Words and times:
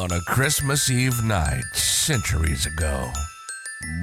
on 0.00 0.10
a 0.12 0.20
Christmas 0.22 0.90
Eve 0.90 1.22
night 1.22 1.62
centuries 1.74 2.64
ago. 2.64 3.12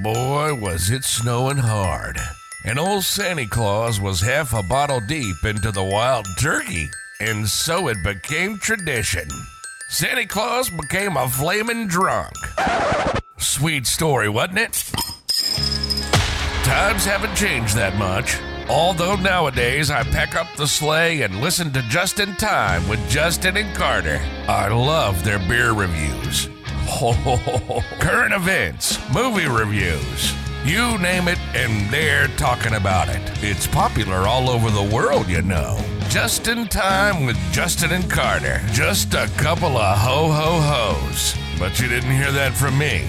Boy, 0.00 0.54
was 0.54 0.90
it 0.90 1.02
snowing 1.02 1.56
hard. 1.56 2.20
And 2.64 2.78
old 2.78 3.02
Santa 3.02 3.48
Claus 3.48 4.00
was 4.00 4.20
half 4.20 4.54
a 4.54 4.62
bottle 4.62 5.00
deep 5.00 5.44
into 5.44 5.72
the 5.72 5.82
wild 5.82 6.24
turkey, 6.38 6.88
and 7.18 7.48
so 7.48 7.88
it 7.88 7.96
became 8.04 8.58
tradition. 8.58 9.28
Santa 9.88 10.24
Claus 10.24 10.70
became 10.70 11.16
a 11.16 11.28
flaming 11.28 11.88
drunk. 11.88 12.34
Sweet 13.38 13.84
story, 13.84 14.28
wasn't 14.28 14.58
it? 14.58 14.84
Times 16.62 17.06
haven't 17.06 17.34
changed 17.34 17.74
that 17.74 17.96
much. 17.96 18.36
Although 18.70 19.16
nowadays 19.16 19.90
I 19.90 20.02
pack 20.02 20.36
up 20.36 20.46
the 20.56 20.66
sleigh 20.66 21.22
and 21.22 21.40
listen 21.40 21.72
to 21.72 21.80
Just 21.88 22.20
in 22.20 22.34
Time 22.36 22.86
with 22.86 23.00
Justin 23.08 23.56
and 23.56 23.74
Carter. 23.74 24.20
I 24.46 24.68
love 24.68 25.24
their 25.24 25.38
beer 25.38 25.72
reviews. 25.72 26.50
Current 27.98 28.34
events, 28.34 28.98
movie 29.10 29.48
reviews. 29.48 30.34
You 30.66 30.98
name 30.98 31.28
it, 31.28 31.38
and 31.54 31.90
they're 31.90 32.28
talking 32.36 32.74
about 32.74 33.08
it. 33.08 33.22
It's 33.42 33.66
popular 33.66 34.28
all 34.28 34.50
over 34.50 34.70
the 34.70 34.94
world, 34.94 35.28
you 35.28 35.40
know. 35.40 35.82
Just 36.10 36.46
in 36.46 36.66
time 36.68 37.24
with 37.24 37.38
Justin 37.52 37.92
and 37.92 38.10
Carter. 38.10 38.60
Just 38.72 39.14
a 39.14 39.30
couple 39.38 39.78
of 39.78 39.96
ho 39.96 40.30
ho 40.30 40.60
ho's. 40.60 41.34
But 41.58 41.80
you 41.80 41.88
didn't 41.88 42.10
hear 42.10 42.32
that 42.32 42.52
from 42.52 42.76
me. 42.76 43.08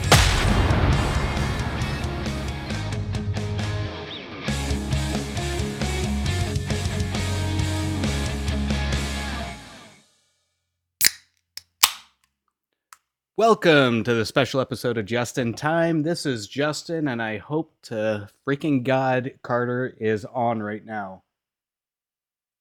Welcome 13.39 14.03
to 14.03 14.13
the 14.13 14.25
special 14.25 14.59
episode 14.59 14.97
of 14.97 15.05
Just 15.05 15.37
in 15.37 15.53
Time. 15.53 16.03
This 16.03 16.25
is 16.25 16.45
Justin, 16.45 17.07
and 17.07 17.21
I 17.21 17.37
hope 17.37 17.71
to 17.83 18.27
freaking 18.45 18.83
God 18.83 19.31
Carter 19.43 19.95
is 19.97 20.25
on 20.25 20.61
right 20.61 20.85
now. 20.85 21.23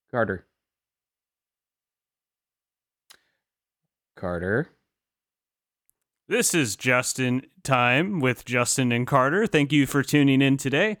Carter. 0.09 0.47
Carter. 4.15 4.69
This 6.29 6.55
is 6.55 6.77
Justin 6.77 7.41
Time 7.61 8.21
with 8.21 8.45
Justin 8.45 8.93
and 8.93 9.05
Carter. 9.05 9.47
Thank 9.47 9.73
you 9.73 9.85
for 9.85 10.01
tuning 10.01 10.41
in 10.41 10.55
today 10.55 10.95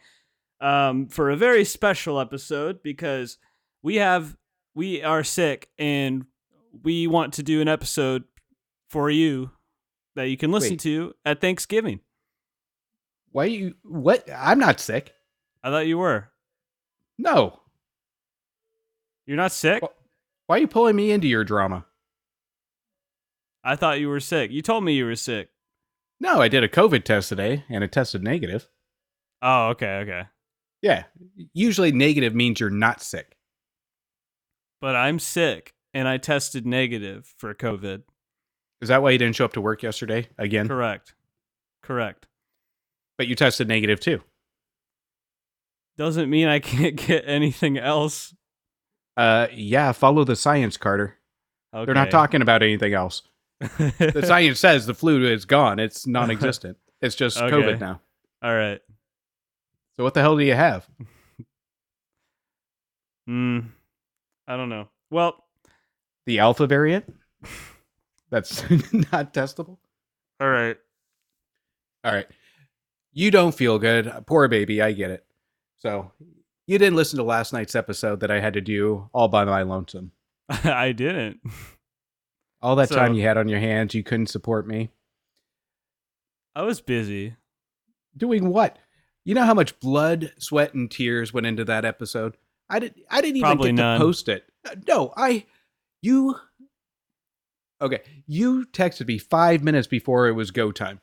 um, 0.59 1.07
for 1.07 1.29
a 1.29 1.37
very 1.37 1.63
special 1.63 2.19
episode 2.19 2.83
because 2.83 3.37
we 3.81 3.95
have 3.95 4.35
we 4.75 5.01
are 5.03 5.23
sick 5.23 5.69
and 5.77 6.25
we 6.83 7.07
want 7.07 7.31
to 7.35 7.43
do 7.43 7.61
an 7.61 7.69
episode 7.69 8.25
for 8.89 9.09
you 9.09 9.51
that 10.15 10.29
you 10.29 10.37
can 10.37 10.51
listen 10.51 10.71
Wait. 10.71 10.79
to 10.81 11.13
at 11.25 11.41
Thanksgiving. 11.41 11.99
Why 13.31 13.45
you 13.45 13.75
what? 13.83 14.27
I'm 14.35 14.59
not 14.59 14.79
sick. 14.79 15.13
I 15.63 15.69
thought 15.69 15.87
you 15.87 15.97
were. 15.97 16.29
No. 17.17 17.59
You're 19.25 19.37
not 19.37 19.51
sick? 19.51 19.83
Why 20.47 20.57
are 20.57 20.59
you 20.59 20.67
pulling 20.67 20.95
me 20.95 21.11
into 21.11 21.27
your 21.27 21.43
drama? 21.43 21.85
I 23.63 23.75
thought 23.75 23.99
you 23.99 24.09
were 24.09 24.19
sick. 24.19 24.51
You 24.51 24.61
told 24.61 24.83
me 24.83 24.93
you 24.93 25.05
were 25.05 25.15
sick. 25.15 25.49
No, 26.19 26.41
I 26.41 26.47
did 26.47 26.63
a 26.63 26.67
COVID 26.67 27.03
test 27.03 27.29
today 27.29 27.65
and 27.69 27.83
it 27.83 27.91
tested 27.91 28.23
negative. 28.23 28.67
Oh, 29.41 29.67
okay, 29.69 29.97
okay. 29.99 30.23
Yeah. 30.81 31.03
Usually 31.53 31.91
negative 31.91 32.33
means 32.33 32.59
you're 32.59 32.69
not 32.69 33.01
sick. 33.01 33.37
But 34.81 34.95
I'm 34.95 35.19
sick 35.19 35.73
and 35.93 36.07
I 36.07 36.17
tested 36.17 36.65
negative 36.65 37.33
for 37.37 37.53
COVID. 37.53 38.03
Is 38.81 38.89
that 38.89 39.01
why 39.01 39.11
you 39.11 39.17
didn't 39.17 39.35
show 39.35 39.45
up 39.45 39.53
to 39.53 39.61
work 39.61 39.83
yesterday 39.83 40.27
again? 40.37 40.67
Correct. 40.67 41.13
Correct. 41.83 42.27
But 43.17 43.27
you 43.27 43.35
tested 43.35 43.67
negative 43.67 43.99
too. 43.99 44.21
Doesn't 45.97 46.29
mean 46.29 46.47
I 46.47 46.59
can't 46.59 46.95
get 46.95 47.23
anything 47.27 47.77
else. 47.77 48.33
Uh 49.17 49.47
yeah, 49.53 49.91
follow 49.91 50.23
the 50.23 50.35
science, 50.35 50.77
Carter. 50.77 51.17
Okay. 51.73 51.85
They're 51.85 51.95
not 51.95 52.09
talking 52.11 52.41
about 52.41 52.63
anything 52.63 52.93
else. 52.93 53.21
The 53.77 54.23
science 54.25 54.59
says 54.59 54.85
the 54.85 54.93
flu 54.93 55.25
is 55.25 55.43
gone. 55.45 55.79
It's 55.79 56.07
non-existent. 56.07 56.77
It's 57.01 57.15
just 57.15 57.37
Okay. 57.37 57.55
COVID 57.55 57.79
now. 57.79 58.01
All 58.41 58.53
right. 58.53 58.79
So 59.97 60.03
what 60.03 60.13
the 60.13 60.21
hell 60.21 60.37
do 60.37 60.43
you 60.43 60.53
have? 60.55 60.85
Hmm. 63.27 63.59
I 64.47 64.57
don't 64.57 64.69
know. 64.69 64.89
Well, 65.11 65.45
The 66.25 66.39
alpha 66.39 66.67
variant? 66.67 67.13
That's 68.29 68.61
not 69.11 69.33
testable. 69.33 69.77
all 70.39 70.49
right. 70.49 70.77
All 72.03 72.13
right. 72.13 72.27
You 73.11 73.31
don't 73.31 73.53
feel 73.55 73.79
good. 73.79 74.11
Poor 74.27 74.47
baby, 74.47 74.81
I 74.81 74.91
get 74.91 75.11
it. 75.11 75.25
So 75.77 76.11
you 76.67 76.77
didn't 76.77 76.95
listen 76.95 77.17
to 77.17 77.23
last 77.23 77.51
night's 77.53 77.75
episode 77.75 78.19
that 78.21 78.31
I 78.31 78.39
had 78.39 78.53
to 78.53 78.61
do 78.61 79.09
all 79.13 79.27
by 79.27 79.45
my 79.45 79.63
lonesome. 79.63 80.11
I 80.49 80.91
didn't. 80.91 81.39
All 82.61 82.75
that 82.75 82.89
time 82.89 83.13
you 83.13 83.23
had 83.23 83.37
on 83.37 83.47
your 83.47 83.59
hands, 83.59 83.93
you 83.95 84.03
couldn't 84.03 84.27
support 84.27 84.67
me. 84.67 84.91
I 86.55 86.63
was 86.63 86.81
busy. 86.81 87.35
Doing 88.17 88.49
what? 88.49 88.77
You 89.25 89.35
know 89.35 89.43
how 89.45 89.53
much 89.53 89.79
blood, 89.79 90.33
sweat, 90.39 90.73
and 90.73 90.89
tears 90.89 91.33
went 91.33 91.45
into 91.47 91.63
that 91.65 91.85
episode? 91.85 92.37
I 92.69 92.79
didn't 92.79 92.97
I 93.09 93.21
didn't 93.21 93.37
even 93.37 93.47
Probably 93.47 93.69
get 93.69 93.75
none. 93.75 93.99
to 93.99 94.05
post 94.05 94.29
it. 94.29 94.43
Uh, 94.67 94.75
No, 94.87 95.13
I 95.15 95.45
you 96.01 96.35
Okay, 97.81 98.01
you 98.27 98.65
texted 98.65 99.07
me 99.07 99.17
5 99.17 99.63
minutes 99.63 99.87
before 99.87 100.27
it 100.27 100.33
was 100.33 100.51
go 100.51 100.71
time. 100.71 100.99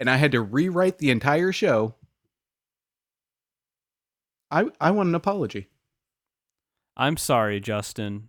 And 0.00 0.10
I 0.10 0.16
had 0.16 0.32
to 0.32 0.40
rewrite 0.42 0.98
the 0.98 1.10
entire 1.10 1.52
show. 1.52 1.94
I 4.50 4.66
I 4.80 4.90
want 4.90 5.08
an 5.08 5.14
apology 5.14 5.68
I'm 6.96 7.16
sorry, 7.16 7.60
Justin. 7.60 8.28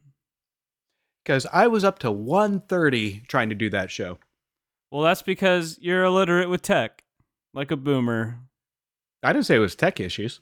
cuz 1.25 1.45
I 1.47 1.67
was 1.67 1.83
up 1.83 1.99
to 1.99 2.11
1:30 2.11 3.27
trying 3.27 3.49
to 3.49 3.55
do 3.55 3.69
that 3.69 3.91
show. 3.91 4.19
Well, 4.91 5.03
that's 5.03 5.21
because 5.21 5.77
you're 5.81 6.03
illiterate 6.03 6.49
with 6.49 6.61
tech, 6.61 7.03
like 7.53 7.71
a 7.71 7.77
boomer. 7.77 8.39
I 9.23 9.33
didn't 9.33 9.45
say 9.45 9.55
it 9.57 9.59
was 9.59 9.75
tech 9.75 9.99
issues. 9.99 10.39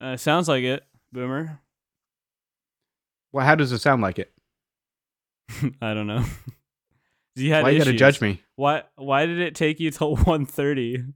Uh, 0.00 0.16
sounds 0.16 0.48
like 0.48 0.64
it, 0.64 0.84
boomer. 1.12 1.60
Well, 3.34 3.44
how 3.44 3.56
does 3.56 3.72
it 3.72 3.80
sound 3.80 4.00
like 4.00 4.20
it? 4.20 4.32
I 5.82 5.92
don't 5.92 6.06
know. 6.06 6.24
you 7.34 7.52
had 7.52 7.64
Why 7.64 7.70
you 7.70 7.78
got 7.78 7.86
to 7.86 7.92
judge 7.92 8.20
me? 8.20 8.40
Why? 8.54 8.84
Why 8.94 9.26
did 9.26 9.40
it 9.40 9.56
take 9.56 9.80
you 9.80 9.90
till 9.90 10.16
1.30? 10.18 11.12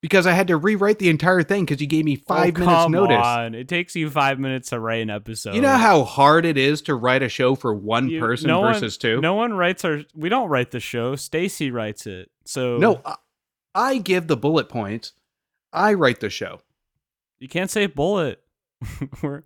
Because 0.00 0.26
I 0.26 0.32
had 0.32 0.46
to 0.46 0.56
rewrite 0.56 0.98
the 0.98 1.10
entire 1.10 1.42
thing 1.42 1.66
because 1.66 1.82
you 1.82 1.86
gave 1.86 2.06
me 2.06 2.16
oh, 2.18 2.24
five 2.26 2.54
oh, 2.56 2.60
minutes 2.60 2.82
come 2.84 2.92
notice. 2.92 3.18
On. 3.22 3.54
It 3.54 3.68
takes 3.68 3.94
you 3.94 4.08
five 4.08 4.38
minutes 4.38 4.70
to 4.70 4.80
write 4.80 5.02
an 5.02 5.10
episode. 5.10 5.56
You 5.56 5.60
know 5.60 5.76
how 5.76 6.04
hard 6.04 6.46
it 6.46 6.56
is 6.56 6.80
to 6.82 6.94
write 6.94 7.22
a 7.22 7.28
show 7.28 7.54
for 7.54 7.74
one 7.74 8.08
You- 8.08 8.20
person 8.20 8.46
no 8.46 8.60
one- 8.60 8.72
versus 8.72 8.96
two? 8.96 9.20
No 9.20 9.34
one 9.34 9.52
writes 9.52 9.84
our. 9.84 10.00
We 10.14 10.30
don't 10.30 10.48
write 10.48 10.70
the 10.70 10.80
show. 10.80 11.16
Stacy 11.16 11.70
writes 11.70 12.06
it. 12.06 12.30
So 12.46 12.78
No, 12.78 13.02
I, 13.04 13.16
I 13.74 13.98
give 13.98 14.26
the 14.26 14.38
bullet 14.38 14.70
points. 14.70 15.12
I 15.70 15.92
write 15.92 16.20
the 16.20 16.30
show. 16.30 16.62
you 17.38 17.48
can't 17.48 17.70
say 17.70 17.84
bullet. 17.84 18.42
we're 19.22 19.42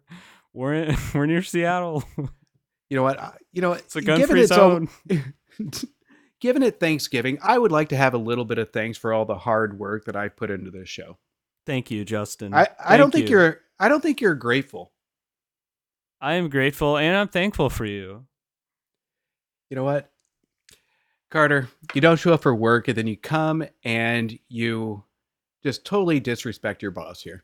we're 0.52 0.74
in, 0.74 0.96
we're 1.14 1.26
near 1.26 1.42
Seattle. 1.42 2.04
You 2.90 2.96
know 2.96 3.04
what? 3.04 3.18
I, 3.18 3.32
you 3.54 3.62
know? 3.62 3.72
It's 3.72 3.96
a 3.96 4.02
gun-free 4.02 4.42
its 4.42 4.52
own- 4.52 4.90
zone. 5.10 5.34
given 6.42 6.62
it 6.62 6.78
Thanksgiving, 6.78 7.38
I 7.42 7.56
would 7.56 7.72
like 7.72 7.88
to 7.88 7.96
have 7.96 8.12
a 8.12 8.18
little 8.18 8.44
bit 8.44 8.58
of 8.58 8.70
thanks 8.70 8.98
for 8.98 9.14
all 9.14 9.24
the 9.24 9.38
hard 9.38 9.78
work 9.78 10.04
that 10.04 10.14
I 10.14 10.28
put 10.28 10.50
into 10.50 10.70
this 10.70 10.90
show. 10.90 11.16
Thank 11.64 11.90
you, 11.90 12.04
Justin. 12.04 12.52
I, 12.52 12.68
I 12.78 12.98
don't 12.98 13.10
think 13.10 13.30
you. 13.30 13.38
you. 13.38 13.42
are 13.44 13.60
I 13.80 13.88
don't 13.88 14.02
think 14.02 14.20
you're 14.20 14.34
grateful. 14.34 14.92
I 16.20 16.34
am 16.34 16.50
grateful 16.50 16.98
and 16.98 17.16
I'm 17.16 17.28
thankful 17.28 17.70
for 17.70 17.86
you. 17.86 18.26
You 19.70 19.76
know 19.76 19.84
what? 19.84 20.10
Carter, 21.30 21.68
you 21.94 22.02
don't 22.02 22.18
show 22.18 22.34
up 22.34 22.42
for 22.42 22.54
work 22.54 22.88
and 22.88 22.98
then 22.98 23.06
you 23.06 23.16
come 23.16 23.64
and 23.84 24.38
you 24.48 25.02
just 25.62 25.86
totally 25.86 26.20
disrespect 26.20 26.82
your 26.82 26.90
boss 26.90 27.22
here. 27.22 27.42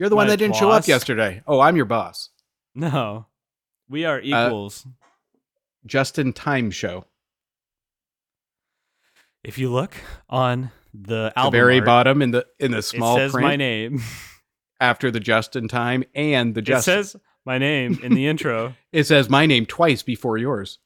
You're 0.00 0.08
the 0.08 0.16
one 0.16 0.28
that 0.28 0.38
didn't 0.38 0.56
show 0.56 0.70
up 0.70 0.88
yesterday. 0.88 1.42
Oh, 1.46 1.60
I'm 1.60 1.76
your 1.76 1.84
boss. 1.84 2.30
No, 2.74 3.26
we 3.86 4.06
Uh, 4.06 4.12
are 4.12 4.20
equals. 4.22 4.86
Just 5.84 6.18
in 6.18 6.32
time 6.32 6.70
show. 6.70 7.04
if 9.44 9.58
you 9.58 9.70
look 9.70 9.94
on 10.28 10.70
the 10.94 11.32
The 11.36 11.50
very 11.50 11.76
art, 11.76 11.86
bottom 11.86 12.22
in 12.22 12.30
the 12.30 12.46
in 12.58 12.72
the 12.72 12.82
small 12.82 13.16
it 13.16 13.20
says 13.20 13.32
print 13.32 13.46
my 13.46 13.56
name. 13.56 14.02
after 14.80 15.10
the 15.10 15.20
Justin 15.20 15.68
time 15.68 16.02
and 16.14 16.54
the 16.54 16.62
Justin. 16.62 16.98
it 16.98 17.04
says 17.04 17.16
my 17.44 17.58
name 17.58 17.98
in 18.02 18.14
the 18.14 18.26
intro. 18.26 18.74
it 18.92 19.04
says 19.04 19.28
my 19.28 19.44
name 19.44 19.66
twice 19.66 20.02
before 20.02 20.38
yours. 20.38 20.78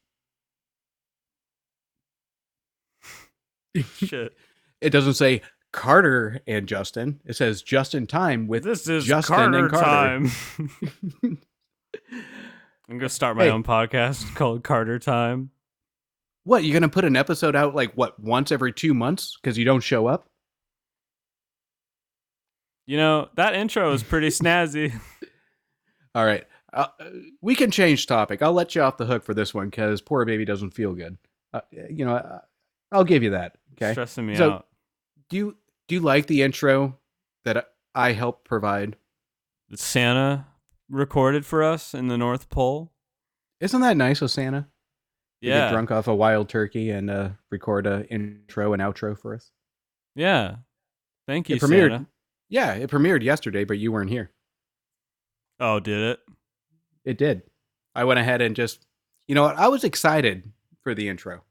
Shit. 3.96 4.34
It 4.80 4.90
doesn't 4.90 5.14
say 5.14 5.42
Carter 5.74 6.40
and 6.46 6.66
Justin. 6.68 7.20
It 7.26 7.34
says 7.34 7.60
just 7.62 7.94
in 7.96 8.06
time 8.06 8.46
with 8.46 8.62
This 8.62 8.88
is 8.88 9.04
Justin 9.04 9.34
Carter 9.36 9.58
and 9.58 9.70
Carter. 9.70 10.28
time. 10.28 10.30
I'm 12.88 12.98
gonna 12.98 13.08
start 13.08 13.36
my 13.36 13.44
Hey. 13.44 13.50
own 13.50 13.64
podcast 13.64 14.34
called 14.36 14.62
Carter 14.62 14.98
Time. 14.98 15.50
What, 16.44 16.62
you're 16.62 16.74
going 16.74 16.82
to 16.82 16.90
put 16.90 17.06
an 17.06 17.16
episode 17.16 17.56
out 17.56 17.74
like 17.74 17.94
what, 17.94 18.20
once 18.20 18.52
every 18.52 18.70
2 18.70 18.92
months 18.92 19.34
cuz 19.42 19.56
you 19.56 19.64
don't 19.64 19.80
show 19.80 20.06
up? 20.06 20.28
You 22.86 22.98
know 22.98 23.28
that 23.36 23.54
intro 23.54 23.92
is 23.92 24.02
pretty 24.02 24.28
snazzy. 24.28 24.92
All 26.14 26.24
right. 26.24 26.44
Uh, 26.72 26.86
uh, 27.00 27.04
we 27.40 27.54
can 27.54 27.70
change 27.70 28.06
topic. 28.06 28.42
I'll 28.42 28.52
let 28.52 28.74
you 28.74 28.82
off 28.82 28.98
the 28.98 29.06
hook 29.06 29.24
for 29.24 29.32
this 29.34 29.54
one 29.54 29.70
cuz 29.70 30.02
poor 30.02 30.24
baby 30.26 30.44
doesn't 30.44 30.72
feel 30.72 30.92
good. 30.92 31.16
Uh, 31.54 31.62
you 31.72 32.04
know, 32.04 32.16
uh, 32.16 32.40
I'll 32.92 33.04
give 33.04 33.22
you 33.22 33.30
that. 33.30 33.56
Okay. 33.72 33.92
Stressing 33.92 34.26
me 34.26 34.36
So- 34.36 34.50
out. 34.52 34.66
Do 35.30 35.36
you 35.38 35.56
do 35.88 35.94
you 35.94 36.00
like 36.00 36.26
the 36.26 36.42
intro 36.42 36.98
that 37.44 37.68
I 37.94 38.12
helped 38.12 38.44
provide? 38.44 38.96
That 39.68 39.78
Santa 39.78 40.46
recorded 40.88 41.44
for 41.46 41.62
us 41.62 41.94
in 41.94 42.08
the 42.08 42.18
North 42.18 42.48
Pole. 42.48 42.92
Isn't 43.60 43.80
that 43.80 43.96
nice 43.96 44.20
of 44.22 44.30
Santa? 44.30 44.62
To 44.62 45.48
Yeah, 45.48 45.66
get 45.66 45.72
drunk 45.72 45.90
off 45.90 46.08
a 46.08 46.14
wild 46.14 46.48
turkey 46.48 46.90
and 46.90 47.10
uh, 47.10 47.30
record 47.50 47.86
a 47.86 48.06
intro 48.08 48.72
and 48.72 48.82
outro 48.82 49.18
for 49.18 49.34
us. 49.34 49.50
yeah. 50.14 50.56
Thank 51.26 51.48
you, 51.48 51.56
It 51.56 51.62
premiered. 51.62 51.88
Santa. 51.90 52.06
Yeah, 52.50 52.74
it 52.74 52.90
premiered 52.90 53.22
yesterday, 53.22 53.64
but 53.64 53.78
you 53.78 53.90
weren't 53.90 54.10
here. 54.10 54.30
Oh, 55.58 55.80
did 55.80 55.98
it? 56.00 56.20
It 57.06 57.16
did. 57.16 57.42
I 57.94 58.04
went 58.04 58.20
ahead 58.20 58.42
and 58.42 58.54
just, 58.54 58.86
you 59.26 59.34
know 59.34 59.44
what? 59.44 59.56
I 59.56 59.68
was 59.68 59.84
excited 59.84 60.52
for 60.82 60.94
the 60.94 61.08
intro. 61.08 61.42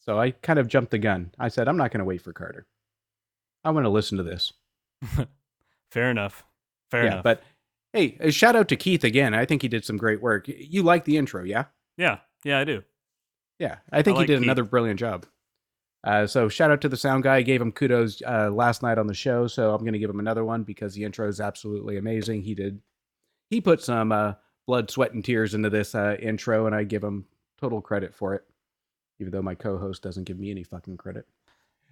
So 0.00 0.20
I 0.20 0.32
kind 0.32 0.58
of 0.58 0.68
jumped 0.68 0.90
the 0.90 0.98
gun. 0.98 1.32
I 1.38 1.48
said, 1.48 1.66
I'm 1.66 1.78
not 1.78 1.92
going 1.92 2.00
to 2.00 2.04
wait 2.04 2.20
for 2.20 2.34
Carter. 2.34 2.66
I 3.64 3.70
want 3.70 3.84
to 3.84 3.90
listen 3.90 4.18
to 4.18 4.24
this. 4.24 4.52
Fair 5.90 6.10
enough. 6.10 6.44
Fair 6.90 7.04
yeah, 7.04 7.12
enough. 7.12 7.24
but 7.24 7.42
hey, 7.92 8.16
a 8.20 8.30
shout 8.30 8.56
out 8.56 8.68
to 8.68 8.76
Keith 8.76 9.04
again. 9.04 9.34
I 9.34 9.44
think 9.44 9.62
he 9.62 9.68
did 9.68 9.84
some 9.84 9.96
great 9.96 10.20
work. 10.20 10.46
You 10.48 10.82
like 10.82 11.04
the 11.04 11.16
intro, 11.16 11.44
yeah? 11.44 11.66
yeah, 11.96 12.18
yeah, 12.44 12.58
I 12.58 12.64
do. 12.64 12.82
Yeah, 13.58 13.76
I 13.92 14.02
think 14.02 14.16
like 14.16 14.28
he 14.28 14.34
did 14.34 14.40
Keith. 14.40 14.46
another 14.46 14.64
brilliant 14.64 14.98
job. 14.98 15.26
Uh, 16.02 16.26
so 16.26 16.48
shout 16.48 16.70
out 16.70 16.82
to 16.82 16.88
the 16.88 16.96
sound 16.96 17.22
guy. 17.22 17.36
I 17.36 17.42
gave 17.42 17.62
him 17.62 17.72
kudos 17.72 18.20
uh, 18.26 18.50
last 18.50 18.82
night 18.82 18.98
on 18.98 19.06
the 19.06 19.14
show, 19.14 19.46
so 19.46 19.72
I'm 19.72 19.80
going 19.80 19.94
to 19.94 19.98
give 19.98 20.10
him 20.10 20.20
another 20.20 20.44
one 20.44 20.62
because 20.62 20.92
the 20.94 21.04
intro 21.04 21.26
is 21.28 21.40
absolutely 21.40 21.96
amazing. 21.96 22.42
He 22.42 22.54
did, 22.54 22.80
he 23.48 23.60
put 23.60 23.82
some 23.82 24.12
uh, 24.12 24.34
blood, 24.66 24.90
sweat, 24.90 25.14
and 25.14 25.24
tears 25.24 25.54
into 25.54 25.70
this 25.70 25.94
uh, 25.94 26.16
intro, 26.20 26.66
and 26.66 26.74
I 26.74 26.84
give 26.84 27.02
him 27.02 27.24
total 27.58 27.80
credit 27.80 28.14
for 28.14 28.34
it, 28.34 28.44
even 29.18 29.30
though 29.32 29.40
my 29.40 29.54
co-host 29.54 30.02
doesn't 30.02 30.24
give 30.24 30.38
me 30.38 30.50
any 30.50 30.62
fucking 30.62 30.98
credit. 30.98 31.26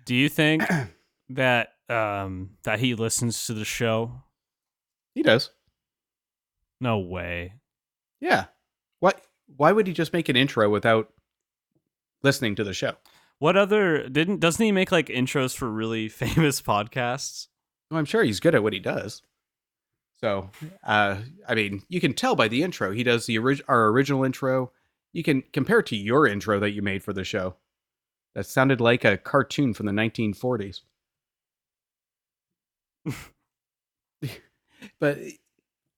Do 0.04 0.14
you 0.14 0.28
think 0.28 0.62
that 1.34 1.70
um 1.88 2.50
that 2.64 2.80
he 2.80 2.94
listens 2.94 3.46
to 3.46 3.54
the 3.54 3.64
show? 3.64 4.22
He 5.14 5.22
does. 5.22 5.50
No 6.80 6.98
way. 6.98 7.54
Yeah. 8.20 8.46
What? 9.00 9.22
Why 9.56 9.72
would 9.72 9.86
he 9.86 9.92
just 9.92 10.12
make 10.12 10.28
an 10.28 10.36
intro 10.36 10.70
without 10.70 11.12
listening 12.22 12.54
to 12.56 12.64
the 12.64 12.74
show? 12.74 12.94
What 13.38 13.56
other 13.56 14.08
didn't 14.08 14.40
doesn't 14.40 14.64
he 14.64 14.72
make 14.72 14.92
like 14.92 15.06
intros 15.06 15.56
for 15.56 15.70
really 15.70 16.08
famous 16.08 16.62
podcasts? 16.62 17.48
Well, 17.90 17.98
I'm 17.98 18.04
sure 18.04 18.22
he's 18.22 18.40
good 18.40 18.54
at 18.54 18.62
what 18.62 18.72
he 18.72 18.78
does. 18.78 19.22
So, 20.20 20.50
uh, 20.84 21.16
I 21.48 21.54
mean, 21.54 21.82
you 21.88 22.00
can 22.00 22.14
tell 22.14 22.36
by 22.36 22.46
the 22.46 22.62
intro. 22.62 22.92
He 22.92 23.02
does 23.02 23.26
the 23.26 23.38
orig- 23.38 23.64
our 23.66 23.88
original 23.88 24.22
intro. 24.24 24.70
You 25.12 25.24
can 25.24 25.42
compare 25.52 25.80
it 25.80 25.86
to 25.86 25.96
your 25.96 26.26
intro 26.26 26.60
that 26.60 26.70
you 26.70 26.80
made 26.80 27.02
for 27.02 27.12
the 27.12 27.24
show. 27.24 27.56
That 28.34 28.46
sounded 28.46 28.80
like 28.80 29.04
a 29.04 29.18
cartoon 29.18 29.74
from 29.74 29.86
the 29.86 29.92
1940s. 29.92 30.82
but 35.00 35.18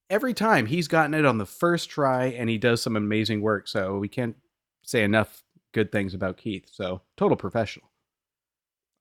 every 0.09 0.33
time 0.33 0.65
he's 0.65 0.87
gotten 0.87 1.13
it 1.13 1.25
on 1.25 1.37
the 1.37 1.45
first 1.45 1.89
try, 1.89 2.25
and 2.25 2.49
he 2.49 2.57
does 2.57 2.81
some 2.81 2.95
amazing 2.95 3.41
work. 3.41 3.67
So 3.67 3.97
we 3.97 4.07
can't 4.07 4.35
say 4.83 5.03
enough 5.03 5.43
good 5.73 5.91
things 5.91 6.13
about 6.13 6.37
Keith. 6.37 6.69
So 6.71 7.01
total 7.17 7.37
professional. 7.37 7.91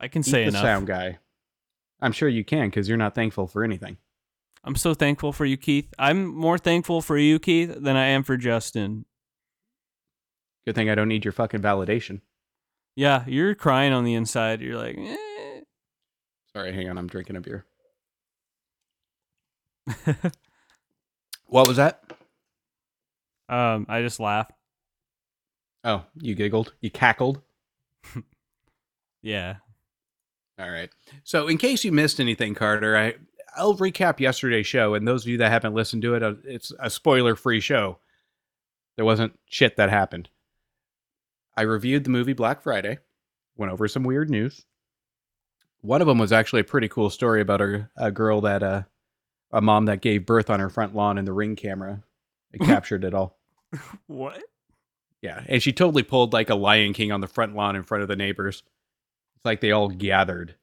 I 0.00 0.08
can 0.08 0.22
Keith 0.22 0.32
say 0.32 0.42
the 0.42 0.48
enough. 0.48 0.62
sound 0.62 0.86
guy. 0.86 1.18
I'm 2.00 2.12
sure 2.12 2.28
you 2.28 2.44
can 2.44 2.68
because 2.68 2.88
you're 2.88 2.98
not 2.98 3.14
thankful 3.14 3.46
for 3.46 3.64
anything. 3.64 3.96
I'm 4.64 4.76
so 4.76 4.94
thankful 4.94 5.32
for 5.32 5.44
you, 5.44 5.56
Keith. 5.56 5.92
I'm 5.98 6.26
more 6.26 6.58
thankful 6.58 7.02
for 7.02 7.18
you, 7.18 7.38
Keith, 7.38 7.74
than 7.78 7.96
I 7.96 8.06
am 8.06 8.22
for 8.22 8.36
Justin. 8.36 9.04
Good 10.66 10.74
thing 10.74 10.88
I 10.88 10.94
don't 10.94 11.08
need 11.08 11.24
your 11.24 11.32
fucking 11.32 11.60
validation. 11.60 12.22
Yeah, 12.96 13.24
you're 13.26 13.54
crying 13.54 13.92
on 13.92 14.04
the 14.04 14.14
inside. 14.14 14.60
You're 14.62 14.78
like, 14.78 14.96
eh. 14.96 15.60
Sorry, 16.54 16.72
hang 16.72 16.88
on, 16.88 16.96
I'm 16.96 17.08
drinking 17.08 17.36
a 17.36 17.40
beer. 17.40 17.66
What 21.46 21.68
was 21.68 21.76
that? 21.76 22.02
um, 23.48 23.86
I 23.88 24.00
just 24.02 24.18
laughed. 24.18 24.52
Oh, 25.84 26.04
you 26.20 26.34
giggled. 26.34 26.72
You 26.80 26.90
cackled. 26.90 27.42
Yeah. 29.22 29.56
All 30.58 30.68
right. 30.70 30.90
So, 31.22 31.48
in 31.48 31.56
case 31.56 31.82
you 31.82 31.92
missed 31.92 32.20
anything, 32.20 32.54
Carter, 32.54 32.94
I 32.94 33.14
I'll 33.56 33.74
recap 33.74 34.20
yesterday's 34.20 34.66
show. 34.66 34.92
And 34.92 35.08
those 35.08 35.24
of 35.24 35.28
you 35.28 35.38
that 35.38 35.50
haven't 35.50 35.72
listened 35.74 36.02
to 36.02 36.14
it, 36.14 36.22
uh, 36.22 36.34
it's 36.44 36.72
a 36.78 36.90
spoiler-free 36.90 37.60
show. 37.60 37.98
There 38.96 39.04
wasn't 39.06 39.38
shit 39.46 39.76
that 39.76 39.88
happened. 39.88 40.28
I 41.56 41.62
reviewed 41.62 42.04
the 42.04 42.10
movie 42.10 42.34
Black 42.34 42.62
Friday. 42.62 42.98
Went 43.56 43.72
over 43.72 43.88
some 43.88 44.02
weird 44.04 44.28
news. 44.28 44.66
One 45.80 46.02
of 46.02 46.06
them 46.06 46.18
was 46.18 46.32
actually 46.32 46.60
a 46.60 46.64
pretty 46.64 46.88
cool 46.88 47.08
story 47.08 47.40
about 47.40 47.62
a, 47.62 47.88
a 47.96 48.10
girl 48.10 48.42
that 48.42 48.62
uh, 48.62 48.82
a 49.54 49.62
mom 49.62 49.86
that 49.86 50.02
gave 50.02 50.26
birth 50.26 50.50
on 50.50 50.60
her 50.60 50.68
front 50.68 50.94
lawn, 50.94 51.16
and 51.16 51.26
the 51.26 51.32
ring 51.32 51.56
camera 51.56 52.02
it 52.52 52.60
captured 52.60 53.04
it 53.04 53.14
all. 53.14 53.38
What? 54.06 54.42
Yeah, 55.22 55.42
and 55.48 55.62
she 55.62 55.72
totally 55.72 56.02
pulled 56.02 56.32
like 56.32 56.50
a 56.50 56.54
Lion 56.54 56.92
King 56.92 57.10
on 57.10 57.20
the 57.20 57.26
front 57.26 57.54
lawn 57.56 57.76
in 57.76 57.82
front 57.82 58.02
of 58.02 58.08
the 58.08 58.16
neighbors. 58.16 58.62
It's 59.36 59.44
like 59.44 59.60
they 59.60 59.70
all 59.70 59.88
gathered. 59.88 60.56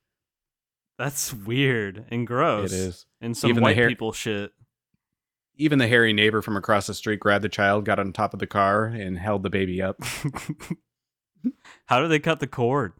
That's 1.00 1.34
weird 1.34 2.06
and 2.12 2.28
gross. 2.28 2.72
It 2.72 2.78
is. 2.78 3.06
And 3.20 3.36
some 3.36 3.50
Even 3.50 3.64
the 3.64 3.70
white 3.70 3.76
hair- 3.76 3.90
people 3.90 4.12
shit. 4.12 4.52
Even 5.56 5.80
the 5.80 5.88
hairy 5.88 6.14
neighbor 6.14 6.42
from 6.42 6.58
across 6.58 6.88
the 6.88 6.94
street 6.94 7.20
grabbed 7.20 7.44
the 7.44 7.50
child, 7.50 7.86
got 7.86 8.00
on 8.00 8.14
top 8.14 8.34
of 8.34 8.40
the 8.40 8.48
car, 8.48 8.86
and 8.86 9.18
held 9.18 9.44
the 9.44 9.50
baby 9.50 9.82
up. 9.82 10.00
How 11.86 12.02
do 12.02 12.08
they 12.08 12.20
cut 12.20 12.40
the 12.40 12.48
cord? 12.48 12.94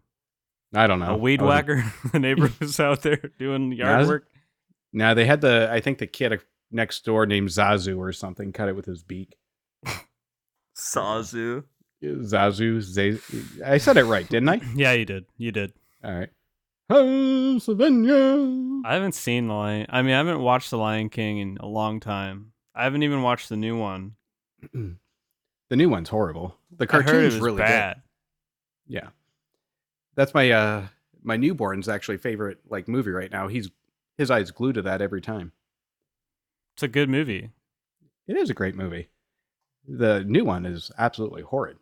I 0.74 0.88
don't 0.88 1.00
know. 1.00 1.14
a 1.14 1.18
weed 1.18 1.42
whacker. 1.42 1.84
the 2.12 2.20
neighbor 2.20 2.50
was 2.60 2.80
out 2.80 3.02
there 3.02 3.32
doing 3.38 3.72
yard 3.72 4.00
Naz- 4.00 4.08
work. 4.08 4.28
No, 4.94 5.14
they 5.14 5.26
had 5.26 5.42
the. 5.42 5.70
I 5.72 5.80
think 5.80 5.98
the 6.00 6.08
kid 6.08 6.42
next 6.72 7.06
door 7.06 7.26
named 7.26 7.50
Zazu 7.50 7.98
or 7.98 8.12
something 8.14 8.52
cut 8.52 8.70
it 8.70 8.76
with 8.76 8.86
his 8.86 9.04
beak. 9.04 9.36
Zazu. 10.78 11.64
Zazu. 12.04 12.82
Zay, 12.82 13.18
I 13.66 13.78
said 13.78 13.98
it 13.98 14.06
right, 14.06 14.28
didn't 14.28 14.50
I? 14.50 14.62
Yeah, 14.76 14.94
you 14.94 15.06
did. 15.06 15.26
You 15.38 15.52
did. 15.52 15.74
All 16.04 16.12
right. 16.14 16.30
Pennsylvania. 16.90 18.82
I 18.86 18.94
haven't 18.96 19.16
seen 19.16 19.48
the 19.48 19.54
Lion. 19.54 19.86
I 19.90 20.02
mean, 20.02 20.14
I 20.14 20.18
haven't 20.18 20.40
watched 20.42 20.72
the 20.72 20.78
Lion 20.78 21.10
King 21.10 21.38
in 21.38 21.58
a 21.60 21.68
long 21.68 22.00
time. 22.00 22.52
I 22.76 22.84
haven't 22.84 23.04
even 23.04 23.22
watched 23.22 23.50
the 23.50 23.58
new 23.58 23.78
one. 23.78 24.16
The 25.70 25.78
new 25.78 25.88
one's 25.88 26.10
horrible. 26.10 26.58
The 26.76 26.86
cartoon 26.86 27.08
is 27.08 27.12
it 27.12 27.14
cartoon's 27.14 27.34
was 27.36 27.42
really 27.44 27.58
good. 27.60 27.64
bad. 27.64 28.02
Yeah. 28.88 29.08
That's 30.16 30.34
my 30.34 30.52
uh 30.52 30.88
my 31.24 31.38
newborn's 31.38 31.88
actually 31.88 32.18
favorite 32.18 32.58
like 32.70 32.90
movie 32.90 33.12
right 33.12 33.32
now. 33.32 33.48
He's 33.48 33.70
his 34.22 34.32
eyes 34.32 34.52
glued 34.52 34.74
to 34.76 34.82
that 34.84 35.02
every 35.02 35.20
time. 35.20 35.52
It's 36.76 36.84
a 36.84 36.88
good 36.88 37.10
movie. 37.10 37.50
It 38.28 38.38
is 38.38 38.50
a 38.50 38.54
great 38.54 38.76
movie. 38.76 39.10
The 39.88 40.24
new 40.24 40.46
one 40.46 40.66
is 40.66 40.92
absolutely 40.98 41.42
horrid. 41.42 41.78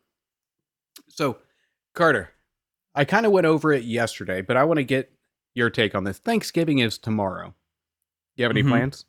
So, 1.09 1.37
Carter, 1.93 2.31
I 2.95 3.03
kind 3.05 3.25
of 3.25 3.31
went 3.33 3.45
over 3.45 3.73
it 3.73 3.83
yesterday, 3.83 4.41
but 4.41 4.55
I 4.57 4.63
want 4.63 4.77
to 4.77 4.83
get 4.83 5.11
your 5.53 5.69
take 5.69 5.93
on 5.95 6.05
this. 6.05 6.17
Thanksgiving 6.17 6.79
is 6.79 6.97
tomorrow. 6.97 7.53
You 8.35 8.43
have 8.43 8.51
any 8.51 8.63
Mhm. 8.63 8.69
plans? 8.69 9.05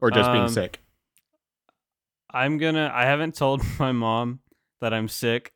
Or 0.00 0.10
just 0.10 0.32
being 0.32 0.44
Um, 0.44 0.48
sick? 0.48 0.80
I'm 2.30 2.56
gonna. 2.58 2.90
I 2.92 3.04
haven't 3.04 3.34
told 3.36 3.62
my 3.78 3.92
mom 3.92 4.40
that 4.80 4.94
I'm 4.94 5.08
sick 5.08 5.52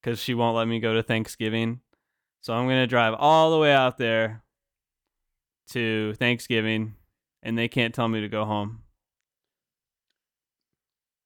because 0.00 0.18
she 0.18 0.34
won't 0.34 0.56
let 0.56 0.66
me 0.66 0.80
go 0.80 0.94
to 0.94 1.02
Thanksgiving. 1.02 1.80
So 2.40 2.54
I'm 2.54 2.66
gonna 2.66 2.86
drive 2.88 3.14
all 3.14 3.52
the 3.52 3.58
way 3.58 3.72
out 3.72 3.98
there 3.98 4.42
to 5.68 6.14
Thanksgiving, 6.14 6.94
and 7.42 7.56
they 7.56 7.68
can't 7.68 7.94
tell 7.94 8.08
me 8.08 8.20
to 8.20 8.28
go 8.28 8.44
home. 8.44 8.82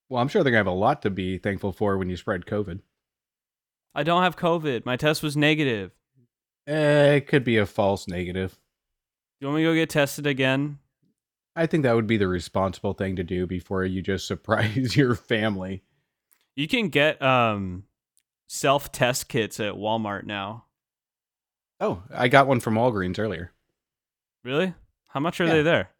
Well, 0.09 0.21
I'm 0.21 0.29
sure 0.29 0.43
they're 0.43 0.53
going 0.53 0.65
to 0.65 0.71
have 0.71 0.77
a 0.77 0.79
lot 0.79 1.03
to 1.03 1.11
be 1.11 1.39
thankful 1.39 1.73
for 1.73 1.97
when 1.97 2.11
you 2.11 2.17
spread 2.17 2.45
COVID. 2.45 2.81
I 3.95 4.03
don't 4.03 4.23
have 4.23 4.37
COVID. 4.37 4.85
My 4.85 4.97
test 4.97 5.23
was 5.23 5.37
negative. 5.37 5.93
Eh, 6.67 7.15
it 7.15 7.27
could 7.27 7.45
be 7.45 7.57
a 7.57 7.67
false 7.67 8.07
negative. 8.07 8.59
You 9.41 9.49
want 9.49 9.57
me 9.57 9.65
to 9.65 9.71
go 9.71 9.75
get 9.75 9.91
tested 9.91 10.27
again? 10.27 10.79
I 11.55 11.67
think 11.67 11.83
that 11.83 11.95
would 11.95 12.07
be 12.07 12.17
the 12.17 12.29
responsible 12.29 12.95
thing 12.95 13.17
to 13.17 13.25
do 13.25 13.47
before 13.47 13.85
you 13.85 14.03
just 14.03 14.27
surprise 14.29 14.97
your 14.97 15.15
family. 15.15 15.83
You 16.57 16.69
can 16.69 16.89
get 16.89 17.21
um 17.23 17.85
self 18.49 18.93
test 18.93 19.29
kits 19.29 19.61
at 19.61 19.75
Walmart 19.75 20.25
now. 20.25 20.67
Oh, 21.81 22.03
I 22.15 22.29
got 22.29 22.47
one 22.47 22.61
from 22.61 22.75
Walgreens 22.75 23.19
earlier. 23.19 23.52
Really? 24.45 24.75
How 25.09 25.21
much 25.21 25.41
are 25.41 25.47
Yeah. 25.47 25.53
they 25.55 25.63
there? 25.63 25.91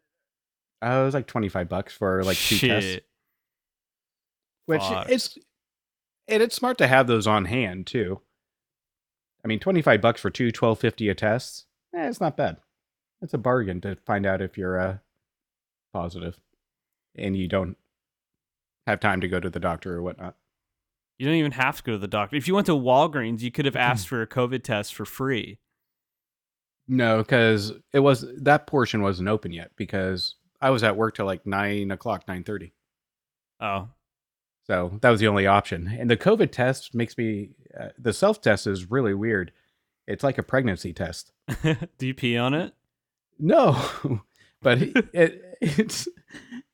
Uh, 0.83 1.01
it 1.01 1.05
was 1.05 1.13
like 1.13 1.27
25 1.27 1.69
bucks 1.69 1.93
for 1.93 2.23
like 2.23 2.37
two 2.37 2.55
Shit. 2.55 2.69
tests. 2.69 2.99
Which 4.65 4.81
Fuck. 4.81 5.09
it's 5.09 5.37
and 6.27 6.41
it's 6.41 6.55
smart 6.55 6.77
to 6.77 6.87
have 6.87 7.07
those 7.07 7.27
on 7.27 7.45
hand 7.45 7.85
too. 7.87 8.21
I 9.43 9.47
mean, 9.49 9.59
twenty 9.59 9.81
five 9.81 9.99
bucks 9.99 10.21
for 10.21 10.29
two 10.29 10.51
twelve 10.51 10.79
fifty 10.79 11.09
a 11.09 11.15
test. 11.15 11.65
Eh, 11.93 12.07
it's 12.07 12.21
not 12.21 12.37
bad. 12.37 12.57
It's 13.21 13.33
a 13.33 13.37
bargain 13.37 13.81
to 13.81 13.97
find 13.97 14.25
out 14.25 14.41
if 14.41 14.57
you're 14.57 14.79
uh, 14.79 14.97
positive, 15.93 16.39
and 17.15 17.35
you 17.35 17.49
don't 17.49 17.75
have 18.87 19.01
time 19.01 19.19
to 19.19 19.27
go 19.27 19.41
to 19.41 19.49
the 19.49 19.59
doctor 19.59 19.95
or 19.97 20.01
whatnot. 20.01 20.35
You 21.19 21.25
don't 21.25 21.35
even 21.35 21.51
have 21.53 21.77
to 21.77 21.83
go 21.83 21.91
to 21.93 21.97
the 21.97 22.07
doctor. 22.07 22.37
If 22.37 22.47
you 22.47 22.55
went 22.55 22.67
to 22.67 22.71
Walgreens, 22.73 23.41
you 23.41 23.51
could 23.51 23.65
have 23.65 23.75
asked 23.75 24.07
for 24.07 24.21
a 24.21 24.27
COVID 24.27 24.63
test 24.63 24.95
for 24.95 25.03
free. 25.05 25.59
No, 26.87 27.19
because 27.19 27.71
it 27.93 27.99
was 27.99 28.25
that 28.41 28.67
portion 28.67 29.01
wasn't 29.01 29.29
open 29.29 29.51
yet 29.51 29.71
because 29.75 30.35
I 30.61 30.69
was 30.69 30.83
at 30.83 30.97
work 30.97 31.15
till 31.15 31.25
like 31.25 31.45
nine 31.45 31.91
o'clock, 31.91 32.27
nine 32.27 32.43
thirty. 32.43 32.73
Oh, 33.59 33.87
So 34.67 34.97
that 35.01 35.09
was 35.09 35.19
the 35.21 35.27
only 35.27 35.47
option. 35.47 35.87
And 35.97 36.09
the 36.09 36.17
COVID 36.17 36.51
test 36.51 36.93
makes 36.93 37.17
me 37.17 37.51
uh, 37.79 37.89
the 37.97 38.13
self 38.13 38.41
test 38.41 38.67
is 38.67 38.91
really 38.91 39.13
weird. 39.13 39.51
It's 40.07 40.23
like 40.23 40.37
a 40.37 40.43
pregnancy 40.43 40.91
test. 40.91 41.31
do 41.97 42.07
you 42.07 42.13
pee 42.13 42.37
on 42.37 42.53
it? 42.53 42.73
No, 43.39 43.81
but 44.61 44.81
it, 44.81 45.09
it, 45.13 45.41
it's, 45.61 46.07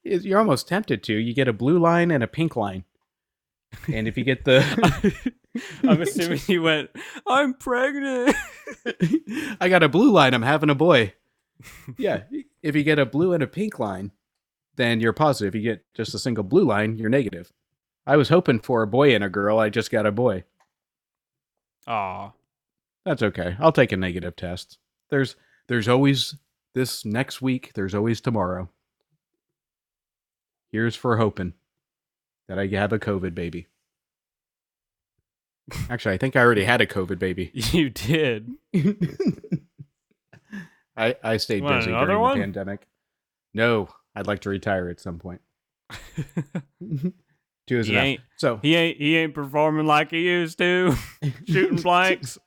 it's 0.03 0.25
you're 0.25 0.39
almost 0.39 0.67
tempted 0.67 1.03
to. 1.03 1.13
You 1.13 1.33
get 1.33 1.47
a 1.47 1.53
blue 1.53 1.77
line 1.77 2.09
and 2.09 2.23
a 2.23 2.27
pink 2.27 2.55
line, 2.55 2.85
and 3.91 4.07
if 4.07 4.17
you 4.17 4.23
get 4.23 4.45
the, 4.45 5.33
I'm 5.83 6.01
assuming 6.01 6.39
you 6.47 6.61
went. 6.61 6.89
I'm 7.27 7.53
pregnant. 7.53 8.35
I 9.61 9.69
got 9.69 9.83
a 9.83 9.89
blue 9.89 10.11
line. 10.11 10.33
I'm 10.33 10.41
having 10.41 10.69
a 10.69 10.75
boy. 10.75 11.13
Yeah, 11.97 12.23
if 12.63 12.73
you 12.73 12.83
get 12.83 12.99
a 12.99 13.05
blue 13.05 13.33
and 13.33 13.43
a 13.43 13.47
pink 13.47 13.79
line, 13.79 14.13
then 14.77 15.01
you're 15.01 15.11
positive. 15.11 15.53
If 15.53 15.61
you 15.61 15.69
get 15.69 15.83
just 15.93 16.13
a 16.13 16.19
single 16.19 16.45
blue 16.45 16.63
line, 16.63 16.95
you're 16.97 17.09
negative. 17.09 17.51
I 18.07 18.15
was 18.15 18.29
hoping 18.29 18.59
for 18.61 18.81
a 18.81 18.87
boy 18.87 19.13
and 19.13 19.25
a 19.25 19.29
girl. 19.29 19.59
I 19.59 19.67
just 19.67 19.91
got 19.91 20.05
a 20.05 20.11
boy. 20.11 20.45
Aw. 21.85 22.31
That's 23.03 23.23
okay. 23.23 23.57
I'll 23.59 23.73
take 23.73 23.91
a 23.91 23.97
negative 23.97 24.37
test. 24.37 24.77
There's 25.09 25.35
there's 25.67 25.89
always 25.89 26.35
this 26.73 27.03
next 27.03 27.41
week. 27.41 27.71
There's 27.73 27.93
always 27.93 28.21
tomorrow. 28.21 28.69
Here's 30.71 30.95
for 30.95 31.17
hoping 31.17 31.53
that 32.47 32.59
I 32.59 32.67
have 32.67 32.93
a 32.93 32.99
COVID 32.99 33.35
baby. 33.35 33.67
Actually, 35.89 36.15
I 36.15 36.17
think 36.17 36.35
I 36.35 36.41
already 36.41 36.63
had 36.63 36.81
a 36.81 36.85
COVID 36.85 37.19
baby. 37.19 37.51
You 37.71 37.89
did. 37.89 38.49
I 40.97 41.15
I 41.23 41.37
stayed 41.37 41.63
Want 41.63 41.79
busy 41.79 41.91
during 41.91 42.19
one? 42.19 42.37
the 42.37 42.43
pandemic. 42.43 42.87
No, 43.53 43.89
I'd 44.15 44.27
like 44.27 44.39
to 44.41 44.49
retire 44.49 44.89
at 44.89 44.99
some 44.99 45.17
point. 45.19 45.41
Two 47.67 47.77
is 47.77 47.87
he 47.87 47.93
enough. 47.93 48.03
ain't. 48.05 48.21
So 48.37 48.57
He 48.61 48.75
ain't. 48.75 48.97
He 48.97 49.15
ain't 49.17 49.33
performing 49.33 49.85
like 49.85 50.11
he 50.11 50.21
used 50.23 50.57
to. 50.57 50.95
Shooting 51.47 51.81
blanks. 51.81 52.37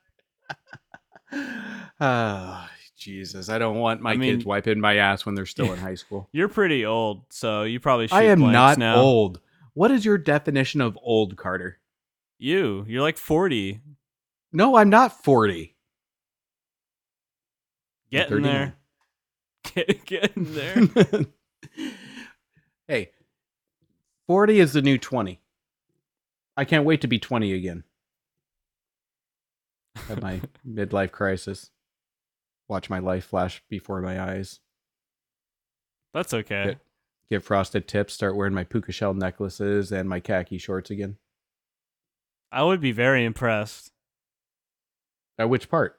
oh, 2.00 2.66
Jesus! 2.96 3.48
I 3.48 3.58
don't 3.58 3.76
want 3.78 4.00
my 4.00 4.12
I 4.12 4.16
mean- 4.16 4.34
kids 4.34 4.44
wiping 4.44 4.80
my 4.80 4.96
ass 4.96 5.24
when 5.24 5.34
they're 5.34 5.46
still 5.46 5.72
in 5.72 5.78
high 5.78 5.94
school. 5.94 6.28
You're 6.32 6.48
pretty 6.48 6.84
old, 6.84 7.24
so 7.30 7.62
you 7.62 7.80
probably. 7.80 8.08
I 8.10 8.24
am 8.24 8.40
not 8.52 8.78
now. 8.78 8.96
old. 8.96 9.40
What 9.74 9.90
is 9.90 10.04
your 10.04 10.18
definition 10.18 10.80
of 10.82 10.98
old, 11.02 11.36
Carter? 11.36 11.78
You. 12.42 12.84
You're 12.88 13.02
like 13.02 13.18
40. 13.18 13.80
No, 14.52 14.76
I'm 14.76 14.90
not 14.90 15.22
40. 15.22 15.76
Get 18.10 18.30
in 18.30 18.42
there. 18.42 18.74
Get, 19.74 20.04
get 20.04 20.36
in 20.36 20.52
there. 20.52 20.86
hey, 22.88 23.10
40 24.26 24.58
is 24.58 24.72
the 24.72 24.82
new 24.82 24.98
20. 24.98 25.40
I 26.56 26.64
can't 26.64 26.84
wait 26.84 27.00
to 27.02 27.06
be 27.06 27.18
20 27.18 27.54
again. 27.54 27.84
Have 30.08 30.20
my 30.20 30.42
midlife 30.68 31.12
crisis. 31.12 31.70
Watch 32.68 32.90
my 32.90 32.98
life 32.98 33.24
flash 33.24 33.62
before 33.70 34.00
my 34.02 34.20
eyes. 34.20 34.58
That's 36.12 36.34
okay. 36.34 36.64
Get- 36.64 36.78
Get 37.30 37.42
frosted 37.42 37.88
tips, 37.88 38.12
start 38.12 38.36
wearing 38.36 38.52
my 38.52 38.64
puka 38.64 38.92
shell 38.92 39.14
necklaces 39.14 39.90
and 39.90 40.06
my 40.06 40.20
khaki 40.20 40.58
shorts 40.58 40.90
again. 40.90 41.16
I 42.52 42.62
would 42.62 42.80
be 42.80 42.92
very 42.92 43.24
impressed. 43.24 43.90
At 45.38 45.48
which 45.48 45.68
part? 45.70 45.98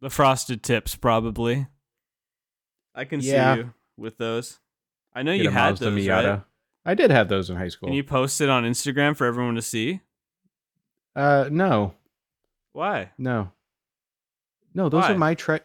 The 0.00 0.10
frosted 0.10 0.62
tips, 0.62 0.94
probably. 0.94 1.66
I 2.94 3.04
can 3.04 3.20
Yeah. 3.20 3.54
see 3.54 3.60
you 3.60 3.74
with 3.96 4.16
those. 4.18 4.60
I 5.12 5.22
know 5.24 5.32
Get 5.36 5.42
you 5.42 5.48
a 5.48 5.52
had 5.52 5.70
Mazda 5.70 5.90
those, 5.90 5.98
Miata. 6.06 6.28
right? 6.36 6.42
I 6.84 6.94
did 6.94 7.10
have 7.10 7.28
those 7.28 7.50
in 7.50 7.56
high 7.56 7.68
school. 7.68 7.88
Can 7.88 7.96
you 7.96 8.04
post 8.04 8.40
it 8.40 8.48
on 8.48 8.62
Instagram 8.64 9.16
for 9.16 9.26
everyone 9.26 9.56
to 9.56 9.62
see? 9.62 10.00
uh, 11.16 11.48
no, 11.50 11.94
Why? 12.72 13.10
no, 13.18 13.50
no. 14.72 14.88
Those 14.88 15.02
Why? 15.02 15.12
are 15.14 15.18
my 15.18 15.34
tri- 15.34 15.60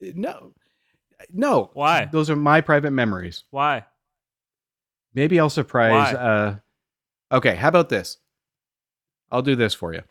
No, 0.00 0.54
no. 1.30 1.70
Why? 1.74 2.06
Those 2.06 2.30
are 2.30 2.36
my 2.36 2.62
private 2.62 2.90
memories. 2.92 3.44
Why? 3.50 3.84
Maybe 5.12 5.38
I'll 5.38 5.50
surprise. 5.50 6.14
Why? 6.14 6.18
Uh, 6.20 6.56
okay, 7.32 7.54
how 7.54 7.68
about 7.68 7.90
this? 7.90 8.16
I'll 9.30 9.42
do 9.42 9.56
this 9.56 9.74
for 9.74 9.92
you. 9.92 10.02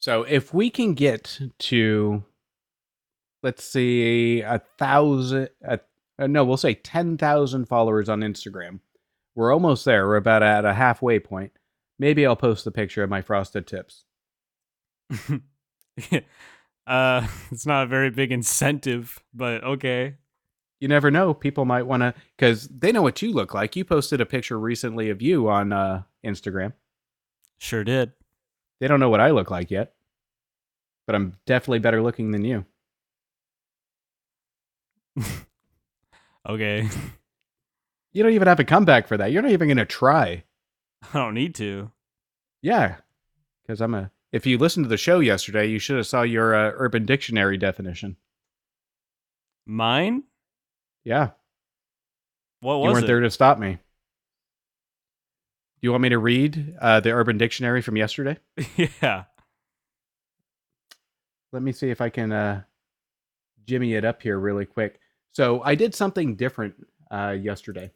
So 0.00 0.22
if 0.24 0.52
we 0.52 0.68
can 0.68 0.92
get 0.94 1.40
to, 1.60 2.24
let's 3.42 3.64
see, 3.64 4.42
a 4.42 4.60
thousand, 4.78 5.48
uh, 5.66 5.78
uh, 6.18 6.26
no, 6.26 6.44
we'll 6.44 6.56
say 6.56 6.74
10,000 6.74 7.64
followers 7.66 8.08
on 8.08 8.20
Instagram. 8.20 8.80
We're 9.34 9.52
almost 9.52 9.84
there. 9.84 10.06
We're 10.06 10.16
about 10.16 10.42
at 10.42 10.64
a 10.64 10.74
halfway 10.74 11.18
point. 11.18 11.52
Maybe 11.98 12.26
I'll 12.26 12.36
post 12.36 12.64
the 12.64 12.70
picture 12.70 13.02
of 13.02 13.10
my 13.10 13.22
frosted 13.22 13.66
tips. 13.66 14.04
uh, 16.86 17.26
it's 17.50 17.66
not 17.66 17.84
a 17.84 17.88
very 17.88 18.10
big 18.10 18.30
incentive, 18.30 19.22
but 19.32 19.64
okay. 19.64 20.16
You 20.80 20.88
never 20.88 21.10
know. 21.10 21.32
People 21.32 21.64
might 21.64 21.84
want 21.86 22.02
to, 22.02 22.14
because 22.36 22.68
they 22.68 22.92
know 22.92 23.02
what 23.02 23.22
you 23.22 23.32
look 23.32 23.54
like. 23.54 23.74
You 23.74 23.84
posted 23.84 24.20
a 24.20 24.26
picture 24.26 24.58
recently 24.58 25.08
of 25.08 25.22
you 25.22 25.48
on 25.48 25.72
uh, 25.72 26.02
Instagram. 26.24 26.74
Sure 27.64 27.82
did. 27.82 28.12
They 28.78 28.88
don't 28.88 29.00
know 29.00 29.08
what 29.08 29.20
I 29.20 29.30
look 29.30 29.50
like 29.50 29.70
yet, 29.70 29.94
but 31.06 31.16
I'm 31.16 31.38
definitely 31.46 31.78
better 31.78 32.02
looking 32.02 32.30
than 32.30 32.44
you. 32.44 32.66
Okay. 36.46 36.86
You 38.12 38.22
don't 38.22 38.32
even 38.34 38.48
have 38.48 38.60
a 38.60 38.64
comeback 38.64 39.08
for 39.08 39.16
that. 39.16 39.32
You're 39.32 39.40
not 39.40 39.52
even 39.52 39.66
going 39.68 39.78
to 39.78 39.86
try. 39.86 40.44
I 41.14 41.18
don't 41.18 41.32
need 41.32 41.54
to. 41.54 41.90
Yeah, 42.60 42.96
because 43.62 43.80
I'm 43.80 43.94
a. 43.94 44.10
If 44.30 44.44
you 44.44 44.58
listened 44.58 44.84
to 44.84 44.90
the 44.90 44.98
show 44.98 45.20
yesterday, 45.20 45.66
you 45.68 45.78
should 45.78 45.96
have 45.96 46.06
saw 46.06 46.20
your 46.20 46.54
uh, 46.54 46.72
Urban 46.76 47.06
Dictionary 47.06 47.56
definition. 47.56 48.18
Mine? 49.64 50.24
Yeah, 51.02 51.30
What 52.60 52.80
was 52.80 52.88
you 52.88 52.92
weren't 52.92 53.04
it? 53.04 53.06
there 53.06 53.20
to 53.20 53.30
stop 53.30 53.58
me. 53.58 53.78
You 55.84 55.90
want 55.90 56.02
me 56.02 56.08
to 56.08 56.18
read 56.18 56.76
uh, 56.80 57.00
the 57.00 57.10
Urban 57.10 57.36
Dictionary 57.36 57.82
from 57.82 57.98
yesterday? 57.98 58.38
yeah. 59.02 59.24
Let 61.52 61.62
me 61.62 61.72
see 61.72 61.90
if 61.90 62.00
I 62.00 62.08
can 62.08 62.32
uh, 62.32 62.62
jimmy 63.66 63.92
it 63.92 64.02
up 64.02 64.22
here 64.22 64.38
really 64.38 64.64
quick. 64.64 64.98
So 65.32 65.60
I 65.62 65.74
did 65.74 65.94
something 65.94 66.36
different 66.36 66.74
uh, 67.10 67.36
yesterday. 67.38 67.90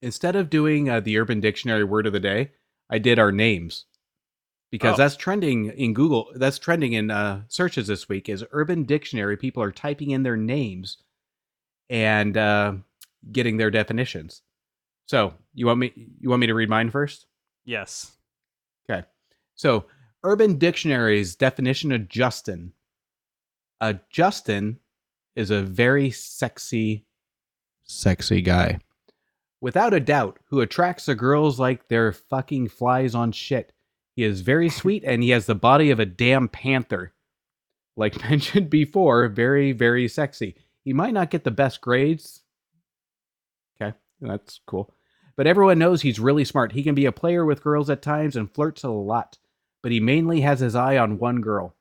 Instead 0.00 0.36
of 0.36 0.48
doing 0.48 0.88
uh, 0.88 1.00
the 1.00 1.18
Urban 1.18 1.38
Dictionary 1.40 1.84
word 1.84 2.06
of 2.06 2.14
the 2.14 2.18
day, 2.18 2.52
I 2.88 2.96
did 2.96 3.18
our 3.18 3.30
names 3.30 3.84
because 4.70 4.94
Oh. 4.94 4.96
that's 4.96 5.16
trending 5.16 5.66
in 5.66 5.92
Google. 5.92 6.32
That's 6.34 6.58
trending 6.58 6.94
in 6.94 7.10
uh, 7.10 7.42
searches 7.48 7.88
this 7.88 8.08
week. 8.08 8.26
Is 8.26 8.42
Urban 8.52 8.84
Dictionary 8.84 9.36
people 9.36 9.62
are 9.62 9.70
typing 9.70 10.12
in 10.12 10.22
their 10.22 10.38
names 10.38 10.96
and 11.90 12.38
uh, 12.38 12.72
getting 13.30 13.58
their 13.58 13.70
definitions. 13.70 14.40
So 15.10 15.34
you 15.54 15.66
want 15.66 15.80
me? 15.80 15.92
You 16.20 16.30
want 16.30 16.38
me 16.38 16.46
to 16.46 16.54
read 16.54 16.68
mine 16.68 16.88
first? 16.88 17.26
Yes. 17.64 18.12
Okay. 18.88 19.04
So, 19.56 19.86
Urban 20.22 20.56
Dictionary's 20.56 21.34
definition 21.34 21.90
of 21.90 22.08
Justin. 22.08 22.74
A 23.80 23.98
Justin 24.08 24.78
is 25.34 25.50
a 25.50 25.62
very 25.62 26.12
sexy, 26.12 27.06
sexy 27.82 28.40
guy. 28.40 28.78
Without 29.60 29.92
a 29.92 29.98
doubt, 29.98 30.38
who 30.44 30.60
attracts 30.60 31.06
the 31.06 31.16
girls 31.16 31.58
like 31.58 31.88
they're 31.88 32.12
fucking 32.12 32.68
flies 32.68 33.12
on 33.12 33.32
shit. 33.32 33.72
He 34.14 34.22
is 34.22 34.42
very 34.42 34.68
sweet 34.80 35.02
and 35.02 35.24
he 35.24 35.30
has 35.30 35.46
the 35.46 35.56
body 35.56 35.90
of 35.90 35.98
a 35.98 36.06
damn 36.06 36.46
panther. 36.46 37.14
Like 37.96 38.22
mentioned 38.30 38.70
before, 38.70 39.26
very, 39.26 39.72
very 39.72 40.06
sexy. 40.06 40.54
He 40.84 40.92
might 40.92 41.14
not 41.14 41.30
get 41.30 41.42
the 41.42 41.50
best 41.50 41.80
grades. 41.80 42.42
Okay, 43.82 43.96
that's 44.20 44.60
cool. 44.68 44.94
But 45.40 45.46
everyone 45.46 45.78
knows 45.78 46.02
he's 46.02 46.20
really 46.20 46.44
smart. 46.44 46.72
He 46.72 46.82
can 46.82 46.94
be 46.94 47.06
a 47.06 47.12
player 47.12 47.46
with 47.46 47.62
girls 47.62 47.88
at 47.88 48.02
times 48.02 48.36
and 48.36 48.52
flirts 48.52 48.84
a 48.84 48.90
lot, 48.90 49.38
but 49.82 49.90
he 49.90 49.98
mainly 49.98 50.42
has 50.42 50.60
his 50.60 50.74
eye 50.74 50.98
on 50.98 51.16
one 51.16 51.40
girl. 51.40 51.76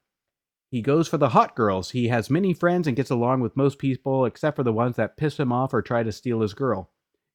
He 0.72 0.82
goes 0.82 1.10
for 1.10 1.18
the 1.18 1.28
hot 1.28 1.58
girls. 1.58 1.90
He 1.90 2.08
has 2.08 2.30
many 2.30 2.54
friends 2.54 2.88
and 2.88 2.96
gets 2.96 3.10
along 3.10 3.42
with 3.42 3.58
most 3.58 3.78
people 3.78 4.24
except 4.24 4.56
for 4.56 4.64
the 4.64 4.72
ones 4.72 4.96
that 4.96 5.18
piss 5.18 5.38
him 5.38 5.52
off 5.52 5.74
or 5.74 5.82
try 5.82 6.04
to 6.04 6.12
steal 6.14 6.40
his 6.40 6.54
girl. 6.54 6.90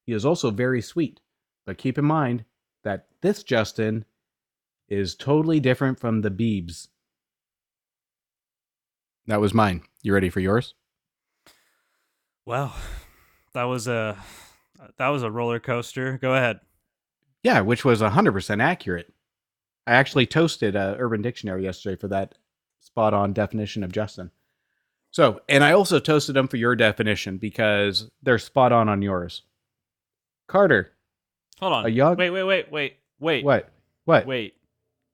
He 0.07 0.15
is 0.15 0.25
also 0.25 0.51
very 0.51 0.81
sweet. 0.81 1.21
But 1.67 1.77
keep 1.77 1.99
in 1.99 2.07
mind 2.07 2.47
that 2.85 3.07
this 3.21 3.43
Justin 3.43 4.07
is 4.89 5.15
totally 5.15 5.61
different 5.61 6.01
from 6.01 6.23
the 6.23 6.31
Beebs. 6.31 6.89
That 9.27 9.43
was 9.43 9.53
mine. 9.53 9.83
You 10.01 10.15
ready 10.15 10.31
for 10.31 10.41
yours? 10.41 10.73
Well, 12.47 12.75
that 13.53 13.65
was 13.65 13.87
a 13.87 14.17
that 14.99 15.09
was 15.09 15.23
a 15.23 15.31
roller 15.31 15.61
coaster. 15.61 16.19
Go 16.19 16.35
ahead. 16.35 16.61
Yeah, 17.43 17.61
which 17.61 17.85
was 17.85 18.01
100% 18.01 18.63
accurate. 18.63 19.13
I 19.87 19.93
actually 19.93 20.27
toasted 20.27 20.77
uh, 20.77 20.97
Urban 20.99 21.21
Dictionary 21.23 21.65
yesterday 21.65 21.97
for 22.01 22.09
that 22.09 22.35
spot 22.81 23.13
on 23.13 23.33
definition 23.35 23.85
of 23.85 23.93
Justin. 23.93 24.31
So, 25.11 25.43
and 25.49 25.63
I 25.63 25.73
also 25.73 25.99
toasted 26.01 26.35
them 26.35 26.49
for 26.49 26.57
your 26.57 26.75
definition 26.75 27.37
because 27.37 28.11
they're 28.23 28.39
spot 28.39 28.73
on 28.73 28.89
on 28.89 29.03
yours. 29.03 29.43
Carter, 30.49 30.93
Hold 31.61 31.73
on. 31.73 31.87
A 31.87 31.89
young- 31.89 32.17
Wait, 32.17 32.31
wait, 32.31 32.43
wait, 32.45 32.73
wait, 32.73 32.97
wait. 33.21 33.45
what? 33.45 33.69
What? 34.05 34.27
Wait. 34.27 34.55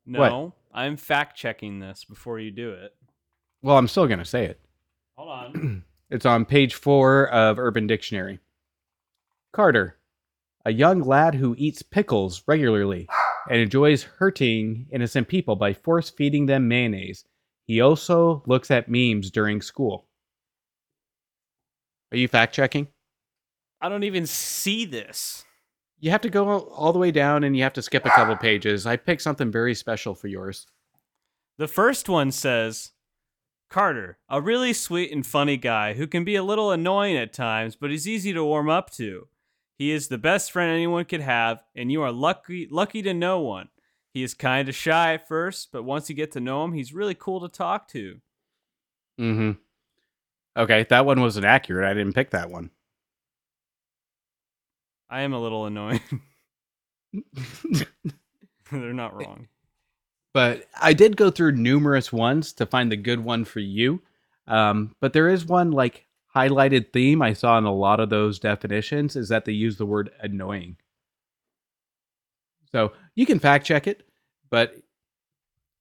What? 0.07 0.29
No, 0.31 0.55
I'm 0.73 0.97
fact 0.97 1.37
checking 1.37 1.79
this 1.81 2.05
before 2.05 2.39
you 2.41 2.51
do 2.51 2.71
it. 2.71 2.95
Well, 3.63 3.77
I'm 3.77 3.89
still 3.89 4.07
going 4.07 4.19
to 4.21 4.25
say 4.25 4.47
it. 4.47 4.61
Hold 5.17 5.29
on. 5.31 5.85
It's 6.13 6.27
on 6.27 6.45
page 6.45 6.75
four 6.75 7.29
of 7.29 7.57
Urban 7.61 7.87
Dictionary. 7.87 8.41
Carter, 9.53 9.99
a 10.65 10.73
young 10.73 11.01
lad 11.01 11.35
who 11.35 11.55
eats 11.59 11.83
pickles 11.83 12.43
regularly 12.47 13.09
and 13.49 13.61
enjoys 13.61 14.05
hurting 14.05 14.87
innocent 14.91 15.29
people 15.29 15.57
by 15.57 15.73
force 15.73 16.09
feeding 16.11 16.47
them 16.47 16.69
mayonnaise. 16.69 17.25
He 17.67 17.81
also 17.81 18.43
looks 18.47 18.71
at 18.71 18.89
memes 18.89 19.31
during 19.31 19.61
school. 19.61 20.07
Are 22.13 22.17
you 22.17 22.29
fact 22.29 22.55
checking? 22.55 22.89
I 23.81 23.89
don't 23.89 24.05
even 24.05 24.27
see 24.27 24.85
this. 24.85 25.45
You 25.99 26.11
have 26.11 26.21
to 26.23 26.31
go 26.31 26.61
all 26.61 26.93
the 26.93 26.99
way 26.99 27.11
down 27.11 27.45
and 27.45 27.57
you 27.57 27.63
have 27.63 27.73
to 27.75 27.83
skip 27.83 28.07
a 28.07 28.11
couple 28.11 28.37
pages. 28.37 28.87
I 28.87 28.97
picked 28.97 29.23
something 29.23 29.51
very 29.51 29.75
special 29.75 30.15
for 30.15 30.29
yours. 30.29 30.67
The 31.59 31.69
first 31.69 32.09
one 32.09 32.33
says 32.33 32.93
Carter, 33.69 34.19
a 34.29 34.41
really 34.41 34.73
sweet 34.73 35.13
and 35.13 35.27
funny 35.27 35.57
guy 35.57 35.95
who 35.95 36.07
can 36.07 36.25
be 36.25 36.37
a 36.37 36.43
little 36.43 36.71
annoying 36.71 37.17
at 37.17 37.33
times, 37.33 37.77
but 37.77 37.93
is 37.93 38.09
easy 38.09 38.33
to 38.33 38.45
warm 38.45 38.69
up 38.69 38.91
to. 38.95 39.29
He 39.81 39.93
is 39.93 40.09
the 40.09 40.19
best 40.19 40.53
friend 40.53 40.71
anyone 40.71 41.07
could 41.07 41.23
have, 41.23 41.63
and 41.75 41.91
you 41.91 42.03
are 42.03 42.13
lucky 42.13 42.69
lucky 42.71 43.01
to 43.01 43.15
know 43.15 43.41
one. 43.41 43.71
He 44.13 44.23
is 44.23 44.35
kind 44.35 44.69
of 44.69 44.75
shy 44.75 45.15
at 45.15 45.27
first, 45.27 45.73
but 45.73 45.85
once 45.85 46.11
you 46.11 46.15
get 46.15 46.33
to 46.33 46.41
know 46.41 46.63
him, 46.65 46.75
he's 46.75 46.93
really 46.93 47.15
cool 47.15 47.41
to 47.41 47.49
talk 47.49 47.89
to. 47.89 48.21
Mm-hmm. 49.19 49.53
Okay, 50.55 50.85
that 50.91 51.07
one 51.07 51.23
wasn't 51.23 51.47
accurate. 51.47 51.91
I 51.91 51.95
didn't 51.95 52.13
pick 52.13 52.29
that 52.33 52.51
one. 52.51 52.69
I 55.09 55.23
am 55.23 55.33
a 55.33 55.41
little 55.41 55.65
annoying. 55.65 56.03
They're 58.71 58.93
not 58.93 59.17
wrong. 59.17 59.49
but 60.35 60.69
I 60.79 60.93
did 60.93 61.17
go 61.17 61.31
through 61.31 61.53
numerous 61.53 62.13
ones 62.13 62.53
to 62.53 62.67
find 62.67 62.93
the 62.93 62.99
good 62.99 63.21
one 63.21 63.47
for 63.47 63.61
you. 63.61 64.03
Um, 64.47 64.95
but 65.01 65.15
there 65.15 65.31
is 65.31 65.47
one 65.47 65.71
like 65.71 66.05
highlighted 66.35 66.93
theme 66.93 67.23
I 67.23 67.33
saw 67.33 67.59
in 67.59 67.65
a 67.65 67.75
lot 67.75 68.01
of 68.01 68.11
those 68.11 68.39
definitions 68.39 69.17
is 69.17 69.29
that 69.29 69.45
they 69.45 69.53
use 69.53 69.77
the 69.77 69.87
word 69.87 70.11
annoying. 70.21 70.77
So 72.73 72.93
you 73.15 73.27
can 73.27 73.39
fact 73.41 73.67
check 73.67 73.87
it, 73.87 74.03
but 74.49 74.75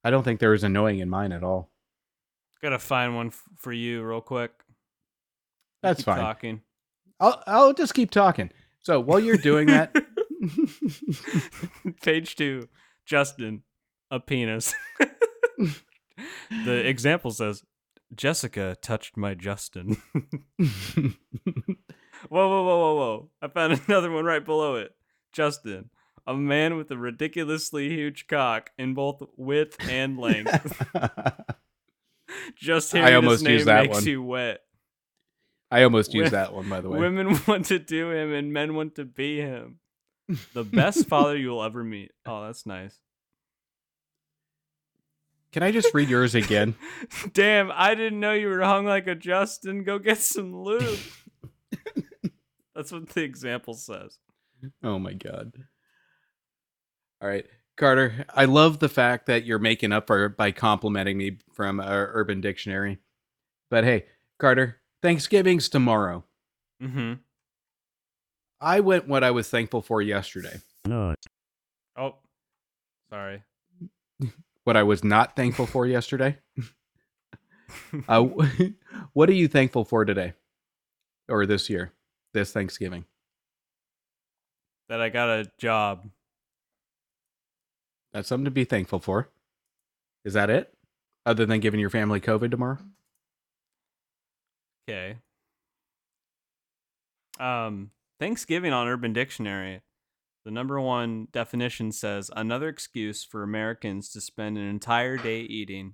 I 0.03 0.09
don't 0.09 0.23
think 0.23 0.39
there 0.39 0.53
is 0.53 0.63
annoying 0.63 0.99
in 0.99 1.09
mine 1.09 1.31
at 1.31 1.43
all. 1.43 1.69
Gotta 2.61 2.79
find 2.79 3.15
one 3.15 3.27
f- 3.27 3.43
for 3.57 3.71
you 3.71 4.03
real 4.03 4.21
quick. 4.21 4.51
That's 5.83 5.99
Keep 5.99 6.05
fine. 6.05 6.17
Talking. 6.19 6.61
I'll 7.19 7.43
I'll 7.47 7.73
just 7.73 7.93
keep 7.93 8.11
talking. 8.11 8.49
So 8.79 8.99
while 8.99 9.19
you're 9.19 9.37
doing 9.37 9.67
that, 9.67 9.95
Page 12.01 12.35
two, 12.35 12.67
Justin, 13.05 13.63
a 14.11 14.19
penis. 14.19 14.73
the 16.65 16.87
example 16.87 17.31
says, 17.31 17.63
Jessica 18.15 18.75
touched 18.81 19.17
my 19.17 19.33
Justin. 19.33 20.01
whoa, 20.57 21.15
whoa, 22.29 22.63
whoa, 22.63 22.63
whoa, 22.63 22.95
whoa. 22.95 23.29
I 23.41 23.47
found 23.47 23.79
another 23.87 24.11
one 24.11 24.25
right 24.25 24.43
below 24.43 24.75
it. 24.75 24.95
Justin, 25.31 25.89
a 26.25 26.33
man 26.33 26.77
with 26.77 26.91
a 26.91 26.97
ridiculously 26.97 27.89
huge 27.89 28.27
cock 28.27 28.71
in 28.77 28.93
both 28.93 29.21
width 29.37 29.77
and 29.89 30.17
length. 30.17 30.87
Just 32.55 32.93
I 32.95 32.99
hearing 32.99 33.15
almost 33.15 33.45
his 33.45 33.65
name 33.65 33.75
makes 33.75 33.95
one. 33.95 34.05
you 34.05 34.23
wet. 34.23 34.61
I 35.71 35.83
almost 35.83 36.13
used 36.13 36.31
that 36.31 36.53
one 36.53 36.67
by 36.67 36.81
the 36.81 36.89
way. 36.89 36.99
Women 36.99 37.39
want 37.47 37.67
to 37.67 37.77
do 37.77 38.11
him 38.11 38.33
and 38.33 38.51
men 38.51 38.73
want 38.73 38.95
to 38.95 39.05
be 39.05 39.37
him. 39.37 39.79
The 40.53 40.63
best 40.63 41.07
father 41.07 41.37
you'll 41.37 41.63
ever 41.63 41.83
meet. 41.83 42.11
Oh, 42.25 42.45
that's 42.45 42.65
nice. 42.65 42.99
Can 45.51 45.63
I 45.63 45.71
just 45.71 45.93
read 45.93 46.09
yours 46.09 46.35
again? 46.35 46.75
Damn, 47.33 47.71
I 47.73 47.95
didn't 47.95 48.19
know 48.19 48.33
you 48.33 48.49
were 48.49 48.61
hung 48.61 48.85
like 48.85 49.07
a 49.07 49.15
Justin. 49.15 49.83
Go 49.83 49.97
get 49.97 50.19
some 50.19 50.55
lube. 50.55 50.99
That's 52.75 52.91
what 52.91 53.09
the 53.09 53.23
example 53.23 53.73
says. 53.73 54.19
Oh 54.83 54.99
my 54.99 55.13
god. 55.13 55.53
All 57.21 57.27
right, 57.27 57.45
Carter. 57.77 58.25
I 58.33 58.45
love 58.45 58.79
the 58.79 58.89
fact 58.89 59.25
that 59.25 59.45
you're 59.45 59.59
making 59.59 59.91
up 59.91 60.07
for 60.07 60.29
by 60.29 60.51
complimenting 60.51 61.17
me 61.17 61.39
from 61.53 61.79
uh, 61.79 61.85
Urban 61.87 62.41
Dictionary. 62.41 62.99
But 63.69 63.83
hey, 63.83 64.05
Carter, 64.37 64.77
Thanksgiving's 65.01 65.67
tomorrow. 65.67 66.25
Mm-hmm. 66.81 67.13
I 68.61 68.79
went 68.81 69.07
what 69.07 69.23
I 69.23 69.31
was 69.31 69.49
thankful 69.49 69.81
for 69.81 70.01
yesterday. 70.01 70.59
No. 70.85 71.15
Oh, 71.97 72.15
sorry. 73.09 73.43
What 74.69 74.77
I 74.77 74.83
was 74.83 75.03
not 75.03 75.35
thankful 75.35 75.65
for 75.65 75.87
yesterday. 75.87 76.37
uh, 78.07 78.21
what 79.13 79.27
are 79.27 79.33
you 79.33 79.47
thankful 79.47 79.83
for 79.83 80.05
today, 80.05 80.33
or 81.27 81.47
this 81.47 81.71
year, 81.71 81.91
this 82.35 82.51
Thanksgiving? 82.51 83.05
That 84.87 85.01
I 85.01 85.09
got 85.09 85.27
a 85.27 85.51
job. 85.57 86.07
That's 88.13 88.27
something 88.27 88.45
to 88.45 88.51
be 88.51 88.63
thankful 88.63 88.99
for. 88.99 89.29
Is 90.23 90.33
that 90.33 90.51
it? 90.51 90.71
Other 91.25 91.47
than 91.47 91.61
giving 91.61 91.79
your 91.79 91.89
family 91.89 92.21
COVID 92.21 92.51
tomorrow? 92.51 92.77
Okay. 94.87 95.17
Um, 97.39 97.89
Thanksgiving 98.19 98.71
on 98.71 98.87
Urban 98.87 99.13
Dictionary, 99.13 99.81
the 100.49 100.55
number 100.55 100.81
one 100.81 101.27
definition 101.31 101.91
says 101.91 102.31
another 102.35 102.69
excuse 102.69 103.23
for 103.23 103.43
Americans 103.43 104.09
to 104.09 104.19
spend 104.19 104.57
an 104.57 104.63
entire 104.67 105.15
day 105.15 105.41
eating. 105.41 105.93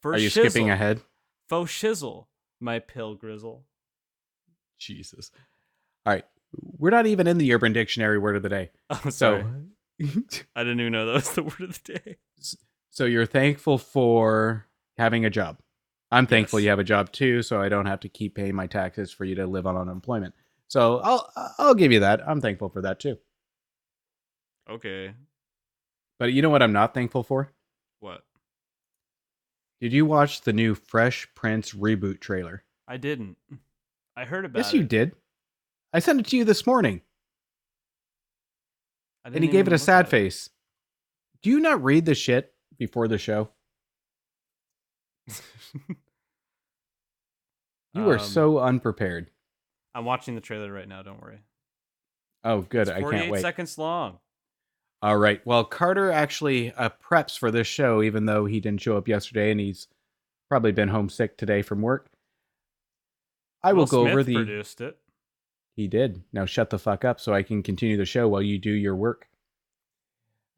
For 0.00 0.12
Are 0.14 0.18
you 0.18 0.28
shizzle, 0.28 0.50
skipping 0.50 0.70
ahead? 0.70 1.00
Faux 1.48 1.68
shizzle, 1.72 2.26
my 2.60 2.78
pill 2.78 3.16
grizzle. 3.16 3.64
Jesus. 4.78 5.32
All 6.04 6.12
right. 6.12 6.24
We're 6.78 6.90
not 6.90 7.06
even 7.06 7.26
in 7.26 7.38
the 7.38 7.52
Urban 7.52 7.72
Dictionary 7.72 8.18
word 8.18 8.36
of 8.36 8.44
the 8.44 8.48
day. 8.48 8.70
Oh, 8.90 9.10
So. 9.10 9.44
I 10.00 10.62
didn't 10.62 10.78
even 10.78 10.92
know 10.92 11.06
that 11.06 11.14
was 11.14 11.32
the 11.34 11.42
word 11.42 11.62
of 11.62 11.82
the 11.82 11.94
day. 11.94 12.16
so 12.90 13.06
you're 13.06 13.26
thankful 13.26 13.76
for 13.78 14.66
having 14.98 15.24
a 15.24 15.30
job. 15.30 15.58
I'm 16.12 16.28
thankful 16.28 16.60
Yes. 16.60 16.64
you 16.64 16.70
have 16.70 16.78
a 16.78 16.84
job 16.84 17.10
too, 17.10 17.42
so 17.42 17.60
I 17.60 17.68
don't 17.68 17.86
have 17.86 17.98
to 18.00 18.08
keep 18.08 18.36
paying 18.36 18.54
my 18.54 18.68
taxes 18.68 19.10
for 19.10 19.24
you 19.24 19.34
to 19.34 19.48
live 19.48 19.66
on 19.66 19.76
unemployment. 19.76 20.32
So 20.68 20.98
I'll 20.98 21.30
I'll 21.58 21.74
give 21.74 21.92
you 21.92 22.00
that. 22.00 22.26
I'm 22.28 22.40
thankful 22.40 22.68
for 22.68 22.82
that 22.82 23.00
too. 23.00 23.18
Okay. 24.68 25.14
But 26.18 26.32
you 26.32 26.42
know 26.42 26.50
what 26.50 26.62
I'm 26.62 26.72
not 26.72 26.94
thankful 26.94 27.22
for? 27.22 27.52
What? 28.00 28.22
Did 29.80 29.92
you 29.92 30.06
watch 30.06 30.40
the 30.40 30.52
new 30.52 30.74
Fresh 30.74 31.28
Prince 31.34 31.72
reboot 31.72 32.20
trailer? 32.20 32.64
I 32.88 32.96
didn't. 32.96 33.36
I 34.16 34.24
heard 34.24 34.44
about 34.44 34.58
yes, 34.58 34.72
it. 34.72 34.78
you 34.78 34.82
did. 34.84 35.12
I 35.92 35.98
sent 35.98 36.18
it 36.20 36.26
to 36.26 36.36
you 36.36 36.44
this 36.44 36.66
morning, 36.66 37.02
and 39.24 39.44
he 39.44 39.48
gave 39.48 39.66
it 39.66 39.72
a 39.72 39.78
sad 39.78 40.08
face. 40.08 40.50
Do 41.42 41.50
you 41.50 41.60
not 41.60 41.84
read 41.84 42.06
the 42.06 42.14
shit 42.14 42.52
before 42.78 43.08
the 43.08 43.18
show? 43.18 43.50
You 47.94 48.10
are 48.10 48.18
Um, 48.18 48.24
so 48.26 48.58
unprepared. 48.58 49.30
I'm 49.96 50.04
watching 50.04 50.34
the 50.34 50.42
trailer 50.42 50.70
right 50.70 50.86
now. 50.86 51.02
Don't 51.02 51.22
worry. 51.22 51.38
Oh, 52.44 52.60
good. 52.60 52.90
I 52.90 53.00
48 53.00 53.18
can't 53.20 53.32
wait. 53.32 53.40
seconds 53.40 53.78
long. 53.78 54.18
All 55.00 55.16
right. 55.16 55.40
Well, 55.46 55.64
Carter 55.64 56.12
actually 56.12 56.70
uh, 56.72 56.90
preps 57.02 57.38
for 57.38 57.50
this 57.50 57.66
show, 57.66 58.02
even 58.02 58.26
though 58.26 58.44
he 58.44 58.60
didn't 58.60 58.82
show 58.82 58.98
up 58.98 59.08
yesterday, 59.08 59.50
and 59.50 59.58
he's 59.58 59.88
probably 60.50 60.70
been 60.72 60.88
homesick 60.88 61.38
today 61.38 61.62
from 61.62 61.80
work. 61.80 62.10
I 63.62 63.72
will 63.72 63.80
Will 63.80 63.86
go 63.86 64.02
Smith 64.04 64.12
over 64.12 64.22
the. 64.22 64.34
produced 64.34 64.80
it. 64.82 64.98
He 65.74 65.88
did. 65.88 66.22
Now 66.32 66.44
shut 66.44 66.68
the 66.70 66.78
fuck 66.78 67.04
up 67.04 67.18
so 67.18 67.32
I 67.32 67.42
can 67.42 67.62
continue 67.62 67.96
the 67.96 68.04
show 68.04 68.28
while 68.28 68.42
you 68.42 68.58
do 68.58 68.70
your 68.70 68.94
work. 68.94 69.28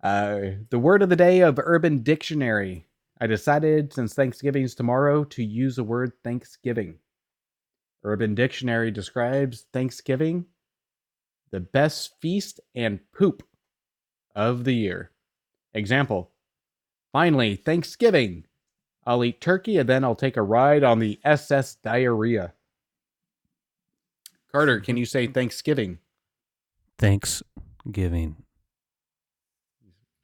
Uh, 0.02 0.40
the 0.70 0.78
word 0.78 1.02
of 1.02 1.10
the 1.10 1.16
day 1.16 1.40
of 1.40 1.58
Urban 1.62 2.02
Dictionary. 2.02 2.86
I 3.20 3.26
decided 3.28 3.92
since 3.92 4.14
Thanksgiving's 4.14 4.74
tomorrow 4.74 5.24
to 5.24 5.44
use 5.44 5.76
the 5.76 5.84
word 5.84 6.12
Thanksgiving. 6.22 6.98
Urban 8.04 8.34
Dictionary 8.34 8.90
describes 8.90 9.66
Thanksgiving 9.72 10.46
the 11.50 11.60
best 11.60 12.14
feast 12.20 12.60
and 12.74 13.00
poop 13.12 13.42
of 14.34 14.64
the 14.64 14.74
year. 14.74 15.10
Example 15.74 16.30
Finally, 17.12 17.56
Thanksgiving. 17.56 18.44
I'll 19.06 19.24
eat 19.24 19.40
turkey 19.40 19.78
and 19.78 19.88
then 19.88 20.04
I'll 20.04 20.14
take 20.14 20.36
a 20.36 20.42
ride 20.42 20.84
on 20.84 20.98
the 20.98 21.18
SS 21.24 21.76
Diarrhea. 21.76 22.52
Carter, 24.52 24.80
can 24.80 24.96
you 24.96 25.06
say 25.06 25.26
Thanksgiving? 25.26 25.98
Thanksgiving. 26.98 28.36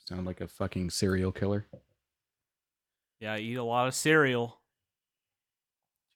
Sound 0.07 0.27
like 0.27 0.43
a 0.43 0.49
fucking 0.49 0.91
serial 0.91 1.33
killer. 1.33 1.67
Yeah, 3.21 3.35
I 3.35 3.39
eat 3.39 3.55
a 3.55 3.65
lot 3.65 3.89
of 3.89 3.95
cereal. 3.95 4.61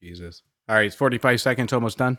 Jesus. 0.02 0.42
All 0.68 0.76
right, 0.76 0.87
it's 0.87 0.96
45 0.96 1.40
seconds, 1.40 1.72
almost 1.72 1.98
done. 1.98 2.18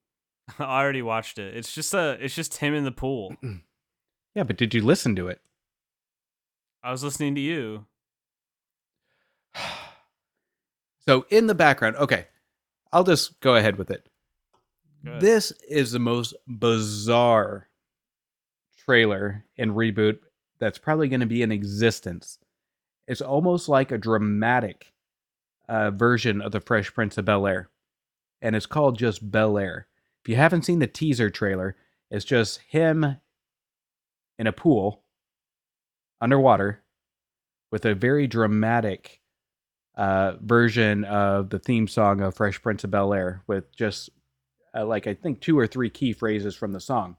I 0.58 0.80
already 0.80 1.02
watched 1.02 1.38
it. 1.38 1.56
It's 1.56 1.74
just 1.74 1.92
a 1.94 2.16
it's 2.20 2.34
just 2.34 2.58
him 2.58 2.74
in 2.74 2.84
the 2.84 2.92
pool. 2.92 3.36
Yeah, 4.34 4.44
but 4.44 4.56
did 4.56 4.72
you 4.72 4.80
listen 4.80 5.14
to 5.16 5.28
it? 5.28 5.42
I 6.82 6.90
was 6.90 7.04
listening 7.04 7.34
to 7.34 7.40
you. 7.40 7.86
So 11.04 11.26
in 11.30 11.48
the 11.48 11.54
background, 11.54 11.96
okay, 11.96 12.28
I'll 12.92 13.02
just 13.02 13.40
go 13.40 13.56
ahead 13.56 13.76
with 13.76 13.90
it. 13.90 14.08
Go 15.04 15.10
ahead. 15.10 15.20
This 15.20 15.50
is 15.68 15.90
the 15.90 15.98
most 15.98 16.32
bizarre 16.46 17.68
trailer 18.84 19.44
and 19.58 19.72
reboot 19.72 20.18
that's 20.60 20.78
probably 20.78 21.08
going 21.08 21.18
to 21.18 21.26
be 21.26 21.42
in 21.42 21.50
existence. 21.50 22.38
It's 23.08 23.20
almost 23.20 23.68
like 23.68 23.90
a 23.90 23.98
dramatic 23.98 24.92
uh, 25.68 25.90
version 25.90 26.40
of 26.40 26.52
the 26.52 26.60
Fresh 26.60 26.94
Prince 26.94 27.18
of 27.18 27.24
Bel 27.24 27.48
Air, 27.48 27.68
and 28.42 28.54
it's 28.54 28.66
called 28.66 28.98
just 28.98 29.30
Bel 29.30 29.56
Air. 29.56 29.86
If 30.22 30.28
you 30.28 30.36
haven't 30.36 30.66
seen 30.66 30.80
the 30.80 30.86
teaser 30.86 31.30
trailer, 31.30 31.76
it's 32.10 32.24
just 32.24 32.60
him 32.68 33.16
in 34.38 34.46
a 34.46 34.52
pool 34.52 35.02
underwater 36.20 36.82
with 37.70 37.84
a 37.86 37.94
very 37.94 38.26
dramatic 38.26 39.20
uh, 39.96 40.34
version 40.40 41.04
of 41.04 41.50
the 41.50 41.58
theme 41.58 41.88
song 41.88 42.20
of 42.20 42.34
Fresh 42.34 42.62
Prince 42.62 42.84
of 42.84 42.90
Bel 42.90 43.14
Air 43.14 43.42
with 43.46 43.74
just 43.74 44.10
uh, 44.74 44.84
like 44.84 45.06
I 45.06 45.14
think 45.14 45.40
two 45.40 45.58
or 45.58 45.66
three 45.66 45.90
key 45.90 46.12
phrases 46.12 46.54
from 46.54 46.72
the 46.72 46.80
song. 46.80 47.16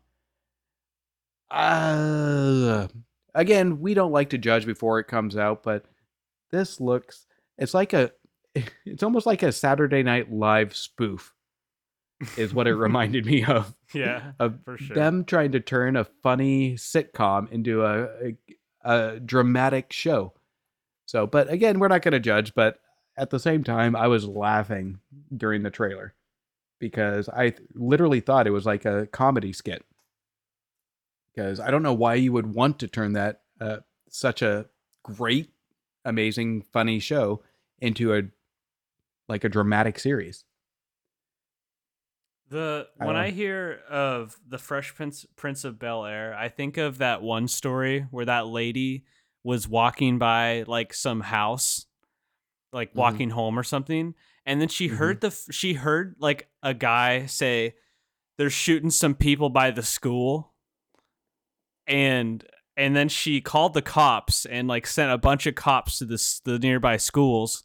Uh, 1.50 2.88
again, 3.36 3.80
we 3.80 3.94
don't 3.94 4.12
like 4.12 4.30
to 4.32 4.38
judge 4.38 4.66
before 4.66 5.00
it 5.00 5.08
comes 5.08 5.38
out, 5.38 5.64
but 5.64 5.86
this 6.52 6.82
looks 6.82 7.28
it's 7.58 7.74
like 7.74 7.94
a 7.94 8.12
it's 8.86 9.04
almost 9.04 9.26
like 9.26 9.44
a 9.44 9.52
Saturday 9.52 10.04
Night 10.04 10.32
Live 10.32 10.76
spoof 10.76 11.34
is 12.38 12.54
what 12.54 12.68
it 12.68 12.76
reminded 12.76 13.26
me 13.26 13.44
of 13.44 13.76
Yeah, 13.94 14.34
of 14.40 14.60
for 14.64 14.78
sure. 14.78 14.96
them 14.96 15.26
trying 15.26 15.52
to 15.54 15.60
turn 15.60 15.96
a 15.96 16.04
funny 16.04 16.76
sitcom 16.76 17.52
into 17.52 17.84
a, 17.84 18.04
a, 18.06 18.36
a 18.84 19.20
dramatic 19.20 19.92
show. 19.92 20.34
So, 21.06 21.28
but 21.28 21.52
again, 21.52 21.80
we're 21.80 21.88
not 21.90 22.02
going 22.02 22.14
to 22.14 22.20
judge. 22.20 22.54
But 22.54 22.80
at 23.18 23.30
the 23.30 23.40
same 23.40 23.64
time, 23.64 23.96
I 23.96 24.08
was 24.08 24.28
laughing 24.28 25.00
during 25.36 25.64
the 25.64 25.70
trailer 25.70 26.14
because 26.80 27.30
I 27.30 27.50
th- 27.52 27.68
literally 27.76 28.20
thought 28.20 28.48
it 28.48 28.52
was 28.52 28.66
like 28.66 28.86
a 28.86 29.08
comedy 29.08 29.54
skit. 29.54 29.84
Because 31.36 31.60
I 31.60 31.72
don't 31.72 31.84
know 31.84 31.94
why 31.94 32.16
you 32.16 32.32
would 32.32 32.54
want 32.54 32.80
to 32.80 32.88
turn 32.88 33.14
that 33.14 33.42
uh, 33.60 33.78
such 34.10 34.42
a 34.44 34.68
great, 35.04 35.50
amazing, 36.06 36.62
funny 36.72 37.00
show 37.00 37.42
into 37.80 38.14
a 38.14 38.24
like 39.28 39.44
a 39.44 39.50
dramatic 39.50 40.00
series. 40.00 40.46
The 42.50 42.88
I 43.00 43.06
when 43.06 43.16
don't 43.16 43.24
I 43.24 43.30
hear 43.32 43.80
of 43.90 44.36
the 44.48 44.58
Fresh 44.58 44.96
Prince 44.96 45.26
Prince 45.36 45.64
of 45.64 45.80
Bel 45.80 46.06
Air, 46.06 46.36
I 46.36 46.50
think 46.50 46.78
of 46.78 47.00
that 47.00 47.22
one 47.22 47.48
story 47.48 48.02
where 48.12 48.26
that 48.26 48.48
lady 48.48 49.06
was 49.44 49.68
walking 49.68 50.20
by 50.20 50.64
like 50.68 50.94
some 50.94 51.22
house, 51.22 51.86
like 52.72 52.92
Mhm. 52.94 52.96
walking 52.98 53.30
home 53.32 53.58
or 53.58 53.64
something, 53.64 54.14
and 54.46 54.62
then 54.62 54.68
she 54.68 54.90
Mhm. 54.90 54.96
heard 54.98 55.22
the 55.22 55.32
she 55.52 55.74
heard 55.74 56.16
like 56.20 56.50
a 56.62 56.74
guy 56.74 57.26
say, 57.26 57.76
"They're 58.38 58.50
shooting 58.50 58.90
some 58.92 59.16
people 59.16 59.50
by 59.50 59.72
the 59.72 59.84
school," 59.84 60.54
and 61.88 62.46
and 62.76 62.96
then 62.96 63.08
she 63.10 63.40
called 63.42 63.74
the 63.74 63.82
cops 63.82 64.46
and 64.46 64.68
like 64.68 64.86
sent 64.88 65.12
a 65.12 65.18
bunch 65.18 65.46
of 65.46 65.56
cops 65.56 66.00
to 66.00 66.06
this 66.06 66.40
the 66.42 66.60
nearby 66.60 66.98
schools, 66.98 67.64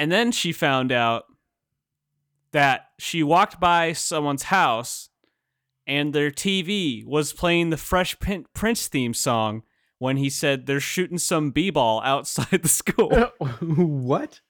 and 0.00 0.10
then 0.10 0.32
she 0.32 0.50
found 0.50 0.90
out 0.90 1.26
that 2.52 2.88
she 2.98 3.22
walked 3.22 3.60
by 3.60 3.92
someone's 3.92 4.44
house 4.44 5.10
and 5.86 6.14
their 6.14 6.30
TV 6.30 7.04
was 7.04 7.34
playing 7.34 7.68
the 7.68 7.76
Fresh 7.76 8.16
Prince 8.54 8.88
theme 8.88 9.12
song 9.12 9.62
when 9.98 10.16
he 10.16 10.30
said 10.30 10.64
they're 10.64 10.80
shooting 10.80 11.18
some 11.18 11.50
b-ball 11.50 12.00
outside 12.02 12.62
the 12.62 12.68
school. 12.68 13.10
what? 13.60 14.40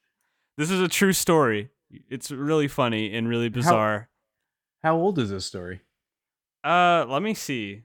this 0.56 0.70
is 0.70 0.80
a 0.80 0.86
true 0.86 1.12
story. 1.12 1.70
It's 2.08 2.30
really 2.30 2.68
funny 2.68 3.12
and 3.12 3.28
really 3.28 3.48
bizarre. 3.48 4.08
How 4.84 4.96
old 4.96 5.18
is 5.18 5.30
this 5.30 5.46
story? 5.46 5.80
Uh, 6.62 7.06
let 7.08 7.22
me 7.22 7.34
see. 7.34 7.82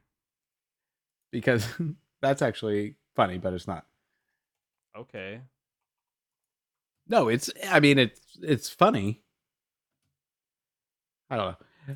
Because 1.32 1.68
that's 2.22 2.44
actually 2.44 2.98
funny, 3.16 3.40
but 3.40 3.54
it's 3.54 3.68
not. 3.68 3.88
Okay. 4.96 5.42
No, 7.08 7.28
it's. 7.28 7.50
I 7.70 7.80
mean, 7.80 8.00
it's 8.00 8.20
it's 8.42 8.70
funny. 8.70 9.22
I 11.30 11.38
don't 11.38 11.48
know. 11.88 11.96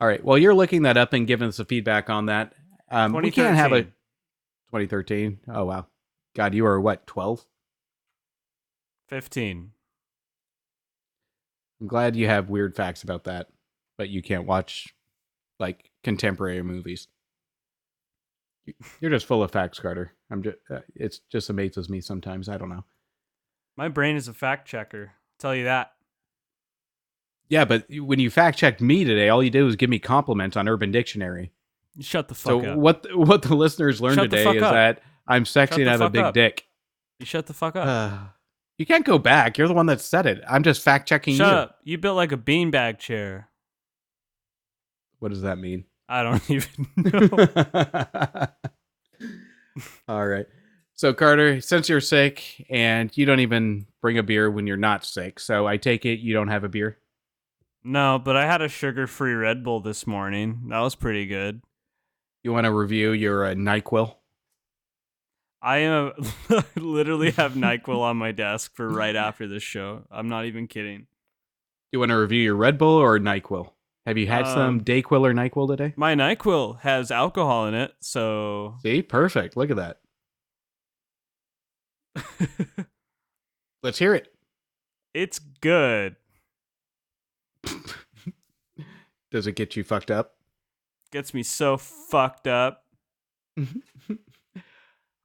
All 0.00 0.08
right. 0.08 0.22
Well, 0.24 0.36
you're 0.38 0.54
looking 0.54 0.82
that 0.82 0.96
up 0.96 1.12
and 1.12 1.26
giving 1.26 1.48
us 1.48 1.58
a 1.58 1.64
feedback 1.64 2.10
on 2.10 2.26
that. 2.26 2.54
Um, 2.90 3.12
we 3.24 3.30
can't 3.30 3.56
have 3.56 3.72
a 3.72 3.82
2013. 3.82 5.38
2013. 5.38 5.38
Oh 5.54 5.64
wow, 5.64 5.86
God, 6.34 6.54
you 6.54 6.66
are 6.66 6.80
what 6.80 7.06
12? 7.06 7.44
15. 9.08 9.70
I'm 11.80 11.86
glad 11.86 12.16
you 12.16 12.26
have 12.28 12.48
weird 12.48 12.74
facts 12.76 13.02
about 13.02 13.24
that, 13.24 13.48
but 13.98 14.08
you 14.08 14.22
can't 14.22 14.46
watch 14.46 14.94
like 15.58 15.90
contemporary 16.04 16.62
movies. 16.62 17.08
You- 18.66 18.74
You're 19.00 19.10
just 19.10 19.26
full 19.26 19.42
of 19.42 19.50
facts, 19.50 19.78
Carter. 19.80 20.14
I'm 20.30 20.42
just. 20.42 20.56
Uh, 20.70 20.80
it's 20.94 21.20
just 21.30 21.50
amazes 21.50 21.88
me 21.88 22.00
sometimes. 22.00 22.48
I 22.48 22.56
don't 22.56 22.68
know. 22.70 22.84
My 23.76 23.88
brain 23.88 24.16
is 24.16 24.28
a 24.28 24.34
fact 24.34 24.68
checker. 24.68 25.12
I'll 25.12 25.38
tell 25.38 25.54
you 25.54 25.64
that. 25.64 25.92
Yeah, 27.48 27.64
but 27.64 27.84
when 27.90 28.18
you 28.18 28.30
fact 28.30 28.56
checked 28.58 28.80
me 28.80 29.04
today, 29.04 29.28
all 29.28 29.42
you 29.42 29.50
did 29.50 29.62
was 29.62 29.76
give 29.76 29.90
me 29.90 29.98
compliments 29.98 30.56
on 30.56 30.68
Urban 30.68 30.90
Dictionary. 30.90 31.52
Shut 32.00 32.28
the 32.28 32.34
So 32.34 32.60
fuck 32.60 32.68
up. 32.70 32.78
what 32.78 33.06
what 33.16 33.42
the 33.42 33.54
listeners 33.54 34.00
learned 34.00 34.16
Shut 34.16 34.30
today 34.30 34.56
is 34.56 34.62
up. 34.62 34.72
that 34.72 35.02
I'm 35.28 35.44
sexy 35.44 35.76
the 35.76 35.82
and 35.82 35.90
I 35.90 35.92
have 35.92 36.00
a 36.00 36.10
big 36.10 36.22
up. 36.22 36.34
dick. 36.34 36.66
You 37.18 37.26
shut 37.26 37.46
the 37.46 37.52
fuck 37.52 37.76
up. 37.76 37.86
Uh, 37.86 38.18
you 38.78 38.86
can't 38.86 39.04
go 39.04 39.18
back. 39.18 39.58
You're 39.58 39.68
the 39.68 39.74
one 39.74 39.86
that 39.86 40.00
said 40.00 40.24
it. 40.26 40.42
I'm 40.48 40.62
just 40.62 40.80
fact 40.82 41.06
checking 41.08 41.32
you. 41.34 41.38
Shut 41.38 41.52
up. 41.52 41.78
You 41.84 41.98
built 41.98 42.16
like 42.16 42.32
a 42.32 42.36
beanbag 42.38 42.98
chair. 42.98 43.48
What 45.18 45.28
does 45.28 45.42
that 45.42 45.58
mean? 45.58 45.84
I 46.08 46.22
don't 46.22 46.50
even 46.50 46.86
know. 46.96 48.46
All 50.08 50.26
right. 50.26 50.46
So 51.02 51.12
Carter, 51.12 51.60
since 51.60 51.88
you're 51.88 52.00
sick 52.00 52.64
and 52.70 53.10
you 53.18 53.26
don't 53.26 53.40
even 53.40 53.86
bring 54.00 54.18
a 54.18 54.22
beer 54.22 54.48
when 54.48 54.68
you're 54.68 54.76
not 54.76 55.04
sick, 55.04 55.40
so 55.40 55.66
I 55.66 55.76
take 55.76 56.06
it 56.06 56.20
you 56.20 56.32
don't 56.32 56.46
have 56.46 56.62
a 56.62 56.68
beer. 56.68 56.96
no, 57.82 58.20
but 58.24 58.36
I 58.36 58.46
had 58.46 58.62
a 58.62 58.68
sugar 58.68 59.08
free 59.08 59.32
Red 59.34 59.64
Bull 59.64 59.80
this 59.80 60.06
morning. 60.06 60.60
That 60.68 60.78
was 60.78 60.94
pretty 60.94 61.26
good. 61.26 61.60
You 62.44 62.52
want 62.52 62.66
to 62.66 62.72
review 62.72 63.10
your 63.10 63.44
uh, 63.44 63.54
Nyquil? 63.54 64.14
I 65.60 65.78
am 65.78 66.12
literally 66.76 67.32
have 67.32 67.54
NyQuil 67.54 67.98
on 67.98 68.16
my 68.16 68.30
desk 68.30 68.70
for 68.76 68.88
right 68.88 69.16
after 69.16 69.48
this 69.48 69.64
show. 69.64 70.04
I'm 70.08 70.28
not 70.28 70.44
even 70.44 70.68
kidding. 70.68 71.08
You 71.90 71.98
want 71.98 72.10
to 72.10 72.16
review 72.16 72.42
your 72.42 72.54
Red 72.54 72.78
Bull 72.78 72.94
or 72.94 73.18
Nyquil? 73.18 73.72
Have 74.06 74.18
you 74.18 74.28
had 74.28 74.46
Um, 74.46 74.54
some 74.54 74.80
Dayquil 74.82 75.26
or 75.26 75.34
Nyquil 75.34 75.66
today? 75.66 75.94
My 75.96 76.14
NyQuil 76.14 76.78
has 76.82 77.10
alcohol 77.10 77.66
in 77.66 77.74
it, 77.74 77.92
so 77.98 78.76
See, 78.84 79.02
perfect. 79.02 79.56
Look 79.56 79.70
at 79.72 79.76
that. 79.78 79.98
Let's 83.82 83.98
hear 83.98 84.14
it. 84.14 84.32
it's 85.14 85.38
good. 85.38 86.16
Does 89.30 89.46
it 89.46 89.56
get 89.56 89.76
you 89.76 89.84
fucked 89.84 90.10
up? 90.10 90.34
Gets 91.10 91.32
me 91.34 91.42
so 91.42 91.76
fucked 91.76 92.46
up. 92.46 92.84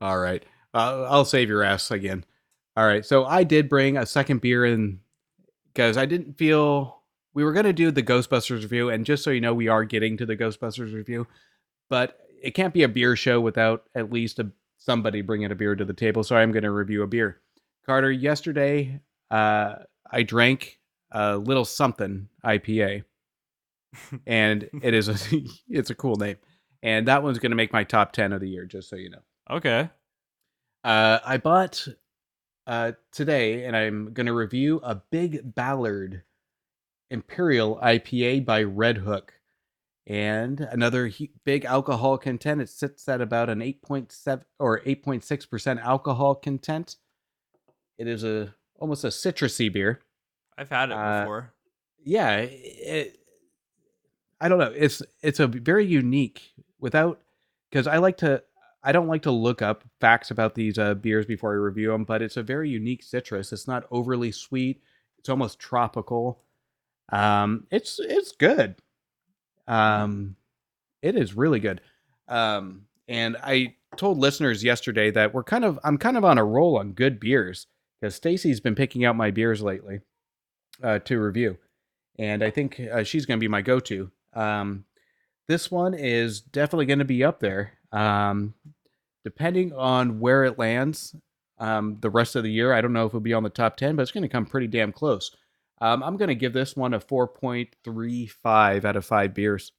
All 0.01 0.17
right. 0.17 0.45
Uh, 0.73 1.03
I'll 1.09 1.25
save 1.25 1.49
your 1.49 1.63
ass 1.63 1.91
again. 1.91 2.23
All 2.75 2.85
right. 2.85 3.05
So 3.05 3.25
I 3.25 3.43
did 3.43 3.69
bring 3.69 3.97
a 3.97 4.05
second 4.05 4.41
beer 4.41 4.65
in 4.65 4.99
because 5.73 5.97
I 5.97 6.05
didn't 6.05 6.37
feel 6.37 7.01
we 7.33 7.43
were 7.43 7.53
going 7.53 7.65
to 7.65 7.73
do 7.73 7.91
the 7.91 8.03
Ghostbusters 8.03 8.61
review. 8.61 8.89
And 8.89 9.05
just 9.05 9.23
so 9.23 9.29
you 9.29 9.41
know, 9.41 9.53
we 9.53 9.67
are 9.67 9.83
getting 9.83 10.17
to 10.17 10.25
the 10.25 10.37
Ghostbusters 10.37 10.93
review, 10.93 11.27
but 11.89 12.19
it 12.41 12.51
can't 12.51 12.73
be 12.73 12.83
a 12.83 12.87
beer 12.87 13.15
show 13.15 13.41
without 13.41 13.83
at 13.95 14.11
least 14.11 14.39
a, 14.39 14.51
somebody 14.77 15.21
bringing 15.21 15.51
a 15.51 15.55
beer 15.55 15.75
to 15.75 15.85
the 15.85 15.93
table. 15.93 16.23
So 16.23 16.35
I'm 16.35 16.51
going 16.51 16.63
to 16.63 16.71
review 16.71 17.03
a 17.03 17.07
beer. 17.07 17.41
Carter, 17.85 18.11
yesterday 18.11 19.01
uh, 19.31 19.75
I 20.11 20.23
drank 20.23 20.79
a 21.11 21.37
little 21.37 21.65
something 21.65 22.29
IPA. 22.45 23.03
and 24.27 24.69
it 24.81 24.93
is 24.93 25.09
a 25.09 25.15
it's 25.69 25.89
a 25.89 25.95
cool 25.95 26.15
name. 26.15 26.37
And 26.83 27.07
that 27.07 27.23
one's 27.23 27.39
going 27.39 27.51
to 27.51 27.55
make 27.57 27.73
my 27.73 27.83
top 27.83 28.11
10 28.11 28.33
of 28.33 28.41
the 28.41 28.49
year 28.49 28.65
just 28.65 28.89
so 28.89 28.95
you 28.95 29.09
know. 29.09 29.21
Okay. 29.49 29.89
Uh 30.83 31.19
I 31.25 31.37
bought 31.37 31.87
uh 32.67 32.93
today 33.11 33.65
and 33.65 33.75
I'm 33.75 34.13
going 34.13 34.27
to 34.27 34.33
review 34.33 34.79
a 34.83 34.95
Big 34.95 35.55
Ballard 35.55 36.23
Imperial 37.09 37.77
IPA 37.81 38.45
by 38.45 38.63
Redhook. 38.63 39.29
And 40.09 40.61
another 40.61 41.07
he- 41.07 41.31
big 41.43 41.65
alcohol 41.65 42.17
content. 42.17 42.61
It 42.61 42.69
sits 42.69 43.07
at 43.09 43.19
about 43.19 43.49
an 43.49 43.59
8.7 43.59 44.41
or 44.57 44.79
8.6% 44.81 45.81
alcohol 45.81 46.35
content. 46.35 46.95
It 47.97 48.07
is 48.07 48.23
a 48.23 48.53
almost 48.79 49.03
a 49.03 49.07
citrusy 49.07 49.71
beer. 49.71 49.99
I've 50.57 50.69
had 50.69 50.89
it 50.91 50.93
Uh, 50.95 51.19
before. 51.21 51.53
yeah 52.03 52.37
it, 52.37 53.19
i 54.39 54.47
don't 54.47 54.59
know 54.59 54.71
it's 54.75 55.01
it's 55.21 55.39
a 55.39 55.47
very 55.47 55.85
unique 55.85 56.41
without 56.79 57.19
because 57.69 57.85
i 57.87 57.97
like 57.97 58.17
to 58.17 58.41
i 58.83 58.91
don't 58.91 59.07
like 59.07 59.23
to 59.23 59.31
look 59.31 59.61
up 59.63 59.83
facts 59.99 60.29
about 60.31 60.53
these 60.55 60.77
uh, 60.77 60.93
beers 60.93 61.25
before 61.25 61.51
i 61.51 61.55
review 61.55 61.91
them 61.91 62.03
but 62.03 62.21
it's 62.21 62.37
a 62.37 62.43
very 62.43 62.69
unique 62.69 63.01
citrus 63.03 63.51
it's 63.51 63.67
not 63.67 63.83
overly 63.91 64.31
sweet 64.31 64.81
it's 65.19 65.27
almost 65.29 65.57
tropical 65.59 66.39
um 67.09 67.65
it's 67.71 67.99
it's 67.99 68.31
good 68.31 68.75
um 69.67 70.35
it 71.01 71.15
is 71.15 71.33
really 71.33 71.59
good 71.59 71.81
um 72.27 72.83
and 73.07 73.37
i 73.43 73.73
told 73.95 74.17
listeners 74.17 74.63
yesterday 74.63 75.11
that 75.11 75.33
we're 75.33 75.43
kind 75.43 75.65
of 75.65 75.79
i'm 75.83 75.97
kind 75.97 76.17
of 76.17 76.25
on 76.25 76.37
a 76.37 76.45
roll 76.45 76.77
on 76.77 76.91
good 76.91 77.19
beers 77.19 77.67
because 77.99 78.15
stacy's 78.15 78.59
been 78.59 78.75
picking 78.75 79.05
out 79.05 79.15
my 79.15 79.31
beers 79.31 79.61
lately 79.61 80.01
uh, 80.83 80.99
to 80.99 81.19
review 81.19 81.57
and 82.19 82.43
I 82.43 82.49
think 82.49 82.79
uh, 82.79 83.03
she's 83.03 83.25
going 83.25 83.39
to 83.39 83.43
be 83.43 83.47
my 83.47 83.61
go-to. 83.61 84.11
Um, 84.33 84.85
this 85.47 85.71
one 85.71 85.93
is 85.93 86.41
definitely 86.41 86.85
going 86.87 86.99
to 86.99 87.05
be 87.05 87.23
up 87.23 87.39
there, 87.39 87.73
um, 87.91 88.53
depending 89.23 89.73
on 89.73 90.19
where 90.19 90.43
it 90.43 90.59
lands. 90.59 91.15
Um, 91.59 91.97
the 92.01 92.09
rest 92.09 92.35
of 92.35 92.43
the 92.43 92.51
year, 92.51 92.73
I 92.73 92.81
don't 92.81 92.93
know 92.93 93.05
if 93.05 93.11
it'll 93.11 93.19
be 93.19 93.33
on 93.33 93.43
the 93.43 93.49
top 93.49 93.77
ten, 93.77 93.95
but 93.95 94.03
it's 94.03 94.11
going 94.11 94.23
to 94.23 94.29
come 94.29 94.45
pretty 94.45 94.67
damn 94.67 94.91
close. 94.91 95.35
Um, 95.79 96.03
I'm 96.03 96.17
going 96.17 96.29
to 96.29 96.35
give 96.35 96.53
this 96.53 96.75
one 96.75 96.93
a 96.93 96.99
4.35 96.99 98.85
out 98.85 98.95
of 98.95 99.05
five 99.05 99.33
beers. 99.33 99.71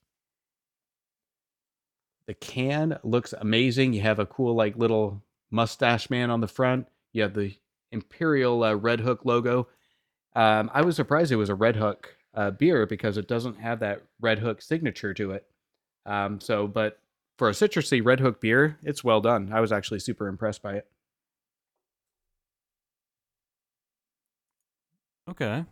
The 2.26 2.34
can 2.34 2.98
looks 3.02 3.32
amazing. 3.32 3.94
You 3.94 4.02
have 4.02 4.18
a 4.18 4.26
cool, 4.26 4.54
like, 4.54 4.76
little 4.76 5.22
mustache 5.50 6.10
man 6.10 6.30
on 6.30 6.40
the 6.40 6.48
front. 6.48 6.86
You 7.12 7.22
have 7.22 7.34
the 7.34 7.54
Imperial 7.90 8.62
uh, 8.62 8.76
Redhook 8.76 9.24
logo. 9.24 9.68
Um, 10.36 10.70
I 10.72 10.82
was 10.82 10.94
surprised 10.94 11.32
it 11.32 11.36
was 11.36 11.50
a 11.50 11.54
Redhook 11.54 12.04
uh, 12.34 12.50
beer 12.50 12.86
because 12.86 13.16
it 13.16 13.26
doesn't 13.26 13.58
have 13.58 13.80
that 13.80 14.02
Redhook 14.22 14.62
signature 14.62 15.14
to 15.14 15.32
it. 15.32 15.46
Um, 16.06 16.40
so, 16.40 16.66
but 16.66 17.00
for 17.38 17.48
a 17.48 17.52
citrusy 17.52 18.02
Redhook 18.02 18.40
beer, 18.40 18.78
it's 18.82 19.02
well 19.02 19.20
done. 19.20 19.50
I 19.52 19.60
was 19.60 19.72
actually 19.72 20.00
super 20.00 20.28
impressed 20.28 20.62
by 20.62 20.74
it. 20.74 20.86
Okay. 25.30 25.64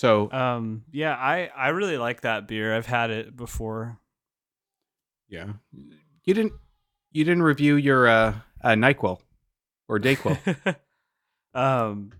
So, 0.00 0.32
Um. 0.32 0.84
Yeah. 0.92 1.14
I 1.14 1.50
I 1.54 1.68
really 1.68 1.98
like 1.98 2.22
that 2.22 2.48
beer. 2.48 2.74
I've 2.74 2.86
had 2.86 3.10
it 3.10 3.36
before. 3.36 3.98
yeah, 5.28 5.52
you 6.24 6.32
didn't 6.32 6.54
you 7.12 7.24
didn't 7.24 7.42
review 7.42 7.76
your 7.76 8.08
uh, 8.08 8.34
uh 8.64 8.70
Nyquil 8.70 9.20
or 9.88 9.98
Dayquil. 9.98 10.38
um. 11.54 12.12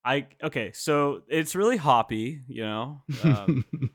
I 0.04 0.26
okay. 0.42 0.72
So 0.74 1.22
it's 1.28 1.54
really 1.54 1.78
hoppy. 1.78 2.42
You 2.46 2.64
know. 2.64 3.02
Um, 3.24 3.64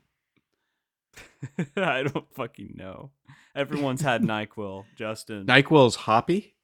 I 1.76 2.02
don't 2.02 2.34
fucking 2.34 2.72
know. 2.74 3.12
Everyone's 3.54 4.00
had 4.00 4.22
Nyquil. 4.22 4.84
Justin. 4.96 5.46
Nyquil's 5.46 5.94
hoppy. 5.94 6.56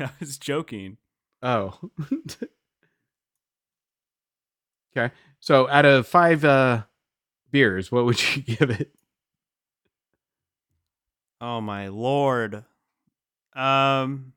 I 0.00 0.10
was 0.18 0.38
joking. 0.38 0.96
Oh. 1.40 1.78
Okay. 4.96 5.12
So, 5.40 5.68
out 5.68 5.84
of 5.84 6.06
five 6.06 6.44
uh, 6.44 6.84
beers, 7.50 7.92
what 7.92 8.04
would 8.04 8.36
you 8.36 8.42
give 8.42 8.70
it? 8.70 8.92
Oh 11.40 11.60
my 11.60 11.88
lord. 11.88 12.64
Um 13.54 14.32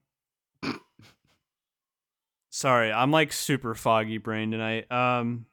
Sorry, 2.49 2.91
I'm 2.91 3.11
like 3.11 3.31
super 3.31 3.73
foggy 3.73 4.17
brain 4.17 4.51
tonight. 4.51 4.91
Um 4.91 5.45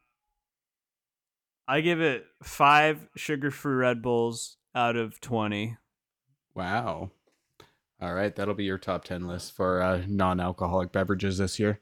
I 1.68 1.80
give 1.80 2.00
it 2.00 2.24
5 2.44 3.08
sugar-free 3.16 3.74
Red 3.74 4.00
Bulls 4.00 4.56
out 4.72 4.94
of 4.94 5.20
20. 5.20 5.76
Wow. 6.54 7.10
All 8.00 8.14
right, 8.14 8.34
that'll 8.34 8.54
be 8.54 8.64
your 8.64 8.78
top 8.78 9.02
10 9.02 9.26
list 9.26 9.52
for 9.52 9.82
uh, 9.82 10.02
non-alcoholic 10.06 10.92
beverages 10.92 11.38
this 11.38 11.58
year. 11.58 11.80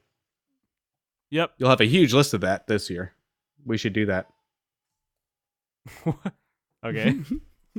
Yep. 1.28 1.52
You'll 1.58 1.68
have 1.68 1.82
a 1.82 1.86
huge 1.86 2.14
list 2.14 2.32
of 2.32 2.40
that 2.40 2.66
this 2.66 2.88
year. 2.88 3.13
We 3.64 3.78
should 3.78 3.92
do 3.92 4.06
that. 4.06 4.28
okay. 6.84 7.16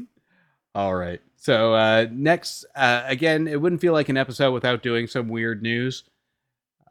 All 0.76 0.95
right. 0.95 1.21
So 1.38 1.74
uh, 1.74 2.08
next, 2.12 2.65
uh, 2.76 3.04
again, 3.06 3.48
it 3.48 3.62
wouldn't 3.62 3.82
feel 3.82 3.93
like 3.93 4.10
an 4.10 4.17
episode 4.17 4.52
without 4.52 4.84
doing 4.84 5.08
some 5.08 5.30
weird 5.30 5.62
news. 5.62 6.04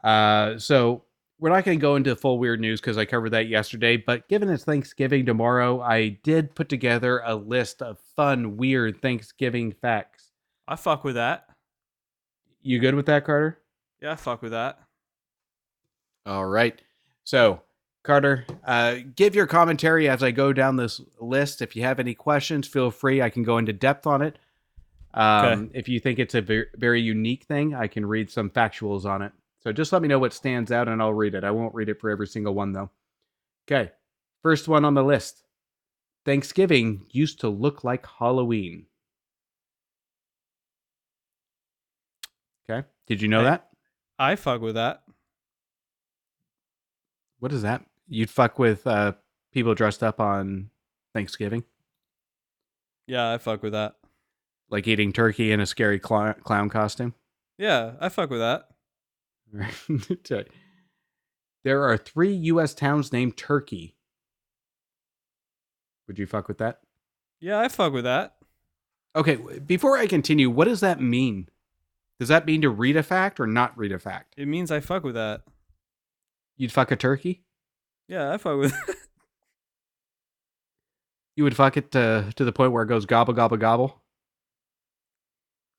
Uh, 0.03 0.59
so 0.59 1.05
we're 1.39 1.51
not 1.51 1.65
going 1.65 1.79
to 1.79 1.83
go 1.83 1.97
into 1.97 2.15
full 2.17 2.39
weird 2.39 2.61
news 2.61 2.81
because 2.81 2.97
I 2.97 3.05
covered 3.05 3.31
that 3.31 3.49
yesterday. 3.49 3.97
But 3.97 4.29
given 4.29 4.49
it's 4.49 4.65
Thanksgiving 4.65 5.27
tomorrow, 5.27 5.81
I 5.81 6.21
did 6.23 6.55
put 6.55 6.69
together 6.69 7.23
a 7.25 7.35
list 7.35 7.83
of 7.83 7.99
fun, 8.17 8.57
weird 8.57 9.03
Thanksgiving 9.03 9.73
facts. 9.73 10.31
I 10.67 10.77
fuck 10.77 11.05
with 11.05 11.17
that. 11.17 11.49
You 12.63 12.79
good 12.79 12.95
with 12.95 13.07
that, 13.07 13.25
Carter? 13.27 13.59
Yeah, 14.01 14.13
I 14.13 14.17
fuck 14.17 14.41
with 14.41 14.53
that. 14.53 14.79
All 16.25 16.47
right. 16.47 16.81
So, 17.25 17.61
Carter, 18.05 18.45
uh, 18.65 18.97
give 19.17 19.35
your 19.35 19.47
commentary 19.47 20.09
as 20.11 20.23
I 20.23 20.31
go 20.31 20.53
down 20.53 20.77
this 20.77 21.01
list. 21.19 21.63
If 21.63 21.75
you 21.75 21.83
have 21.83 21.99
any 21.99 22.15
questions, 22.15 22.69
feel 22.69 22.91
free. 22.91 23.23
I 23.23 23.31
can 23.31 23.43
go 23.43 23.57
into 23.57 23.73
depth 23.73 24.07
on 24.07 24.21
it. 24.21 24.39
Um, 25.15 25.71
If 25.73 25.89
you 25.89 26.01
think 26.01 26.19
it's 26.19 26.35
a 26.35 26.43
very, 26.43 26.67
very 26.75 27.01
unique 27.01 27.45
thing, 27.45 27.75
I 27.75 27.87
can 27.87 28.05
read 28.05 28.31
some 28.31 28.51
factuals 28.51 29.07
on 29.07 29.23
it. 29.23 29.33
So 29.61 29.73
just 29.73 29.91
let 29.93 30.03
me 30.03 30.09
know 30.09 30.19
what 30.19 30.35
stands 30.35 30.71
out 30.71 30.87
and 30.87 31.01
I'll 31.01 31.15
read 31.15 31.35
it. 31.35 31.45
I 31.45 31.51
won't 31.51 31.75
read 31.75 31.89
it 31.89 31.99
for 31.99 32.11
every 32.11 32.27
single 32.27 32.53
one, 32.55 32.73
though. 32.73 32.91
Okay. 33.67 33.91
First 34.43 34.69
one 34.69 34.85
on 34.85 34.93
the 34.95 35.03
list 35.03 35.43
Thanksgiving 36.27 37.07
used 37.11 37.41
to 37.41 37.49
look 37.49 37.85
like 37.85 38.05
Halloween. 38.07 38.85
Okay. 42.69 42.87
Did 43.07 43.23
you 43.23 43.29
know 43.29 43.41
I- 43.41 43.45
that? 43.45 43.71
I 44.19 44.37
fuck 44.37 44.61
with 44.61 44.75
that. 44.75 45.05
What 47.39 47.53
is 47.53 47.63
that? 47.63 47.85
You'd 48.09 48.31
fuck 48.31 48.59
with 48.59 48.87
uh, 48.87 49.13
people 49.53 49.75
dressed 49.75 50.03
up 50.03 50.21
on 50.21 50.71
Thanksgiving, 51.15 51.65
Yeah, 53.07 53.33
I 53.33 53.39
fuck 53.39 53.63
with 53.63 53.73
that. 53.73 53.95
like 54.71 54.87
eating 54.87 55.13
turkey 55.13 55.53
in 55.53 55.61
a 55.61 55.67
scary 55.67 56.01
cl- 56.05 56.35
clown 56.35 56.69
costume. 56.69 57.15
Yeah, 57.59 57.93
I 58.01 58.09
fuck 58.09 58.31
with 58.31 58.41
that. 58.41 58.69
There 61.65 61.83
are 61.85 61.97
three 61.97 62.35
U.S. 62.35 62.75
towns 62.75 63.11
named 63.11 63.39
Turkey. 63.39 63.97
Would 66.07 66.19
you 66.19 66.27
fuck 66.27 66.47
with 66.49 66.59
that? 66.59 66.81
Yeah, 67.41 67.59
I 67.59 67.69
fuck 67.69 67.93
with 67.95 68.05
that. 68.05 68.35
Okay, 69.17 69.37
before 69.65 69.97
I 69.97 70.07
continue, 70.07 70.51
what 70.51 70.67
does 70.67 70.81
that 70.81 71.01
mean? 71.01 71.49
Does 72.21 72.29
that 72.29 72.45
mean 72.45 72.61
to 72.63 72.69
read 72.69 72.97
a 72.99 73.03
fact 73.03 73.41
or 73.41 73.47
not 73.47 73.79
read 73.79 73.93
a 73.93 73.99
fact? 73.99 74.35
It 74.37 74.47
means 74.47 74.71
I 74.71 74.81
fuck 74.81 75.05
with 75.05 75.15
that. 75.15 75.43
You'd 76.59 76.73
fuck 76.73 76.91
a 76.91 76.97
turkey? 76.97 77.44
Yeah, 78.09 78.33
I 78.33 78.37
fuck 78.37 78.59
with 78.59 78.75
You 81.37 81.45
would 81.45 81.57
fuck 81.57 81.77
it 81.77 81.91
to, 81.93 82.33
to 82.37 82.45
the 82.45 82.53
point 82.53 82.73
where 82.73 82.85
it 82.85 82.87
goes 82.87 83.07
gobble, 83.07 83.35
gobble, 83.35 83.57
gobble? 83.57 84.01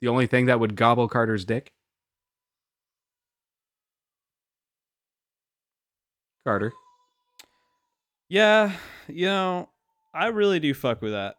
The 0.02 0.10
only 0.10 0.28
thing 0.28 0.48
that 0.48 0.60
would 0.60 0.76
gobble 0.76 1.08
Carter's 1.08 1.46
dick? 1.46 1.72
Carter. 6.46 6.74
Yeah, 8.30 8.74
you 9.08 9.28
know, 9.28 9.70
I 10.14 10.28
really 10.28 10.60
do 10.60 10.74
fuck 10.74 11.02
with 11.02 11.14
that. 11.14 11.36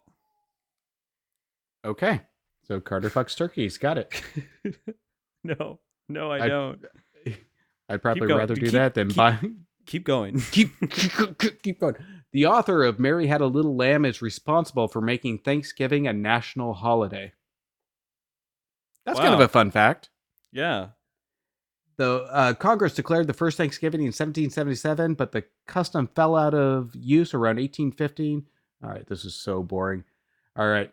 Okay. 1.85 2.21
So 2.63 2.79
Carter 2.81 3.09
fucks 3.09 3.37
turkeys. 3.37 3.77
Got 3.77 3.99
it. 3.99 4.21
no, 5.43 5.79
no, 6.09 6.31
I, 6.31 6.45
I- 6.45 6.47
don't. 6.47 6.79
I'd 7.89 8.01
probably 8.01 8.27
rather 8.33 8.55
do 8.55 8.61
Keep- 8.61 8.71
that 8.71 8.93
than 8.95 9.07
keep- 9.09 9.15
buy. 9.17 9.39
Keep 9.87 10.03
going. 10.03 10.39
keep, 10.51 10.69
keep 10.91 11.61
keep 11.63 11.79
going. 11.79 11.95
The 12.33 12.45
author 12.45 12.83
of 12.83 12.99
Mary 12.99 13.27
Had 13.27 13.41
a 13.41 13.47
Little 13.47 13.75
Lamb 13.75 14.05
is 14.05 14.21
responsible 14.21 14.87
for 14.87 15.01
making 15.01 15.39
Thanksgiving 15.39 16.07
a 16.07 16.13
national 16.13 16.73
holiday. 16.75 17.31
That's 19.05 19.19
kind 19.19 19.33
of 19.33 19.39
a 19.39 19.47
fun 19.47 19.71
fact. 19.71 20.09
Yeah. 20.51 20.89
the 21.95 22.27
uh, 22.29 22.53
Congress 22.53 22.93
declared 22.93 23.27
the 23.27 23.33
first 23.33 23.57
Thanksgiving 23.57 24.01
in 24.01 24.07
1777, 24.07 25.13
but 25.13 25.31
the 25.31 25.45
custom 25.65 26.09
fell 26.13 26.35
out 26.35 26.53
of 26.53 26.91
use 26.93 27.33
around 27.33 27.55
1815. 27.55 28.45
All 28.83 28.89
right, 28.89 29.07
this 29.07 29.23
is 29.23 29.33
so 29.33 29.63
boring. 29.63 30.03
All 30.57 30.67
right. 30.67 30.91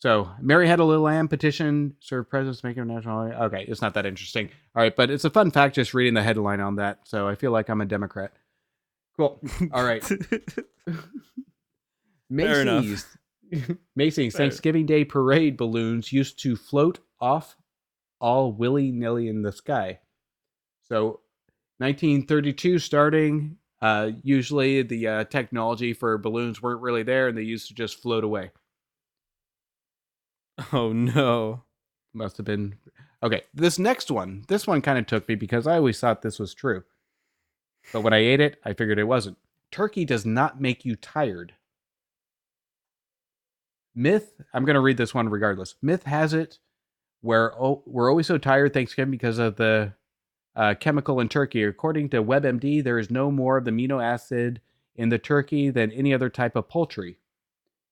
So, 0.00 0.30
Mary 0.40 0.66
had 0.66 0.80
a 0.80 0.84
little 0.84 1.04
lamb 1.04 1.28
petition 1.28 1.94
served 2.00 2.30
presidents 2.30 2.64
make 2.64 2.78
it 2.78 2.80
a 2.80 2.84
national. 2.86 3.32
Okay, 3.32 3.66
it's 3.68 3.82
not 3.82 3.92
that 3.94 4.06
interesting. 4.06 4.48
All 4.74 4.82
right, 4.82 4.96
but 4.96 5.10
it's 5.10 5.26
a 5.26 5.30
fun 5.30 5.50
fact 5.50 5.74
just 5.74 5.92
reading 5.92 6.14
the 6.14 6.22
headline 6.22 6.60
on 6.60 6.76
that. 6.76 7.00
So, 7.04 7.28
I 7.28 7.34
feel 7.34 7.52
like 7.52 7.68
I'm 7.68 7.82
a 7.82 7.86
Democrat. 7.86 8.32
Cool. 9.16 9.38
All 9.72 9.84
right. 9.84 10.02
Fair 12.34 12.62
enough. 12.62 12.84
Macy's 12.84 13.06
Macy's 13.96 14.32
Fair. 14.32 14.46
Thanksgiving 14.46 14.86
Day 14.86 15.04
parade 15.04 15.58
balloons 15.58 16.10
used 16.12 16.38
to 16.40 16.56
float 16.56 17.00
off 17.20 17.56
all 18.20 18.52
willy 18.52 18.90
nilly 18.92 19.28
in 19.28 19.42
the 19.42 19.52
sky. 19.52 19.98
So, 20.88 21.20
1932 21.78 22.78
starting. 22.78 23.58
Uh, 23.82 24.12
usually, 24.22 24.80
the 24.82 25.06
uh, 25.06 25.24
technology 25.24 25.92
for 25.92 26.16
balloons 26.16 26.62
weren't 26.62 26.80
really 26.80 27.02
there, 27.02 27.28
and 27.28 27.36
they 27.36 27.42
used 27.42 27.68
to 27.68 27.74
just 27.74 28.00
float 28.00 28.24
away. 28.24 28.50
oh 30.72 30.92
no. 30.92 31.62
Must 32.12 32.36
have 32.38 32.46
been 32.46 32.76
okay. 33.22 33.42
This 33.54 33.78
next 33.78 34.10
one, 34.10 34.44
this 34.48 34.66
one 34.66 34.82
kind 34.82 34.98
of 34.98 35.06
took 35.06 35.28
me 35.28 35.36
because 35.36 35.66
I 35.66 35.76
always 35.76 36.00
thought 36.00 36.22
this 36.22 36.40
was 36.40 36.54
true, 36.54 36.82
but 37.92 38.00
when 38.00 38.12
I 38.12 38.18
ate 38.18 38.40
it, 38.40 38.58
I 38.64 38.72
figured 38.72 38.98
it 38.98 39.04
wasn't. 39.04 39.38
Turkey 39.70 40.04
does 40.04 40.26
not 40.26 40.60
make 40.60 40.84
you 40.84 40.96
tired. 40.96 41.54
Myth. 43.94 44.40
I'm 44.52 44.64
going 44.64 44.74
to 44.74 44.80
read 44.80 44.96
this 44.96 45.14
one 45.14 45.28
regardless. 45.28 45.76
Myth 45.82 46.04
has 46.04 46.34
it 46.34 46.58
where 47.20 47.52
oh, 47.60 47.82
we're 47.86 48.10
always 48.10 48.26
so 48.26 48.38
tired 48.38 48.72
Thanksgiving 48.72 49.10
because 49.10 49.38
of 49.38 49.56
the 49.56 49.92
uh, 50.56 50.74
chemical 50.80 51.20
in 51.20 51.28
turkey. 51.28 51.62
According 51.62 52.08
to 52.10 52.22
WebMD, 52.22 52.82
there 52.82 52.98
is 52.98 53.10
no 53.10 53.30
more 53.30 53.58
of 53.58 53.64
the 53.64 53.70
amino 53.70 54.02
acid 54.02 54.60
in 54.96 55.10
the 55.10 55.18
turkey 55.18 55.70
than 55.70 55.92
any 55.92 56.12
other 56.12 56.28
type 56.28 56.56
of 56.56 56.68
poultry. 56.68 57.18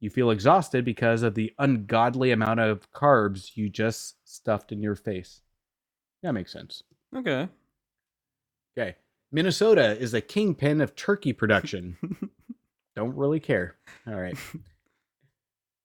You 0.00 0.10
feel 0.10 0.30
exhausted 0.30 0.84
because 0.84 1.22
of 1.22 1.34
the 1.34 1.52
ungodly 1.58 2.30
amount 2.30 2.60
of 2.60 2.90
carbs 2.92 3.56
you 3.56 3.68
just 3.68 4.16
stuffed 4.24 4.70
in 4.72 4.80
your 4.82 4.94
face. 4.94 5.40
That 6.22 6.32
makes 6.32 6.52
sense. 6.52 6.82
Okay. 7.16 7.48
Okay. 8.78 8.96
Minnesota 9.32 9.98
is 9.98 10.14
a 10.14 10.20
kingpin 10.20 10.80
of 10.80 10.94
turkey 10.94 11.32
production. 11.32 11.96
Don't 12.96 13.16
really 13.16 13.40
care. 13.40 13.76
All 14.06 14.14
right. 14.14 14.36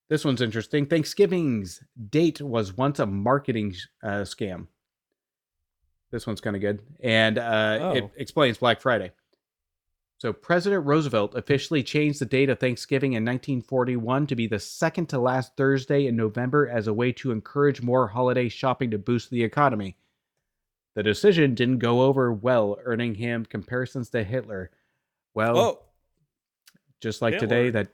This 0.10 0.24
one's 0.26 0.42
interesting. 0.42 0.86
Thanksgiving's 0.86 1.82
date 2.10 2.40
was 2.42 2.78
once 2.78 3.00
a 3.00 3.06
marketing 3.06 3.74
uh, 4.04 4.22
scam. 4.22 4.68
This 6.12 6.28
one's 6.28 6.42
kind 6.42 6.56
of 6.56 6.62
good. 6.62 6.82
And 7.02 7.40
uh, 7.40 7.94
it 7.96 8.04
Oh. 8.04 8.12
explains 8.18 8.60
Black 8.60 8.80
Friday. 8.82 9.12
So, 10.24 10.32
President 10.32 10.86
Roosevelt 10.86 11.36
officially 11.36 11.84
changed 11.84 12.22
the 12.22 12.26
date 12.26 12.50
of 12.50 12.58
Thanksgiving 12.58 13.12
in 13.12 13.26
1941 13.26 14.26
to 14.28 14.38
be 14.38 14.48
the 14.48 14.58
second 14.58 15.08
to 15.08 15.20
last 15.20 15.58
Thursday 15.58 16.08
in 16.08 16.16
November 16.16 16.66
as 16.70 16.88
a 16.88 16.94
way 16.94 17.12
to 17.12 17.32
encourage 17.32 17.82
more 17.82 18.08
holiday 18.08 18.48
shopping 18.48 18.90
to 18.92 18.98
boost 18.98 19.32
the 19.32 19.44
economy. 19.44 19.98
The 20.96 21.04
decision 21.04 21.56
didn't 21.56 21.80
go 21.80 22.04
over 22.04 22.32
well, 22.32 22.78
earning 22.86 23.16
him 23.16 23.44
comparisons 23.44 24.12
to 24.12 24.24
Hitler. 24.24 24.72
Well, 25.34 25.58
oh. 25.58 25.80
just 27.02 27.22
like 27.22 27.34
Hitler. 27.34 27.48
today, 27.50 27.70
that 27.72 27.90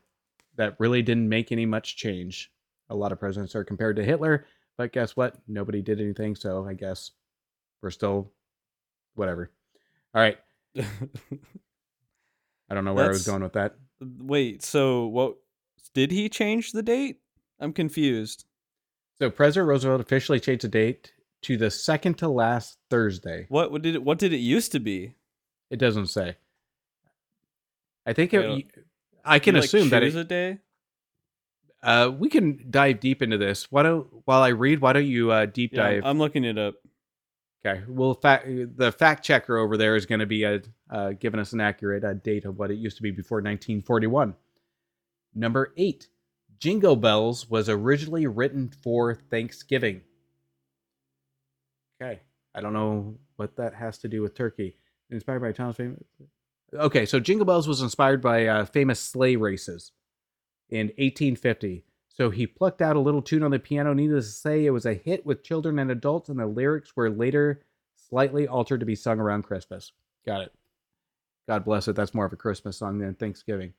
that 0.55 0.75
really 0.77 1.01
didn't 1.01 1.29
make 1.29 1.51
any 1.51 1.65
much 1.65 1.97
change. 1.97 2.51
A 2.91 2.95
lot 2.95 3.11
of 3.11 3.19
presidents 3.19 3.55
are 3.55 3.63
compared 3.63 3.95
to 3.95 4.05
Hitler, 4.05 4.45
but 4.77 4.93
guess 4.93 5.17
what? 5.17 5.35
Nobody 5.47 5.81
did 5.81 5.99
anything, 5.99 6.35
so 6.35 6.63
I 6.63 6.73
guess 6.73 7.09
we're 7.81 7.89
still 7.89 8.31
whatever. 9.15 9.49
All 10.13 10.21
right, 10.21 10.37
I 12.69 12.75
don't 12.75 12.85
know 12.85 12.93
where 12.93 13.05
I 13.05 13.09
was 13.09 13.25
going 13.25 13.41
with 13.43 13.53
that. 13.53 13.75
Wait, 14.01 14.63
so 14.63 15.07
what 15.07 15.35
did 15.93 16.11
he 16.11 16.29
change 16.29 16.71
the 16.71 16.83
date? 16.83 17.19
I'm 17.59 17.73
confused. 17.73 18.45
So 19.17 19.29
President 19.29 19.67
Roosevelt 19.67 19.99
officially 20.01 20.39
changed 20.39 20.63
the 20.63 20.69
date 20.69 21.11
to 21.41 21.57
the 21.57 21.69
second 21.71 22.17
to 22.19 22.29
last 22.29 22.77
Thursday. 22.89 23.45
What 23.49 23.71
what 23.71 23.81
did 23.81 23.95
it 23.95 24.03
what 24.03 24.19
did 24.19 24.31
it 24.33 24.37
used 24.37 24.71
to 24.73 24.79
be? 24.79 25.15
It 25.69 25.77
doesn't 25.77 26.07
say. 26.07 26.37
I 28.05 28.13
think 28.13 28.33
I 28.33 28.37
it, 28.37 28.41
don't- 28.43 28.65
I 29.25 29.39
can 29.39 29.55
You, 29.55 29.61
like, 29.61 29.67
assume 29.67 29.89
that 29.89 30.01
choose 30.01 30.15
it, 30.15 30.19
a 30.21 30.23
day. 30.23 30.57
uh, 31.83 32.11
we 32.17 32.29
can 32.29 32.65
dive 32.71 32.99
deep 33.01 33.21
into 33.21 33.37
this. 33.37 33.69
Why 33.71 33.83
don't 33.83 34.07
while 34.25 34.41
I 34.41 34.49
read, 34.49 34.79
why 34.79 34.93
don't 34.93 35.05
you 35.05 35.31
uh, 35.31 35.45
deep 35.45 35.71
Yeah, 35.73 35.83
dive? 35.83 36.01
I'm 36.05 36.17
looking 36.17 36.45
it 36.45 36.57
up. 36.57 36.75
Okay. 37.65 37.81
Well, 37.87 38.13
fact 38.13 38.47
the 38.77 38.91
fact 38.91 39.23
checker 39.23 39.57
over 39.57 39.75
there 39.75 39.95
is 39.95 40.05
going 40.05 40.19
to 40.19 40.25
be 40.25 40.45
uh 40.45 40.59
uh, 40.89 41.11
giving 41.11 41.39
us 41.39 41.53
an 41.53 41.61
accurate 41.61 42.03
uh, 42.03 42.13
date 42.13 42.45
of 42.45 42.57
what 42.57 42.71
it 42.71 42.77
used 42.77 42.97
to 42.97 43.03
be 43.03 43.11
before 43.11 43.39
1941. 43.39 44.33
Number 45.35 45.73
eight, 45.77 46.07
Jingle 46.57 46.95
Bells 46.95 47.49
was 47.49 47.69
originally 47.69 48.27
written 48.27 48.69
for 48.69 49.13
Thanksgiving. 49.13 50.01
Okay. 52.01 52.21
I 52.55 52.61
don't 52.61 52.73
know 52.73 53.17
what 53.35 53.55
that 53.57 53.73
has 53.75 53.97
to 53.99 54.07
do 54.07 54.21
with 54.21 54.35
turkey. 54.35 54.77
Inspired 55.11 55.41
by 55.41 55.51
Thomas 55.51 55.77
famous. 55.77 56.03
Okay, 56.73 57.05
so 57.05 57.19
Jingle 57.19 57.45
Bells 57.45 57.67
was 57.67 57.81
inspired 57.81 58.21
by 58.21 58.45
uh, 58.45 58.65
famous 58.65 58.99
sleigh 58.99 59.35
races 59.35 59.91
in 60.69 60.87
1850. 60.97 61.83
So 62.19 62.29
he 62.29 62.45
plucked 62.45 62.81
out 62.81 62.97
a 62.97 62.99
little 62.99 63.21
tune 63.21 63.43
on 63.43 63.51
the 63.51 63.59
piano. 63.59 63.93
Needless 63.93 64.25
to 64.25 64.31
say, 64.33 64.65
it 64.65 64.71
was 64.71 64.85
a 64.85 64.93
hit 64.93 65.25
with 65.25 65.41
children 65.41 65.79
and 65.79 65.89
adults, 65.89 66.27
and 66.27 66.37
the 66.37 66.45
lyrics 66.45 66.93
were 66.93 67.09
later 67.09 67.61
slightly 67.95 68.45
altered 68.45 68.81
to 68.81 68.85
be 68.85 68.95
sung 68.95 69.21
around 69.21 69.43
Christmas. 69.43 69.93
Got 70.25 70.41
it. 70.41 70.53
God 71.47 71.63
bless 71.63 71.87
it. 71.87 71.95
That's 71.95 72.13
more 72.13 72.25
of 72.25 72.33
a 72.33 72.35
Christmas 72.35 72.77
song 72.77 72.99
than 72.99 73.15
Thanksgiving. 73.15 73.73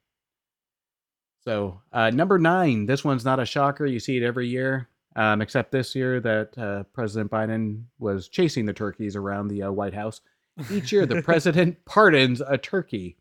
So, 1.44 1.82
uh, 1.92 2.08
number 2.08 2.38
nine. 2.38 2.86
This 2.86 3.04
one's 3.04 3.26
not 3.26 3.40
a 3.40 3.44
shocker. 3.44 3.84
You 3.84 4.00
see 4.00 4.16
it 4.16 4.22
every 4.22 4.48
year, 4.48 4.88
um, 5.16 5.42
except 5.42 5.70
this 5.70 5.94
year 5.94 6.18
that 6.20 6.56
uh, 6.56 6.84
President 6.94 7.30
Biden 7.30 7.82
was 7.98 8.26
chasing 8.26 8.64
the 8.64 8.72
turkeys 8.72 9.16
around 9.16 9.48
the 9.48 9.64
uh, 9.64 9.70
White 9.70 9.94
House. 9.94 10.22
Each 10.70 10.92
year, 10.92 11.04
the 11.04 11.20
president 11.24 11.84
pardons 11.84 12.40
a 12.40 12.56
turkey. 12.56 13.18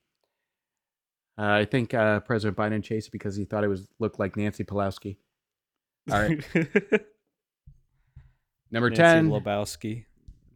Uh, 1.39 1.43
I 1.53 1.65
think 1.65 1.93
uh, 1.93 2.19
President 2.21 2.57
Biden 2.57 2.83
chased 2.83 3.11
because 3.13 3.35
he 3.35 3.45
thought 3.45 3.63
it 3.63 3.69
was 3.69 3.87
looked 3.99 4.19
like 4.19 4.35
Nancy 4.35 4.63
Pelosi. 4.65 5.15
All 6.11 6.19
right. 6.19 6.43
Number 8.71 8.89
Nancy 8.89 9.01
10, 9.01 9.29
Lebowski. 9.29 10.05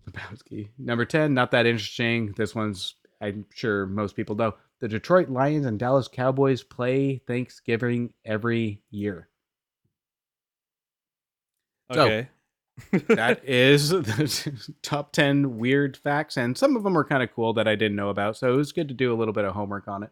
Lebowski. 0.10 0.70
Number 0.78 1.06
10, 1.06 1.34
not 1.34 1.52
that 1.52 1.66
interesting. 1.66 2.34
This 2.36 2.54
one's, 2.54 2.96
I'm 3.22 3.46
sure 3.54 3.86
most 3.86 4.16
people 4.16 4.36
know. 4.36 4.56
The 4.82 4.88
Detroit 4.90 5.30
Lions 5.30 5.66
and 5.66 5.80
Dallas 5.80 6.10
Cowboys 6.10 6.64
play 6.64 7.22
Thanksgiving 7.28 8.14
every 8.26 8.82
year. 8.92 9.30
So- 11.94 12.02
Okay. 12.06 12.28
That 13.08 13.46
is 13.48 13.90
the 13.92 14.74
top 14.82 15.12
10 15.12 15.58
weird 15.60 15.96
facts, 15.96 16.38
and 16.38 16.58
some 16.58 16.76
of 16.76 16.84
them 16.84 16.98
are 16.98 17.04
kind 17.04 17.22
of 17.22 17.32
cool 17.32 17.54
that 17.54 17.68
I 17.68 17.76
didn't 17.76 17.96
know 17.96 18.10
about. 18.10 18.36
So 18.36 18.52
it 18.52 18.58
was 18.58 18.72
good 18.72 18.88
to 18.88 18.96
do 18.96 19.14
a 19.14 19.16
little 19.16 19.34
bit 19.34 19.46
of 19.46 19.54
homework 19.54 19.88
on 19.88 20.02
it. 20.02 20.10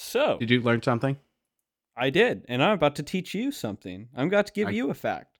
So 0.00 0.38
Did 0.38 0.50
you 0.50 0.60
learn 0.62 0.82
something? 0.82 1.16
I 1.96 2.08
did, 2.10 2.44
and 2.48 2.62
I'm 2.62 2.72
about 2.72 2.96
to 2.96 3.02
teach 3.02 3.34
you 3.34 3.52
something. 3.52 4.08
I'm 4.16 4.28
about 4.28 4.46
to 4.46 4.52
give 4.52 4.68
I- 4.68 4.72
you 4.72 4.90
a 4.90 4.94
fact. 4.94 5.38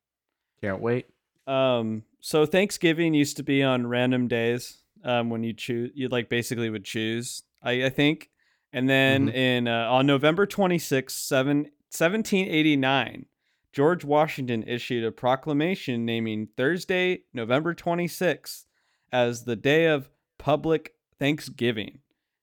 Can't 0.61 0.81
wait. 0.81 1.07
Um, 1.47 2.05
so 2.21 2.45
Thanksgiving 2.45 3.15
used 3.15 3.39
to 3.39 3.43
be 3.43 3.63
on 3.63 3.87
random 3.87 4.29
days. 4.29 4.83
Um, 5.03 5.31
when 5.31 5.43
you 5.43 5.55
choose, 5.55 5.91
you 5.95 6.09
like 6.09 6.29
basically 6.29 6.69
would 6.69 6.85
choose. 6.85 7.43
I, 7.63 7.85
I 7.87 7.89
think, 7.89 8.29
and 8.73 8.89
then 8.89 9.29
Mhm. 9.29 9.35
in 9.35 9.69
uh, 9.69 9.91
on 9.91 10.07
November 10.07 10.45
26, 10.47 11.15
7, 11.15 11.57
1789, 11.91 13.25
George 13.73 14.05
Washington 14.05 14.63
issued 14.67 15.05
a 15.05 15.13
proclamation 15.13 16.05
naming 16.05 16.49
Thursday, 16.57 17.23
November 17.33 17.73
26th, 17.75 18.67
as 19.11 19.45
the 19.45 19.57
day 19.57 19.87
of 19.87 20.11
public 20.39 20.95
Thanksgiving. 21.19 22.01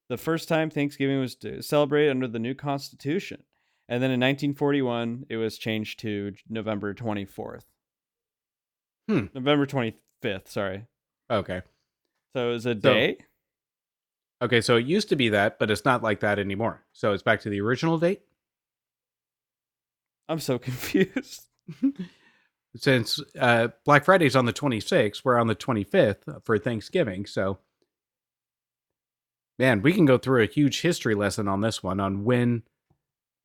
The 0.09 0.17
first 0.17 0.47
time 0.47 0.69
Thanksgiving 0.69 1.19
was 1.19 1.35
to 1.35 1.61
celebrate 1.61 2.09
under 2.09 2.27
the 2.27 2.39
new 2.39 2.53
Constitution. 2.55 3.43
And 3.89 4.01
then 4.03 4.11
in 4.11 4.19
1941, 4.19 5.25
it 5.29 5.37
was 5.37 5.57
changed 5.57 5.99
to 5.99 6.33
November 6.49 6.93
24th. 6.93 7.63
Hmm. 9.09 9.25
November 9.33 9.65
25th, 9.65 10.47
sorry. 10.49 10.85
Okay. 11.29 11.61
So 12.35 12.49
it 12.49 12.53
was 12.53 12.65
a 12.65 12.73
So- 12.73 12.79
day? 12.79 13.17
Okay, 14.39 14.61
so 14.61 14.75
it 14.75 14.85
used 14.85 15.09
to 15.09 15.15
be 15.15 15.29
that, 15.29 15.57
but 15.57 15.71
it's 15.71 15.83
not 15.83 16.03
like 16.03 16.19
that 16.19 16.37
anymore. 16.37 16.85
So 16.93 17.11
it's 17.11 17.23
back 17.23 17.41
to 17.41 17.49
the 17.49 17.59
original 17.59 17.97
date. 17.97 18.21
I'm 20.29 20.39
so 20.39 20.59
confused. 20.59 21.47
Since 22.75 23.19
uh, 23.39 23.69
Black 23.85 24.05
Friday's 24.05 24.35
on 24.35 24.45
the 24.45 24.53
26th, 24.53 25.23
we're 25.25 25.39
on 25.39 25.47
the 25.47 25.55
25th 25.55 26.43
for 26.45 26.59
Thanksgiving. 26.59 27.25
So, 27.25 27.57
man, 29.59 29.81
we 29.81 29.93
can 29.93 30.05
go 30.05 30.17
through 30.17 30.43
a 30.43 30.47
huge 30.47 30.81
history 30.81 31.15
lesson 31.15 31.47
on 31.47 31.61
this 31.61 31.81
one 31.81 31.99
on 31.99 32.23
when 32.23 32.63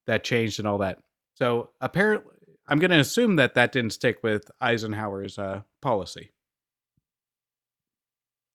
that 0.07 0.25
changed 0.25 0.59
and 0.59 0.69
all 0.69 0.79
that. 0.79 0.99
So, 1.35 1.71
apparently, 1.81 2.33
I'm 2.69 2.79
going 2.79 2.91
to 2.91 2.99
assume 2.99 3.37
that 3.37 3.55
that 3.55 3.73
didn't 3.73 3.93
stick 3.93 4.23
with 4.23 4.51
Eisenhower's 4.61 5.39
uh, 5.39 5.63
policy. 5.81 6.33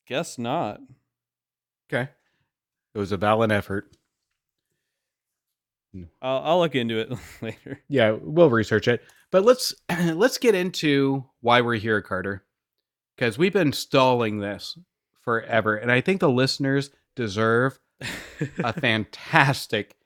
Guess 0.07 0.37
not. 0.37 0.79
Okay. 1.91 2.09
It 2.95 2.97
was 2.97 3.11
a 3.11 3.17
valiant 3.17 3.51
effort. 3.51 3.95
I'll, 6.21 6.41
I'll 6.43 6.59
look 6.59 6.75
into 6.75 6.99
it 6.99 7.11
later. 7.41 7.81
Yeah, 7.89 8.17
we'll 8.21 8.49
research 8.49 8.87
it. 8.87 9.03
But 9.31 9.43
let's 9.43 9.73
let's 10.13 10.37
get 10.37 10.55
into 10.55 11.25
why 11.41 11.61
we're 11.61 11.75
here, 11.75 12.01
Carter. 12.01 12.43
Because 13.15 13.37
we've 13.37 13.53
been 13.53 13.73
stalling 13.73 14.39
this 14.39 14.77
forever, 15.21 15.75
and 15.75 15.91
I 15.91 16.01
think 16.01 16.19
the 16.19 16.29
listeners 16.29 16.91
deserve 17.17 17.79
a 18.59 18.73
fantastic 18.79 19.97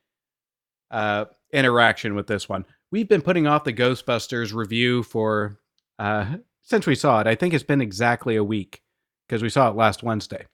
uh, 0.89 1.25
interaction 1.53 2.15
with 2.15 2.27
this 2.27 2.49
one. 2.49 2.65
We've 2.91 3.07
been 3.07 3.21
putting 3.21 3.47
off 3.47 3.63
the 3.63 3.73
Ghostbusters 3.73 4.53
review 4.53 5.03
for 5.03 5.59
uh, 5.99 6.37
since 6.63 6.87
we 6.87 6.95
saw 6.95 7.21
it. 7.21 7.27
I 7.27 7.35
think 7.35 7.53
it's 7.53 7.63
been 7.63 7.81
exactly 7.81 8.35
a 8.35 8.43
week 8.43 8.81
because 9.27 9.43
we 9.43 9.49
saw 9.49 9.69
it 9.69 9.75
last 9.75 10.03
Wednesday 10.03 10.45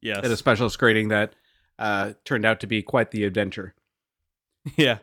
yes. 0.00 0.18
at 0.18 0.30
a 0.30 0.36
special 0.36 0.70
screening 0.70 1.08
that 1.08 1.34
uh, 1.78 2.12
turned 2.24 2.44
out 2.44 2.60
to 2.60 2.66
be 2.66 2.82
quite 2.82 3.10
the 3.10 3.24
adventure. 3.24 3.74
yeah. 4.76 4.98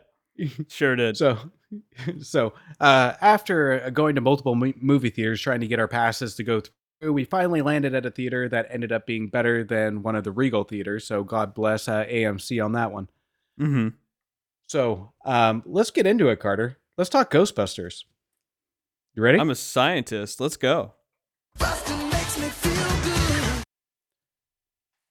Sure 0.68 0.96
did. 0.96 1.16
So, 1.16 1.38
so 2.20 2.54
uh, 2.80 3.14
after 3.20 3.90
going 3.90 4.16
to 4.16 4.20
multiple 4.20 4.54
movie 4.54 5.10
theaters 5.10 5.40
trying 5.40 5.60
to 5.60 5.68
get 5.68 5.78
our 5.78 5.88
passes 5.88 6.34
to 6.36 6.42
go 6.42 6.60
through, 6.60 6.74
we 7.12 7.24
finally 7.24 7.62
landed 7.62 7.94
at 7.94 8.06
a 8.06 8.10
theater 8.10 8.48
that 8.48 8.66
ended 8.70 8.92
up 8.92 9.06
being 9.06 9.28
better 9.28 9.64
than 9.64 10.02
one 10.02 10.16
of 10.16 10.24
the 10.24 10.32
Regal 10.32 10.64
theaters. 10.64 11.06
So 11.06 11.24
God 11.24 11.54
bless 11.54 11.88
uh, 11.88 12.04
AMC 12.04 12.64
on 12.64 12.72
that 12.72 12.92
one. 12.92 13.08
mm-hmm. 13.60 13.88
So 14.66 15.12
um, 15.24 15.62
let's 15.66 15.90
get 15.90 16.06
into 16.06 16.28
it, 16.28 16.40
Carter. 16.40 16.78
Let's 16.96 17.10
talk 17.10 17.30
Ghostbusters. 17.30 18.04
You 19.14 19.22
ready? 19.22 19.38
I'm 19.38 19.50
a 19.50 19.54
scientist. 19.54 20.40
Let's 20.40 20.56
go. 20.56 20.94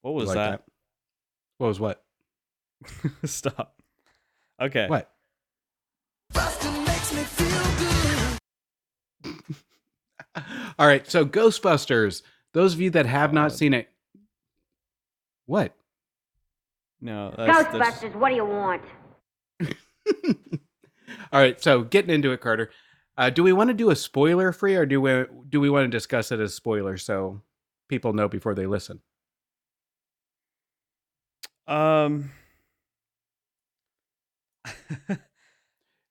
What 0.01 0.13
was 0.13 0.27
like 0.27 0.35
that? 0.35 0.63
What 1.57 1.67
was 1.67 1.79
what? 1.79 2.03
Stop. 3.23 3.81
Okay. 4.61 4.87
What? 4.87 5.09
All 10.79 10.87
right. 10.87 11.09
So 11.09 11.25
Ghostbusters. 11.25 12.21
Those 12.53 12.73
of 12.75 12.81
you 12.81 12.89
that 12.91 13.05
have 13.07 13.33
not 13.33 13.51
seen 13.51 13.73
it, 13.73 13.89
what? 15.47 15.73
No. 17.01 17.33
That's, 17.35 17.63
that's- 17.71 17.99
Ghostbusters, 18.03 18.15
what 18.15 18.29
do 18.29 18.35
you 18.35 18.45
want? 18.45 18.81
All 21.31 21.39
right, 21.41 21.59
so 21.61 21.81
getting 21.83 22.13
into 22.13 22.31
it, 22.31 22.41
Carter. 22.41 22.69
Uh, 23.17 23.29
do 23.31 23.41
we 23.43 23.53
want 23.53 23.69
to 23.69 23.73
do 23.73 23.89
a 23.89 23.95
spoiler 23.95 24.51
free, 24.51 24.75
or 24.75 24.85
do 24.85 25.01
we 25.01 25.25
do 25.49 25.59
we 25.59 25.69
want 25.69 25.85
to 25.85 25.89
discuss 25.89 26.31
it 26.31 26.39
as 26.39 26.53
spoilers 26.53 27.03
so 27.03 27.41
people 27.89 28.13
know 28.13 28.27
before 28.27 28.53
they 28.53 28.67
listen? 28.67 28.99
Um. 31.67 32.31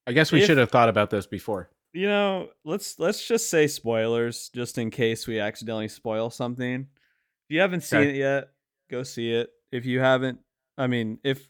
I 0.07 0.13
guess 0.13 0.33
we 0.33 0.41
If- 0.41 0.47
should 0.47 0.59
have 0.59 0.71
thought 0.71 0.89
about 0.89 1.11
this 1.11 1.27
before. 1.27 1.71
You 1.93 2.07
know, 2.09 2.49
let's 2.65 2.99
let's 2.99 3.27
just 3.27 3.51
say 3.51 3.67
spoilers, 3.67 4.49
just 4.55 4.79
in 4.79 4.91
case 4.91 5.27
we 5.27 5.39
accidentally 5.41 5.89
spoil 5.89 6.31
something. 6.31 6.87
If 7.49 7.55
you 7.55 7.61
haven't 7.61 7.83
seen 7.83 8.01
Okay. 8.01 8.11
it 8.11 8.17
yet, 8.17 8.49
go 8.91 9.03
see 9.03 9.33
it. 9.33 9.51
If 9.71 9.85
you 9.87 10.01
haven't, 10.01 10.39
I 10.79 10.87
mean, 10.87 11.19
if 11.25 11.49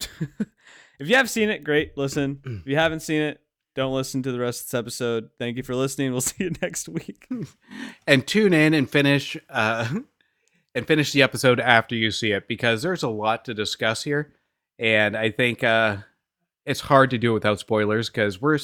if 0.00 1.08
you 1.08 1.16
have 1.16 1.30
seen 1.30 1.48
it, 1.50 1.64
great. 1.64 1.96
Listen. 1.96 2.40
If 2.64 2.66
you 2.66 2.76
haven't 2.76 3.00
seen 3.00 3.20
it, 3.22 3.40
don't 3.74 3.94
listen 3.94 4.22
to 4.22 4.32
the 4.32 4.38
rest 4.38 4.60
of 4.62 4.66
this 4.66 4.74
episode. 4.74 5.30
Thank 5.38 5.56
you 5.56 5.62
for 5.62 5.74
listening. 5.74 6.12
We'll 6.12 6.20
see 6.32 6.44
you 6.44 6.52
next 6.62 6.88
week. 6.88 7.26
And 8.06 8.26
tune 8.26 8.52
in 8.52 8.74
and 8.74 8.88
finish 8.90 9.36
uh, 9.48 9.88
and 10.74 10.86
finish 10.86 11.12
the 11.12 11.22
episode 11.22 11.58
after 11.60 11.94
you 11.94 12.10
see 12.10 12.32
it 12.32 12.46
because 12.48 12.82
there's 12.82 13.02
a 13.02 13.08
lot 13.08 13.44
to 13.46 13.54
discuss 13.54 14.02
here, 14.02 14.32
and 14.78 15.16
I 15.16 15.30
think 15.30 15.62
uh, 15.64 15.98
it's 16.66 16.80
hard 16.80 17.10
to 17.10 17.18
do 17.18 17.30
it 17.30 17.34
without 17.34 17.60
spoilers 17.60 18.08
because 18.10 18.40
we're. 18.40 18.58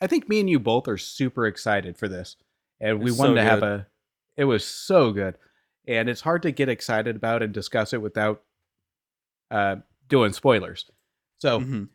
I 0.00 0.06
think 0.06 0.28
me 0.28 0.40
and 0.40 0.48
you 0.50 0.58
both 0.58 0.88
are 0.88 0.98
super 0.98 1.46
excited 1.46 1.96
for 1.96 2.08
this, 2.08 2.36
and 2.80 3.00
we 3.00 3.10
It's 3.10 3.18
wanted 3.18 3.32
so 3.32 3.34
to 3.36 3.42
have 3.42 3.62
a. 3.62 3.86
It 4.36 4.44
was 4.44 4.64
so 4.64 5.12
good, 5.12 5.36
and 5.86 6.08
it's 6.08 6.20
hard 6.20 6.42
to 6.42 6.52
get 6.52 6.68
excited 6.68 7.16
about 7.16 7.42
and 7.42 7.52
discuss 7.52 7.92
it 7.92 8.02
without 8.02 8.42
uh, 9.50 9.76
doing 10.08 10.32
spoilers. 10.32 10.90
So 11.38 11.60
Mhm. 11.60 11.88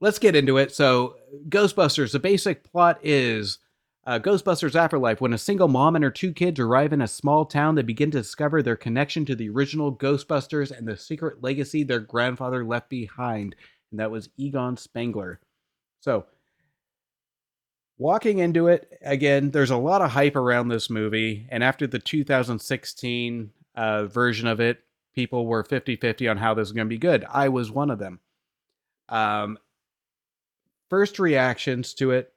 let's 0.00 0.18
get 0.18 0.36
into 0.36 0.56
it. 0.58 0.72
So, 0.72 1.16
Ghostbusters, 1.48 2.12
the 2.12 2.18
basic 2.18 2.64
plot 2.64 2.98
is 3.02 3.58
uh, 4.06 4.18
Ghostbusters 4.18 4.74
Afterlife. 4.74 5.20
When 5.20 5.32
a 5.32 5.38
single 5.38 5.68
mom 5.68 5.94
and 5.94 6.04
her 6.04 6.10
two 6.10 6.32
kids 6.32 6.60
arrive 6.60 6.92
in 6.92 7.00
a 7.00 7.08
small 7.08 7.46
town, 7.46 7.74
they 7.74 7.82
begin 7.82 8.10
to 8.10 8.18
discover 8.18 8.62
their 8.62 8.76
connection 8.76 9.24
to 9.26 9.34
the 9.34 9.48
original 9.48 9.96
Ghostbusters 9.96 10.76
and 10.76 10.86
the 10.86 10.96
secret 10.96 11.42
legacy 11.42 11.84
their 11.84 12.00
grandfather 12.00 12.64
left 12.64 12.90
behind, 12.90 13.56
and 13.90 14.00
that 14.00 14.10
was 14.10 14.28
Egon 14.36 14.76
Spengler. 14.76 15.40
So, 16.00 16.26
walking 17.98 18.38
into 18.38 18.68
it, 18.68 18.98
again, 19.02 19.50
there's 19.50 19.70
a 19.70 19.76
lot 19.76 20.02
of 20.02 20.10
hype 20.10 20.36
around 20.36 20.68
this 20.68 20.90
movie, 20.90 21.46
and 21.50 21.62
after 21.62 21.86
the 21.86 21.98
2016 21.98 23.50
uh, 23.74 24.04
version 24.06 24.46
of 24.46 24.60
it, 24.60 24.82
people 25.14 25.46
were 25.46 25.64
50 25.64 25.96
50 25.96 26.28
on 26.28 26.36
how 26.36 26.54
this 26.54 26.62
was 26.62 26.72
going 26.72 26.86
to 26.86 26.94
be 26.94 26.98
good. 26.98 27.24
I 27.30 27.48
was 27.48 27.70
one 27.70 27.90
of 27.90 27.98
them. 27.98 28.20
Um, 29.08 29.58
first 30.90 31.18
reactions 31.18 31.94
to 31.94 32.10
it. 32.10 32.32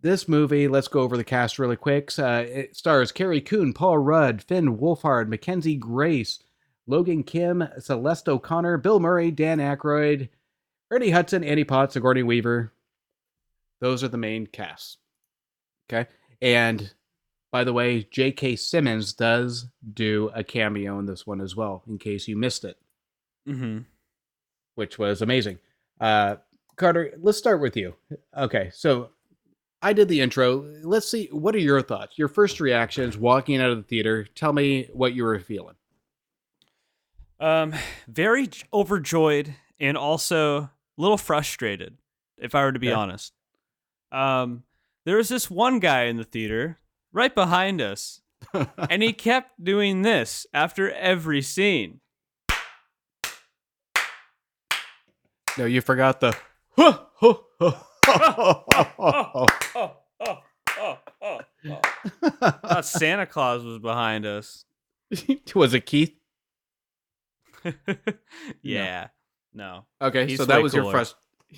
This 0.00 0.28
movie, 0.28 0.68
let's 0.68 0.86
go 0.86 1.00
over 1.00 1.16
the 1.16 1.24
cast 1.24 1.58
really 1.58 1.76
quick. 1.76 2.16
Uh, 2.16 2.44
it 2.46 2.76
stars 2.76 3.10
Carrie 3.10 3.40
Coon, 3.40 3.72
Paul 3.72 3.98
Rudd, 3.98 4.42
Finn 4.42 4.78
Wolfhard, 4.78 5.26
Mackenzie 5.26 5.74
Grace, 5.74 6.38
Logan 6.86 7.24
Kim, 7.24 7.68
Celeste 7.80 8.28
O'Connor, 8.28 8.78
Bill 8.78 9.00
Murray, 9.00 9.32
Dan 9.32 9.58
Aykroyd, 9.58 10.28
Ernie 10.90 11.10
Hudson, 11.10 11.42
Annie 11.42 11.64
Potts, 11.64 11.94
Sigourney 11.94 12.22
Weaver. 12.22 12.72
Those 13.80 14.02
are 14.04 14.08
the 14.08 14.18
main 14.18 14.46
casts. 14.46 14.98
Okay. 15.90 16.08
And 16.42 16.92
by 17.50 17.64
the 17.64 17.72
way, 17.72 18.02
J.K. 18.10 18.56
Simmons 18.56 19.12
does 19.14 19.66
do 19.94 20.30
a 20.34 20.44
cameo 20.44 20.98
in 20.98 21.06
this 21.06 21.26
one 21.26 21.40
as 21.40 21.56
well, 21.56 21.82
in 21.88 21.98
case 21.98 22.28
you 22.28 22.36
missed 22.36 22.64
it 22.64 22.78
Mhm. 23.46 23.86
which 24.74 24.98
was 24.98 25.22
amazing. 25.22 25.58
Uh, 26.00 26.36
Carter, 26.76 27.14
let's 27.18 27.38
start 27.38 27.60
with 27.60 27.76
you. 27.76 27.94
Okay, 28.36 28.70
so 28.72 29.10
I 29.82 29.92
did 29.94 30.08
the 30.08 30.20
intro. 30.20 30.56
Let's 30.82 31.08
see, 31.08 31.28
what 31.32 31.54
are 31.54 31.58
your 31.60 31.80
thoughts? 31.82 32.18
Your 32.18 32.28
first 32.28 32.60
reactions 32.60 33.16
walking 33.16 33.60
out 33.60 33.70
of 33.70 33.78
the 33.78 33.82
theater. 33.84 34.24
Tell 34.24 34.52
me 34.52 34.88
what 34.92 35.14
you 35.14 35.24
were 35.24 35.40
feeling. 35.40 35.76
Um, 37.40 37.72
very 38.06 38.48
overjoyed 38.72 39.54
and 39.80 39.96
also 39.96 40.58
a 40.62 40.70
little 40.96 41.16
frustrated, 41.18 41.96
if 42.36 42.54
I 42.54 42.62
were 42.64 42.72
to 42.72 42.78
be 42.78 42.88
Yeah. 42.88 42.96
honest. 42.98 43.32
Um, 44.12 44.62
there 45.04 45.16
was 45.16 45.28
this 45.28 45.50
one 45.50 45.80
guy 45.80 46.04
in 46.04 46.16
the 46.16 46.24
theater 46.24 46.78
right 47.12 47.34
behind 47.34 47.80
us, 47.80 48.20
and 48.90 49.02
he 49.02 49.12
kept 49.12 49.62
doing 49.62 50.02
this 50.02 50.46
after 50.52 50.90
every 50.92 51.42
scene. 51.42 52.00
no, 55.58 55.64
you 55.64 55.80
forgot 55.80 56.20
the. 56.20 56.36
I 56.80 56.98
thought 62.62 62.84
Santa 62.84 63.26
Claus 63.26 63.64
was 63.64 63.78
behind 63.78 64.26
us. 64.26 64.64
was 65.54 65.74
it 65.74 65.86
Keith? 65.86 66.14
yeah, 68.62 69.08
no, 69.52 69.86
Okay, 70.00 70.26
He's 70.26 70.38
so 70.38 70.44
that 70.44 70.62
was 70.62 70.72
your 70.72 70.84
cooler. 70.84 71.00
frust. 71.00 71.14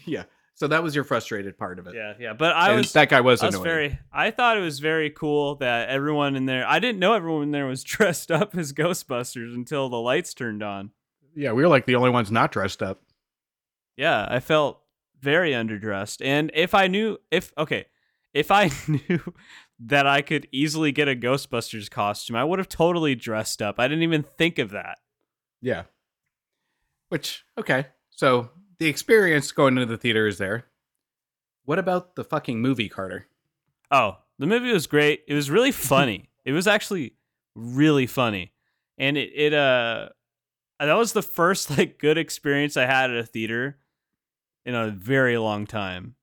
Yeah, 0.07 0.25
so 0.61 0.69
that 0.69 0.83
was 0.83 0.95
your 0.95 1.05
frustrated 1.05 1.57
part 1.57 1.79
of 1.79 1.87
it. 1.87 1.95
yeah, 1.95 2.13
yeah. 2.21 2.33
But 2.35 2.55
I 2.55 2.69
And 2.69 2.77
was 2.77 2.93
that 2.93 3.09
guy 3.09 3.23
was 3.23 3.43
I 3.43 3.47
was 3.47 3.55
annoying. 3.55 3.65
very. 3.65 3.99
I 4.13 4.31
thought 4.31 4.59
it 4.59 4.61
was 4.61 4.79
very 4.79 5.09
cool 5.09 5.55
that 5.55 5.89
everyone 5.89 6.37
in 6.37 6.45
there. 6.45 6.69
I 6.69 6.79
didn't 6.81 6.99
know 6.99 7.15
everyone 7.15 7.45
in 7.45 7.51
there 7.51 7.65
was 7.65 7.83
dressed 7.97 8.31
up 8.31 8.55
as 8.55 8.75
Ghostbusters 8.75 9.55
until 9.55 9.89
the 9.89 9.97
lights 9.99 10.35
turned 10.35 10.63
on. 10.63 10.91
Yeah, 11.35 11.53
we 11.53 11.63
were 11.63 11.69
like 11.69 11.87
the 11.87 11.95
only 11.95 12.11
ones 12.11 12.31
not 12.31 12.53
dressed 12.53 12.83
up. 12.83 13.01
Yeah, 13.97 14.27
I 14.31 14.41
felt 14.41 14.83
very 15.23 15.53
underdressed. 15.53 16.19
And 16.23 16.51
if 16.53 16.75
I 16.75 16.89
knew, 16.89 17.17
if 17.31 17.55
okay, 17.57 17.87
if 18.35 18.51
I 18.51 18.71
knew 18.87 19.33
that 19.79 20.07
I 20.07 20.21
could 20.21 20.47
easily 20.53 20.93
get 20.93 21.09
a 21.09 21.17
Ghostbusters 21.17 21.91
costume, 21.91 22.37
I 22.37 22.45
would 22.45 22.59
have 22.59 22.69
totally 22.69 23.15
dressed 23.15 23.63
up. 23.63 23.77
I 23.81 23.89
didn't 23.89 24.03
even 24.03 24.25
think 24.37 24.59
of 24.59 24.73
that. 24.73 24.99
Yeah. 25.63 25.85
Which, 27.09 27.47
okay. 27.59 27.87
So 28.11 28.51
the 28.81 28.89
experience 28.89 29.53
going 29.53 29.75
into 29.77 29.87
the 29.87 29.97
theater 29.99 30.27
is 30.27 30.39
there. 30.39 30.67
What 31.65 31.79
about 31.79 32.17
the 32.17 32.25
fucking 32.25 32.61
movie, 32.61 32.89
Carter? 32.89 33.29
Oh, 33.91 34.17
the 34.39 34.47
movie 34.47 34.73
was 34.73 34.87
great. 34.89 35.23
It 35.29 35.35
was 35.35 35.51
really 35.51 35.71
funny. 35.93 36.31
it 36.45 36.53
was 36.53 36.67
actually 36.67 37.15
really 37.55 38.07
funny. 38.07 38.53
And 38.99 39.17
it, 39.17 39.31
it 39.35 39.55
uh 39.55 40.09
that 40.81 40.95
was 40.95 41.13
the 41.13 41.23
first 41.23 41.71
like 41.77 41.99
good 41.99 42.17
experience 42.19 42.77
I 42.77 42.87
had 42.87 43.11
at 43.11 43.17
a 43.19 43.25
theater 43.27 43.79
in 44.65 44.75
a 44.75 44.89
very 44.91 45.37
long 45.39 45.67
time. 45.67 46.17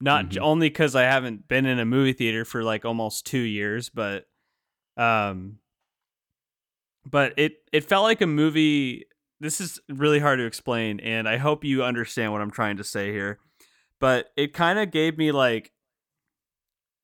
Not 0.00 0.30
Mhm. 0.30 0.40
only 0.40 0.70
cuz 0.70 0.96
I 0.96 1.02
haven't 1.02 1.46
been 1.48 1.66
in 1.66 1.78
a 1.78 1.84
movie 1.84 2.14
theater 2.14 2.44
for 2.46 2.62
like 2.64 2.84
almost 2.86 3.26
2 3.26 3.38
years, 3.38 3.90
but 3.90 4.26
um 4.96 5.58
but 7.04 7.34
it 7.38 7.58
it 7.72 7.84
felt 7.84 8.04
like 8.04 8.20
a 8.22 8.26
movie. 8.26 9.04
This 9.40 9.60
is 9.60 9.80
really 9.88 10.18
hard 10.18 10.38
to 10.38 10.44
explain, 10.44 11.00
and 11.00 11.28
I 11.28 11.38
hope 11.38 11.64
you 11.64 11.82
understand 11.82 12.32
what 12.32 12.42
I'm 12.42 12.50
trying 12.50 12.76
to 12.76 12.84
say 12.84 13.10
here. 13.10 13.38
But 13.98 14.30
it 14.36 14.52
kind 14.52 14.78
of 14.78 14.90
gave 14.90 15.16
me 15.16 15.32
like 15.32 15.72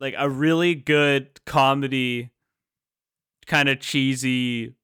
like 0.01 0.14
a 0.18 0.28
really 0.28 0.74
good 0.74 1.45
comedy, 1.47 2.30
kind 3.47 3.68
of 3.68 3.80
cheesy 3.80 4.74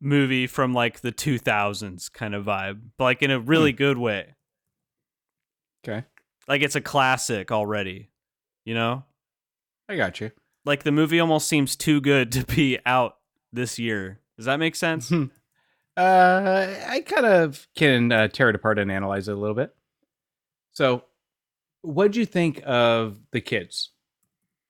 movie 0.00 0.46
from 0.46 0.72
like 0.72 1.00
the 1.00 1.12
2000s 1.12 2.12
kind 2.12 2.34
of 2.34 2.44
vibe, 2.44 2.80
but 2.96 3.04
like 3.04 3.22
in 3.22 3.30
a 3.30 3.40
really 3.40 3.72
hmm. 3.72 3.78
good 3.78 3.98
way. 3.98 4.34
Okay. 5.86 6.04
Like 6.46 6.62
it's 6.62 6.76
a 6.76 6.80
classic 6.80 7.50
already, 7.50 8.10
you 8.64 8.74
know? 8.74 9.04
I 9.88 9.96
got 9.96 10.20
you. 10.20 10.30
Like 10.64 10.82
the 10.82 10.92
movie 10.92 11.20
almost 11.20 11.48
seems 11.48 11.76
too 11.76 12.00
good 12.00 12.32
to 12.32 12.44
be 12.44 12.78
out 12.86 13.16
this 13.52 13.78
year. 13.78 14.20
Does 14.36 14.46
that 14.46 14.58
make 14.58 14.76
sense? 14.76 15.08
Hmm. 15.14 15.24
Uh, 15.96 16.74
I 16.88 17.00
kind 17.00 17.26
of 17.26 17.66
can 17.74 18.12
uh, 18.12 18.28
tear 18.28 18.48
it 18.50 18.56
apart 18.56 18.78
and 18.78 18.90
analyze 18.90 19.28
it 19.28 19.32
a 19.32 19.36
little 19.36 19.54
bit. 19.54 19.74
So, 20.72 21.04
what'd 21.82 22.16
you 22.16 22.26
think 22.26 22.62
of 22.64 23.20
the 23.30 23.40
kids? 23.40 23.90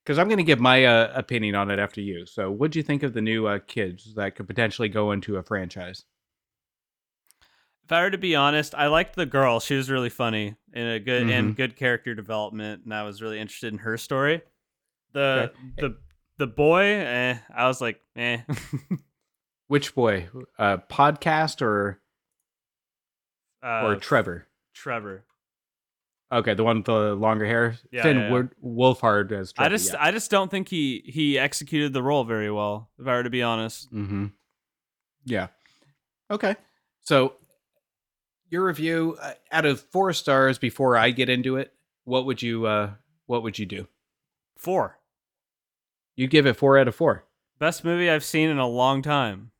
Because 0.05 0.18
I'm 0.18 0.29
going 0.29 0.39
to 0.39 0.45
give 0.45 0.61
my 0.61 0.85
uh, 0.85 1.12
opinion 1.14 1.55
on 1.55 1.70
it 1.70 1.79
after 1.79 2.01
you. 2.03 2.27
So, 2.27 2.51
what'd 2.51 2.77
you 2.77 2.83
think 2.83 3.03
of 3.03 3.14
the 3.14 3.22
new 3.22 3.47
uh, 3.47 3.59
kids 3.66 4.14
that 4.16 4.37
could 4.37 4.47
potentially 4.47 4.89
go 4.89 5.12
into 5.12 5.37
a 5.37 5.43
franchise? 5.43 6.05
if 7.85 7.93
I 7.93 8.01
were 8.01 8.11
to 8.11 8.18
be 8.18 8.35
honest, 8.35 8.75
I 8.75 8.87
liked 8.87 9.14
the 9.14 9.27
girl. 9.27 9.61
She 9.61 9.75
was 9.77 9.91
really 9.91 10.09
funny 10.09 10.57
and 10.72 10.89
a 10.89 11.01
good 11.01 11.29
and 11.29 11.55
good 11.55 11.77
character 11.77 12.14
development, 12.14 12.85
and 12.85 12.95
I 12.95 13.03
was 13.03 13.20
really 13.20 13.39
interested 13.39 13.72
in 13.75 13.79
her 13.81 13.99
story. 13.99 14.41
The 15.12 15.53
Okay. 15.53 15.53
the 15.77 15.97
the 16.39 16.47
boy, 16.47 16.83
eh, 16.85 17.39
I 17.55 17.66
was 17.68 17.81
like, 17.81 18.01
eh. 18.16 18.39
Which 19.68 19.94
boy? 19.94 20.28
Uh, 20.58 20.78
podcast 20.90 21.62
or 21.62 22.00
uh, 23.64 23.82
or 23.86 23.96
Trevor? 23.96 24.46
Trevor. 24.74 25.24
Okay, 26.32 26.54
the 26.54 26.64
one 26.64 26.78
with 26.78 26.86
the 26.86 27.14
longer 27.14 27.44
hair. 27.46 27.76
Yeah, 27.92 28.02
Finn 28.02 28.16
yeah, 28.18 28.30
yeah. 28.34 28.42
Wolfhard 28.64 29.30
as 29.32 29.52
Trevor. 29.52 29.66
I 29.66 29.68
just 29.76 29.94
I 29.94 30.10
just 30.10 30.30
don't 30.30 30.50
think 30.50 30.68
he 30.68 31.02
he 31.06 31.38
executed 31.38 31.92
the 31.92 32.02
role 32.02 32.24
very 32.24 32.50
well. 32.50 32.90
If 32.98 33.06
I 33.06 33.12
were 33.16 33.22
to 33.22 33.30
be 33.30 33.42
honest, 33.42 33.92
Mm-hmm. 33.92 34.26
Yeah. 35.24 35.48
Okay. 36.30 36.56
So, 37.02 37.34
your 38.50 38.64
review 38.66 39.16
uh, 39.20 39.32
out 39.52 39.64
of 39.64 39.80
four 39.80 40.12
stars. 40.12 40.58
Before 40.58 40.96
I 40.96 41.10
get 41.10 41.28
into 41.28 41.56
it, 41.56 41.72
what 42.04 42.26
would 42.26 42.42
you 42.42 42.66
uh 42.66 42.90
what 43.26 43.42
would 43.42 43.58
you 43.58 43.66
do? 43.66 43.86
four 44.56 44.98
You 46.16 46.26
give 46.26 46.46
it 46.46 46.54
four 46.56 46.78
out 46.78 46.88
of 46.88 46.94
four. 46.94 47.24
best 47.58 47.84
movie 47.84 48.10
I've 48.10 48.24
seen 48.24 48.48
in 48.50 48.58
a 48.58 48.66
long 48.68 49.02
time. 49.02 49.50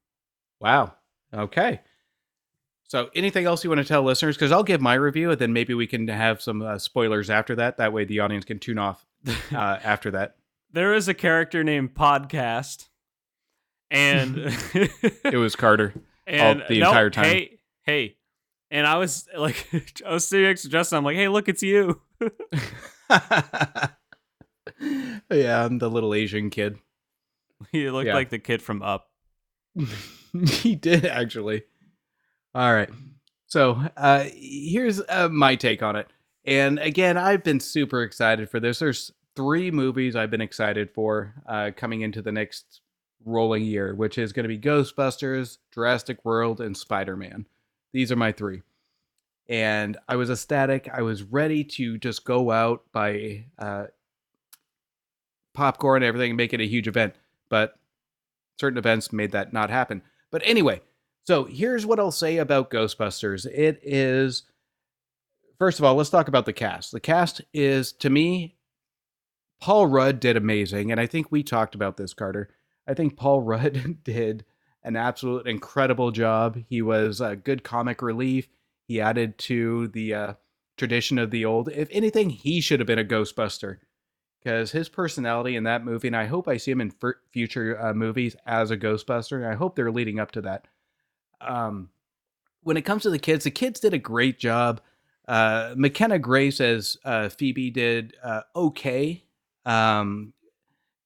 Wow. 0.65 0.95
Okay. 1.33 1.81
So, 2.85 3.11
anything 3.15 3.45
else 3.45 3.63
you 3.65 3.71
want 3.71 3.81
to 3.83 3.85
tell 3.87 4.03
listeners? 4.03 4.35
Because 4.37 4.51
I'll 4.51 4.63
give 4.63 4.81
my 4.81 4.95
review, 4.95 5.31
and 5.31 5.39
then 5.39 5.53
maybe 5.53 5.75
we 5.75 5.87
can 5.87 6.09
have 6.09 6.41
some 6.41 6.63
uh, 6.63 6.79
spoilers 6.79 7.29
after 7.29 7.55
that. 7.57 7.77
That 7.77 7.93
way, 7.93 8.05
the 8.07 8.21
audience 8.21 8.45
can 8.47 8.59
tune 8.59 8.79
off 8.79 9.05
uh, 9.53 9.57
after 9.83 10.11
that. 10.13 10.37
There 10.73 10.95
is 10.95 11.07
a 11.09 11.13
character 11.15 11.63
named 11.65 11.95
Podcast, 11.95 12.89
and 13.91 14.37
It 15.25 15.37
was 15.39 15.55
Carter. 15.55 15.93
and 16.27 16.63
the 16.69 16.81
no, 16.81 16.89
entire 16.89 17.11
time. 17.11 17.25
Hey, 17.25 17.59
hey, 17.83 18.17
and 18.71 18.87
I 18.87 18.97
was 18.97 19.29
like, 19.37 19.67
I 20.07 20.13
was 20.13 20.27
sitting 20.27 20.47
next 20.47 20.63
to 20.63 20.69
Justin. 20.71 20.97
I'm 20.99 21.05
like, 21.05 21.17
hey, 21.17 21.29
look, 21.29 21.49
it's 21.49 21.63
you. 21.63 22.01
yeah, 25.31 25.65
I'm 25.65 25.79
the 25.79 25.91
little 25.91 26.15
Asian 26.15 26.49
kid. 26.51 26.79
he 27.73 27.91
looked 27.91 28.07
Yeah. 28.07 28.15
like 28.15 28.31
the 28.31 28.39
kid 28.39 28.63
from 28.63 28.83
Up. 28.83 29.11
he 30.47 30.75
did 30.75 31.05
actually. 31.05 31.65
All 32.55 32.73
right. 32.73 32.91
So 33.47 33.81
uh, 33.97 34.25
here's 34.33 35.01
uh, 35.09 35.29
my 35.29 35.55
take 35.57 35.83
on 35.83 35.97
it. 35.97 36.09
And 36.45 36.79
again, 36.79 37.17
I've 37.17 37.43
been 37.43 37.61
super 37.61 38.03
excited 38.03 38.51
for 38.51 38.61
this. 38.61 38.79
There's 38.79 39.13
three 39.37 39.71
movies 39.71 40.15
I've 40.17 40.31
been 40.31 40.41
excited 40.41 40.91
for 40.91 41.35
uh, 41.47 41.71
coming 41.77 42.03
into 42.03 42.23
the 42.23 42.33
next 42.33 42.81
rolling 43.25 43.65
year, 43.65 43.95
which 43.95 44.19
is 44.19 44.33
going 44.33 44.45
to 44.45 44.49
be 44.49 44.59
Ghostbusters, 44.59 45.59
Jurassic 45.73 46.25
World, 46.25 46.61
and 46.61 46.77
Spider 46.77 47.17
Man. 47.17 47.47
These 47.93 48.13
are 48.13 48.17
my 48.17 48.33
three. 48.33 48.63
And 49.49 49.97
I 50.09 50.17
was 50.17 50.31
ecstatic. 50.31 50.89
I 50.93 51.03
was 51.03 51.23
ready 51.23 51.65
to 51.65 51.99
just 51.99 52.25
go 52.25 52.51
out, 52.51 52.85
buy 52.93 53.45
uh, 53.59 53.87
popcorn 55.53 56.03
and 56.03 56.09
everything, 56.09 56.31
and 56.31 56.37
make 56.37 56.53
it 56.53 56.61
a 56.61 56.67
huge 56.67 56.89
event. 56.89 57.15
But 57.49 57.79
certain 58.59 58.79
events 58.79 59.13
made 59.13 59.33
that 59.33 59.53
not 59.53 59.71
happen. 59.71 60.03
But 60.35 60.43
anyway, 60.45 60.81
so 61.29 61.45
here's 61.45 61.87
what 61.87 62.01
I'll 62.01 62.11
say 62.11 62.39
about 62.39 62.69
Ghostbusters. 62.69 63.47
It 63.47 63.79
is, 63.85 64.43
first 65.61 65.79
of 65.79 65.85
all, 65.85 65.95
let's 65.95 66.11
talk 66.11 66.27
about 66.27 66.45
the 66.45 66.53
cast. 66.53 66.91
The 66.91 66.99
cast 66.99 67.41
is, 67.53 67.93
to 67.93 68.11
me, 68.11 68.57
Paul 69.61 69.87
Rudd 69.87 70.19
did 70.19 70.37
amazing. 70.37 70.91
And 70.91 71.01
I 71.01 71.07
think 71.07 71.31
we 71.31 71.45
talked 71.45 71.77
about 71.77 71.99
this, 71.99 72.15
Carter. 72.15 72.49
I 72.85 72.95
think 72.95 73.17
Paul 73.17 73.43
Rudd 73.43 74.03
did 74.03 74.45
an 74.83 74.97
absolute 74.97 75.47
incredible 75.47 76.11
job. 76.11 76.59
He 76.69 76.83
was 76.83 77.21
a 77.21 77.37
good 77.37 77.63
comic 77.63 78.03
relief. 78.03 78.49
He 78.89 79.01
added 79.01 79.39
to 79.39 79.87
the 79.87 80.15
uh, 80.15 80.33
tradition 80.77 81.17
of 81.21 81.31
the 81.31 81.45
old. 81.45 81.69
If 81.69 81.87
anything, 81.93 82.31
he 82.31 82.61
should 82.61 82.81
have 82.81 82.89
been 82.89 82.99
a 82.99 83.05
Ghostbuster 83.05 83.77
because 84.45 84.71
his 84.71 84.89
personality 84.91 85.57
in 85.57 85.65
that 85.65 85.85
movie, 85.85 86.09
and 86.09 86.17
I 86.17 86.27
hope 86.27 86.49
I 86.49 86.59
see 86.59 86.71
him 86.71 86.83
in 86.83 86.93
f- 87.03 87.15
future 87.33 87.81
uh, 87.81 87.95
movies 87.95 88.37
as 88.47 88.71
a 88.71 88.77
Ghostbuster, 88.77 89.37
and 89.37 89.47
I 89.47 89.55
hope 89.55 89.75
they're 89.75 89.91
leading 89.91 90.21
up 90.21 90.33
to 90.33 90.43
that. 90.43 90.69
Um, 91.41 91.89
when 92.63 92.77
it 92.77 92.83
comes 92.83 93.03
to 93.03 93.11
the 93.11 93.19
kids, 93.19 93.45
the 93.45 93.51
kids 93.51 93.81
did 93.81 93.95
a 93.95 93.99
great 93.99 94.39
job. 94.39 94.83
Uh, 95.27 95.73
McKenna 95.77 96.19
Grace 96.19 96.61
as 96.61 96.99
uh, 97.05 97.31
Phoebe 97.31 97.71
did 97.71 98.17
uh, 98.23 98.43
okay. 98.55 99.25
Um, 99.65 100.35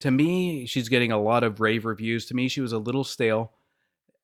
to 0.00 0.10
me, 0.10 0.66
she's 0.66 0.88
getting 0.88 1.12
a 1.12 1.20
lot 1.20 1.44
of 1.44 1.60
rave 1.60 1.84
reviews. 1.84 2.26
To 2.26 2.34
me, 2.34 2.48
she 2.48 2.60
was 2.60 2.72
a 2.72 2.78
little 2.78 3.04
stale. 3.04 3.52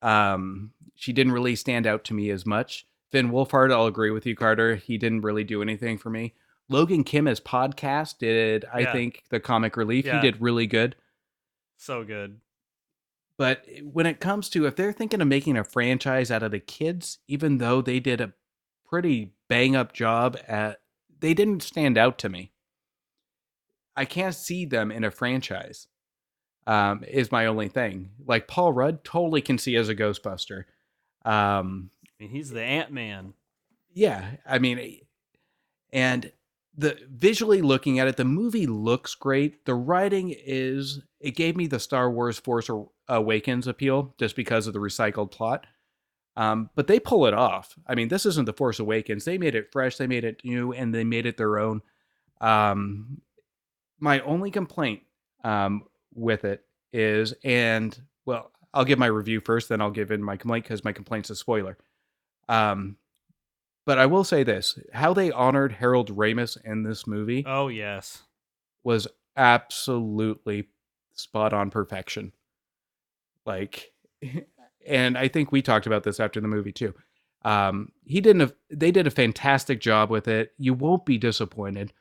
Um, 0.02 0.72
she 0.96 1.12
didn't 1.12 1.32
really 1.32 1.54
stand 1.54 1.86
out 1.86 2.04
to 2.04 2.14
me 2.14 2.30
as 2.30 2.44
much. 2.44 2.86
Finn 3.12 3.30
Wolfhard, 3.30 3.72
I'll 3.72 3.86
agree 3.86 4.10
with 4.10 4.26
you, 4.26 4.34
Carter. 4.34 4.74
He 4.74 4.98
didn't 4.98 5.20
really 5.20 5.44
do 5.44 5.62
anything 5.62 5.98
for 5.98 6.10
me. 6.10 6.34
Logan 6.68 7.04
Kim 7.04 7.26
as 7.28 7.40
podcast 7.40 8.18
did, 8.18 8.64
I 8.72 8.80
Yeah. 8.80 8.92
think, 8.92 9.22
the 9.30 9.40
comic 9.40 9.76
relief. 9.76 10.04
Yeah. 10.06 10.20
He 10.20 10.30
did 10.30 10.40
really 10.40 10.66
good. 10.66 10.96
So 11.76 12.04
good. 12.04 12.40
But 13.36 13.66
when 13.82 14.06
it 14.06 14.20
comes 14.20 14.48
to 14.50 14.66
if 14.66 14.76
they're 14.76 14.92
thinking 14.92 15.20
of 15.20 15.28
making 15.28 15.56
a 15.56 15.64
franchise 15.64 16.30
out 16.30 16.42
of 16.42 16.52
the 16.52 16.60
kids, 16.60 17.18
even 17.26 17.58
though 17.58 17.82
they 17.82 17.98
did 18.00 18.20
a 18.20 18.32
pretty 18.86 19.34
bang 19.48 19.74
up 19.76 19.92
job 19.92 20.38
at, 20.46 20.80
they 21.20 21.34
didn't 21.34 21.62
stand 21.62 21.98
out 21.98 22.18
to 22.20 22.28
me. 22.28 22.52
I 23.96 24.04
can't 24.04 24.34
see 24.34 24.64
them 24.64 24.90
in 24.90 25.04
a 25.04 25.10
franchise. 25.10 25.88
Um, 26.66 27.04
is 27.06 27.30
my 27.30 27.44
only 27.44 27.68
thing. 27.68 28.12
Like 28.24 28.48
Paul 28.48 28.72
Rudd, 28.72 29.04
totally 29.04 29.42
can 29.42 29.58
see 29.58 29.76
as 29.76 29.90
a 29.90 29.94
Ghostbuster. 29.94 30.64
Um, 31.24 31.90
I 32.06 32.22
mean, 32.22 32.30
he's 32.30 32.48
the 32.50 32.62
Ant 32.62 32.90
Man. 32.90 33.34
yeah, 33.92 34.36
I 34.46 34.58
mean, 34.58 35.00
and 35.92 36.32
the 36.76 36.98
visually 37.08 37.62
looking 37.62 37.98
at 37.98 38.08
it, 38.08 38.16
the 38.16 38.24
movie 38.24 38.66
looks 38.66 39.14
great. 39.14 39.64
The 39.64 39.74
writing 39.74 40.34
is 40.36 41.00
it 41.20 41.36
gave 41.36 41.56
me 41.56 41.66
the 41.66 41.78
Star 41.78 42.10
Wars 42.10 42.38
Force 42.38 42.68
Awakens 43.08 43.66
appeal 43.66 44.14
just 44.18 44.34
because 44.36 44.66
of 44.66 44.72
the 44.72 44.80
recycled 44.80 45.30
plot. 45.30 45.66
Um, 46.36 46.70
but 46.74 46.88
they 46.88 46.98
pull 46.98 47.26
it 47.26 47.34
off. 47.34 47.74
I 47.86 47.94
mean, 47.94 48.08
this 48.08 48.26
isn't 48.26 48.46
the 48.46 48.52
Force 48.52 48.80
Awakens. 48.80 49.24
They 49.24 49.38
made 49.38 49.54
it 49.54 49.70
fresh, 49.70 49.96
they 49.96 50.08
made 50.08 50.24
it 50.24 50.40
new, 50.44 50.72
and 50.72 50.92
they 50.92 51.04
made 51.04 51.26
it 51.26 51.36
their 51.36 51.58
own. 51.58 51.80
Um, 52.40 53.20
my 54.00 54.18
only 54.20 54.50
complaint 54.50 55.02
um, 55.44 55.84
with 56.12 56.44
it 56.44 56.64
is, 56.92 57.34
and 57.44 57.96
well, 58.26 58.50
I'll 58.72 58.84
give 58.84 58.98
my 58.98 59.06
review 59.06 59.40
first, 59.40 59.68
then 59.68 59.80
I'll 59.80 59.92
give 59.92 60.10
in 60.10 60.22
my 60.22 60.36
complaint 60.36 60.64
because 60.64 60.82
my 60.84 60.92
complaint's 60.92 61.30
a 61.30 61.36
spoiler. 61.36 61.78
Um, 62.48 62.96
but 63.86 63.98
I 63.98 64.06
will 64.06 64.24
say 64.24 64.42
this: 64.42 64.78
how 64.92 65.12
they 65.12 65.30
honored 65.30 65.72
Harold 65.72 66.16
Ramis 66.16 66.56
in 66.64 66.82
this 66.82 67.06
movie 67.06 67.44
Oh 67.46 67.68
yes. 67.68 68.22
was 68.82 69.08
absolutely 69.36 70.68
spot 71.12 71.52
on 71.52 71.70
perfection. 71.70 72.32
Like, 73.46 73.92
and 74.86 75.18
I 75.18 75.28
think 75.28 75.52
we 75.52 75.62
talked 75.62 75.86
about 75.86 76.02
this 76.04 76.20
after 76.20 76.40
the 76.40 76.48
movie 76.48 76.72
too. 76.72 76.94
Um, 77.44 77.92
he 78.04 78.20
didn't. 78.20 78.40
Have, 78.40 78.54
they 78.70 78.90
did 78.90 79.06
a 79.06 79.10
fantastic 79.10 79.80
job 79.80 80.10
with 80.10 80.28
it. 80.28 80.52
You 80.58 80.74
won't 80.74 81.04
be 81.04 81.18
disappointed. 81.18 81.92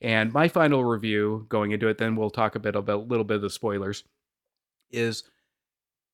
And 0.00 0.32
my 0.32 0.48
final 0.48 0.84
review, 0.84 1.46
going 1.48 1.72
into 1.72 1.88
it, 1.88 1.98
then 1.98 2.14
we'll 2.14 2.30
talk 2.30 2.54
a 2.54 2.60
bit 2.60 2.76
about 2.76 3.00
a 3.00 3.02
little 3.02 3.24
bit 3.24 3.36
of 3.36 3.42
the 3.42 3.50
spoilers. 3.50 4.04
Is 4.90 5.24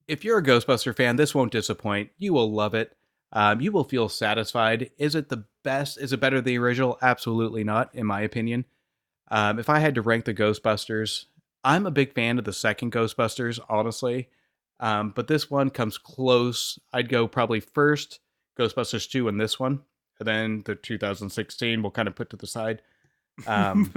if 0.09 0.25
you're 0.25 0.39
a 0.39 0.43
Ghostbuster 0.43 0.97
fan, 0.97 1.17
this 1.17 1.35
won't 1.35 1.53
disappoint. 1.53 2.11
You 2.19 2.33
will 2.33 2.53
love 2.53 2.75
it. 2.75 2.97
Um, 3.35 3.61
you 3.61 3.72
will 3.72 3.85
feel 3.85 4.09
satisfied. 4.09 4.91
Is 4.97 5.14
it 5.14 5.28
the 5.28 5.45
best? 5.64 5.99
Is 5.99 6.12
it 6.12 6.20
better 6.20 6.37
than 6.37 6.45
the 6.45 6.59
original? 6.59 6.99
Absolutely 7.03 7.64
not, 7.64 7.93
in 7.95 8.07
my 8.07 8.20
opinion. 8.22 8.64
Um, 9.30 9.59
if 9.59 9.68
I 9.68 9.80
had 9.80 9.97
to 9.97 10.03
rank 10.03 10.24
the 10.24 10.32
Ghostbusters, 10.35 11.24
I'm 11.64 11.85
a 11.87 11.91
big 11.91 12.14
fan 12.14 12.39
of 12.39 12.45
the 12.45 12.53
second 12.53 12.93
Ghostbusters, 12.93 13.59
honestly. 13.68 14.28
Um, 14.80 15.11
but 15.11 15.26
this 15.28 15.51
one 15.51 15.70
comes 15.70 15.99
close. 15.99 16.78
I'd 16.93 17.09
go 17.09 17.26
probably 17.26 17.59
first 17.61 18.20
Ghostbusters 18.59 19.11
2 19.11 19.26
and 19.28 19.41
this 19.41 19.59
one. 19.59 19.80
And 20.20 20.28
then 20.28 20.62
the 20.64 20.74
2016 20.76 21.82
we'll 21.82 21.91
kind 21.91 22.07
of 22.07 22.14
put 22.14 22.30
to 22.30 22.37
the 22.37 22.47
side. 22.47 22.82
Um, 23.49 23.93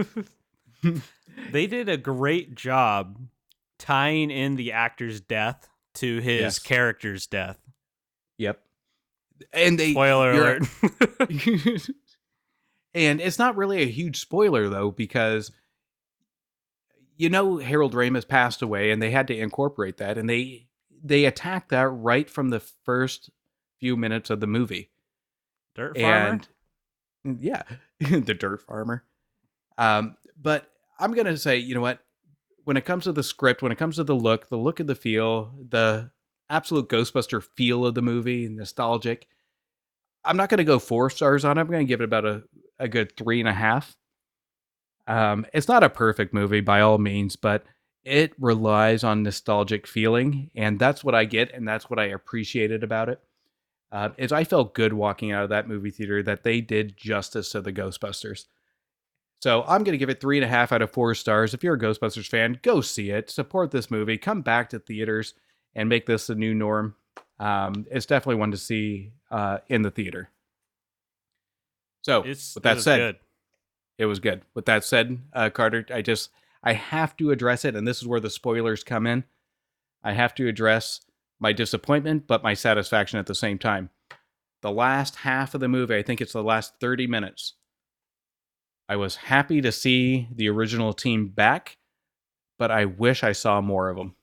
they 1.51 1.67
did 1.67 1.89
a 1.89 1.97
great 1.97 2.55
job 2.55 3.19
tying 3.77 4.31
in 4.31 4.55
the 4.55 4.71
actor's 4.71 5.19
death 5.21 5.67
to 5.95 6.17
his 6.19 6.41
Yes. 6.41 6.59
character's 6.59 7.27
death. 7.27 7.59
yep. 8.37 8.61
And 9.53 9.79
they 9.79 9.91
Spoiler 9.91 10.31
alert. 10.31 10.63
and 12.93 13.21
it's 13.21 13.39
not 13.39 13.55
really 13.55 13.81
a 13.81 13.87
huge 13.87 14.19
spoiler 14.19 14.69
though 14.69 14.91
because 14.91 15.51
you 17.15 17.29
know 17.29 17.57
Harold 17.57 17.93
Ramis 17.93 18.27
passed 18.27 18.61
away 18.61 18.91
and 18.91 19.01
they 19.01 19.11
had 19.11 19.27
to 19.27 19.37
incorporate 19.37 19.97
that 19.97 20.17
and 20.17 20.29
they 20.29 20.67
they 21.03 21.25
attacked 21.25 21.69
that 21.69 21.87
right 21.87 22.29
from 22.29 22.49
the 22.49 22.59
first 22.59 23.29
few 23.79 23.95
minutes 23.95 24.29
of 24.29 24.39
the 24.39 24.47
movie. 24.47 24.89
Dirt 25.75 25.97
farmer. 25.97 26.41
and 27.23 27.39
yeah, 27.39 27.63
the 27.99 28.33
dirt 28.33 28.61
farmer. 28.61 29.03
Um, 29.77 30.17
but 30.41 30.69
I'm 30.99 31.13
gonna 31.13 31.37
say, 31.37 31.57
you 31.57 31.75
know 31.75 31.81
what? 31.81 31.99
When 32.63 32.77
it 32.77 32.85
comes 32.85 33.05
to 33.05 33.11
the 33.11 33.23
script, 33.23 33.61
when 33.61 33.71
it 33.71 33.77
comes 33.77 33.95
to 33.97 34.03
the 34.03 34.15
look, 34.15 34.49
the 34.49 34.57
look 34.57 34.79
of 34.79 34.87
the 34.87 34.95
feel, 34.95 35.53
the 35.69 36.11
absolute 36.49 36.89
Ghostbuster 36.89 37.43
feel 37.55 37.85
of 37.85 37.95
the 37.95 38.01
movie, 38.01 38.47
nostalgic. 38.47 39.27
I'm 40.23 40.37
not 40.37 40.49
gonna 40.49 40.63
go 40.63 40.79
four 40.79 41.09
stars 41.09 41.45
on 41.45 41.57
it. 41.57 41.61
I'm 41.61 41.67
gonna 41.67 41.83
give 41.83 42.01
it 42.01 42.05
about 42.05 42.25
a, 42.25 42.43
a 42.79 42.87
good 42.87 43.15
three 43.15 43.39
and 43.39 43.49
a 43.49 43.53
half. 43.53 43.95
Um, 45.07 45.45
it's 45.53 45.67
not 45.67 45.83
a 45.83 45.89
perfect 45.89 46.33
movie 46.33 46.61
by 46.61 46.81
all 46.81 46.97
means, 46.97 47.35
but 47.35 47.65
it 48.03 48.33
relies 48.39 49.03
on 49.03 49.23
nostalgic 49.23 49.87
feeling, 49.87 50.51
and 50.55 50.79
that's 50.79 51.03
what 51.03 51.15
I 51.15 51.25
get, 51.25 51.53
and 51.53 51.67
that's 51.67 51.89
what 51.89 51.99
I 51.99 52.05
appreciated 52.05 52.83
about 52.83 53.09
it 53.09 53.21
uh, 53.91 54.09
is 54.17 54.31
I 54.31 54.43
felt 54.43 54.73
good 54.73 54.93
walking 54.93 55.31
out 55.31 55.43
of 55.43 55.49
that 55.49 55.67
movie 55.67 55.91
theater 55.91 56.21
that 56.23 56.43
they 56.43 56.61
did 56.61 56.97
justice 56.97 57.51
to 57.51 57.61
the 57.61 57.73
Ghostbusters. 57.73 58.45
So 59.41 59.63
I'm 59.63 59.83
going 59.83 59.93
to 59.93 59.97
give 59.97 60.09
it 60.09 60.19
three 60.19 60.37
and 60.37 60.45
a 60.45 60.49
half 60.49 60.71
out 60.71 60.81
of 60.81 60.91
four 60.91 61.13
stars. 61.15 61.53
If 61.53 61.63
you're 61.63 61.75
a 61.75 61.79
Ghostbusters 61.79 62.27
fan, 62.27 62.59
go 62.63 62.81
see 62.81 63.11
it, 63.11 63.29
support 63.29 63.71
this 63.71 63.91
movie, 63.91 64.17
come 64.17 64.41
back 64.41 64.69
to 64.69 64.79
theaters, 64.79 65.35
and 65.77 65.87
make 65.87 66.05
this 66.07 66.27
the 66.27 66.35
new 66.35 66.53
norm. 66.53 66.95
Um, 67.39 67.85
it's 67.89 68.07
definitely 68.07 68.39
one 68.39 68.51
to 68.51 68.57
see 68.57 69.13
uh, 69.31 69.59
in 69.69 69.83
the 69.83 69.91
theater. 69.91 70.29
So 72.01 72.23
It's 72.23 72.55
with 72.55 72.63
that 72.63 72.71
it 72.71 72.75
was 72.75 72.83
said, 72.83 72.97
good. 72.97 73.15
it 73.99 74.05
was 74.07 74.19
good. 74.19 74.41
With 74.55 74.65
that 74.65 74.83
said, 74.83 75.19
uh, 75.31 75.49
Carter, 75.51 75.85
I 75.93 76.01
just 76.01 76.31
I 76.63 76.73
have 76.73 77.15
to 77.17 77.31
address 77.31 77.63
it, 77.63 77.75
and 77.75 77.87
this 77.87 78.01
is 78.01 78.07
where 78.07 78.19
the 78.19 78.29
spoilers 78.29 78.83
come 78.83 79.05
in. 79.07 79.23
I 80.03 80.13
have 80.13 80.33
to 80.35 80.47
address 80.47 81.01
my 81.39 81.53
disappointment, 81.53 82.25
but 82.27 82.43
my 82.43 82.55
satisfaction 82.55 83.19
at 83.19 83.27
the 83.27 83.35
same 83.35 83.59
time. 83.59 83.91
The 84.63 84.71
last 84.71 85.17
half 85.17 85.53
of 85.53 85.61
the 85.61 85.67
movie, 85.67 85.95
I 85.95 86.01
think 86.01 86.19
it's 86.19 86.33
the 86.33 86.43
last 86.43 86.73
30 86.81 87.05
minutes. 87.05 87.53
I 88.89 88.95
was 88.95 89.15
happy 89.17 89.61
to 89.61 89.71
see 89.71 90.27
the 90.33 90.49
original 90.49 90.93
team 90.93 91.27
back, 91.27 91.77
but 92.57 92.71
I 92.71 92.85
wish 92.85 93.23
I 93.23 93.33
saw 93.33 93.61
more 93.61 93.89
of 93.89 93.97
them. 93.97 94.15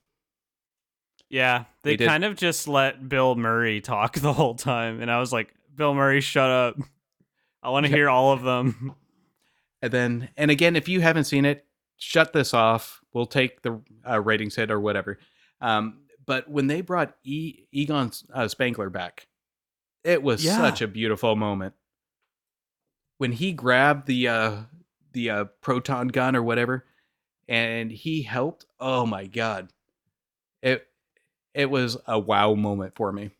Yeah, 1.34 1.64
they, 1.82 1.90
They 1.92 1.96
did- 1.96 2.08
kind 2.08 2.24
of 2.24 2.36
just 2.36 2.68
let 2.68 3.08
Bill 3.08 3.34
Murray 3.34 3.80
talk 3.80 4.14
the 4.20 4.32
whole 4.32 4.54
time, 4.54 5.00
and 5.02 5.10
I 5.10 5.18
was 5.18 5.32
like, 5.32 5.52
"Bill 5.74 5.92
Murray, 5.92 6.20
shut 6.20 6.48
up! 6.48 6.76
I 7.60 7.70
want 7.70 7.86
to 7.86 7.90
hear 7.90 8.08
all 8.08 8.32
of 8.32 8.42
them." 8.42 8.94
And 9.82 9.92
then, 9.92 10.28
and 10.38 10.50
again, 10.50 10.76
if 10.76 10.88
you 10.88 11.02
haven't 11.02 11.24
seen 11.24 11.44
it, 11.44 11.66
shut 11.98 12.32
this 12.32 12.54
off. 12.54 13.02
We'll 13.12 13.26
take 13.26 13.60
the 13.60 13.82
uh, 14.08 14.18
ratings 14.18 14.54
hit 14.56 14.70
or 14.70 14.80
whatever. 14.80 15.18
Um, 15.60 16.04
but 16.24 16.48
when 16.48 16.68
they 16.68 16.80
brought 16.80 17.14
e- 17.22 17.66
Egon 17.70 18.10
uh, 18.32 18.48
Spangler 18.48 18.88
back, 18.88 19.26
it 20.02 20.22
was 20.22 20.42
Yeah. 20.42 20.56
such 20.56 20.80
a 20.80 20.88
beautiful 20.88 21.36
moment. 21.36 21.74
When 23.18 23.32
he 23.32 23.52
grabbed 23.52 24.06
the 24.06 24.28
uh, 24.28 24.56
the 25.12 25.28
uh, 25.28 25.44
proton 25.60 26.08
gun 26.08 26.34
or 26.34 26.42
whatever, 26.42 26.86
and 27.46 27.90
he 27.92 28.22
helped. 28.22 28.64
Oh 28.80 29.04
my 29.04 29.26
god, 29.26 29.70
it 30.62 30.86
it 31.54 31.70
was 31.70 31.96
a 32.06 32.18
wow 32.18 32.54
moment 32.54 32.94
for 32.94 33.12
me. 33.12 33.30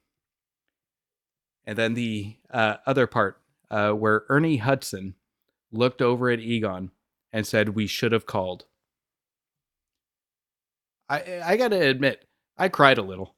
And 1.67 1.77
then 1.79 1.95
the 1.95 2.37
uh, 2.51 2.77
other 2.87 3.07
part 3.07 3.41
uh, 3.71 3.93
where 3.93 4.25
Ernie 4.29 4.59
Hudson 4.59 5.15
looked 5.73 6.01
over 6.03 6.31
at 6.31 6.39
Egon 6.41 6.91
and 7.33 7.47
said, 7.47 7.71
"We 7.71 7.87
should 7.87 8.13
have 8.13 8.27
called." 8.27 8.67
I 11.09 11.41
I 11.45 11.57
got 11.57 11.69
to 11.69 11.81
admit, 11.81 12.25
I 12.57 12.69
cried 12.69 12.99
a 12.99 13.03
little. 13.03 13.35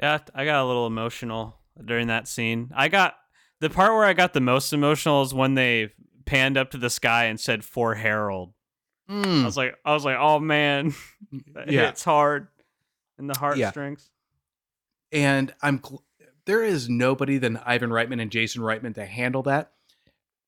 Yeah, 0.00 0.18
I 0.34 0.44
got 0.44 0.62
a 0.62 0.66
little 0.66 0.86
emotional 0.86 1.58
during 1.84 2.06
that 2.08 2.28
scene. 2.28 2.70
I 2.74 2.88
got 2.88 3.16
the 3.60 3.70
part 3.70 3.92
where 3.92 4.04
I 4.04 4.12
got 4.12 4.32
the 4.32 4.40
most 4.40 4.72
emotional 4.72 5.22
is 5.22 5.34
when 5.34 5.54
they 5.54 5.92
panned 6.24 6.56
up 6.56 6.70
to 6.70 6.78
the 6.78 6.90
sky 6.90 7.24
and 7.26 7.38
said 7.38 7.64
"for 7.64 7.94
Harold." 7.94 8.52
I 9.08 9.12
Mm, 9.12 9.44
was 9.44 9.56
like, 9.56 9.74
I 9.84 9.94
was 9.94 10.04
like, 10.04 10.16
"Oh 10.18 10.38
man, 10.38 10.94
yeah, 11.68 11.86
hits 11.86 12.04
hard 12.04 12.48
in 13.18 13.26
the 13.26 13.38
heartstrings." 13.38 14.10
and 15.12 15.54
I'm 15.62 15.80
gl- 15.80 16.02
there 16.46 16.62
is 16.62 16.88
nobody 16.88 17.38
than 17.38 17.58
Ivan 17.58 17.90
Reitman 17.90 18.22
and 18.22 18.30
Jason 18.30 18.62
Reitman 18.62 18.94
to 18.94 19.04
handle 19.04 19.42
that. 19.44 19.72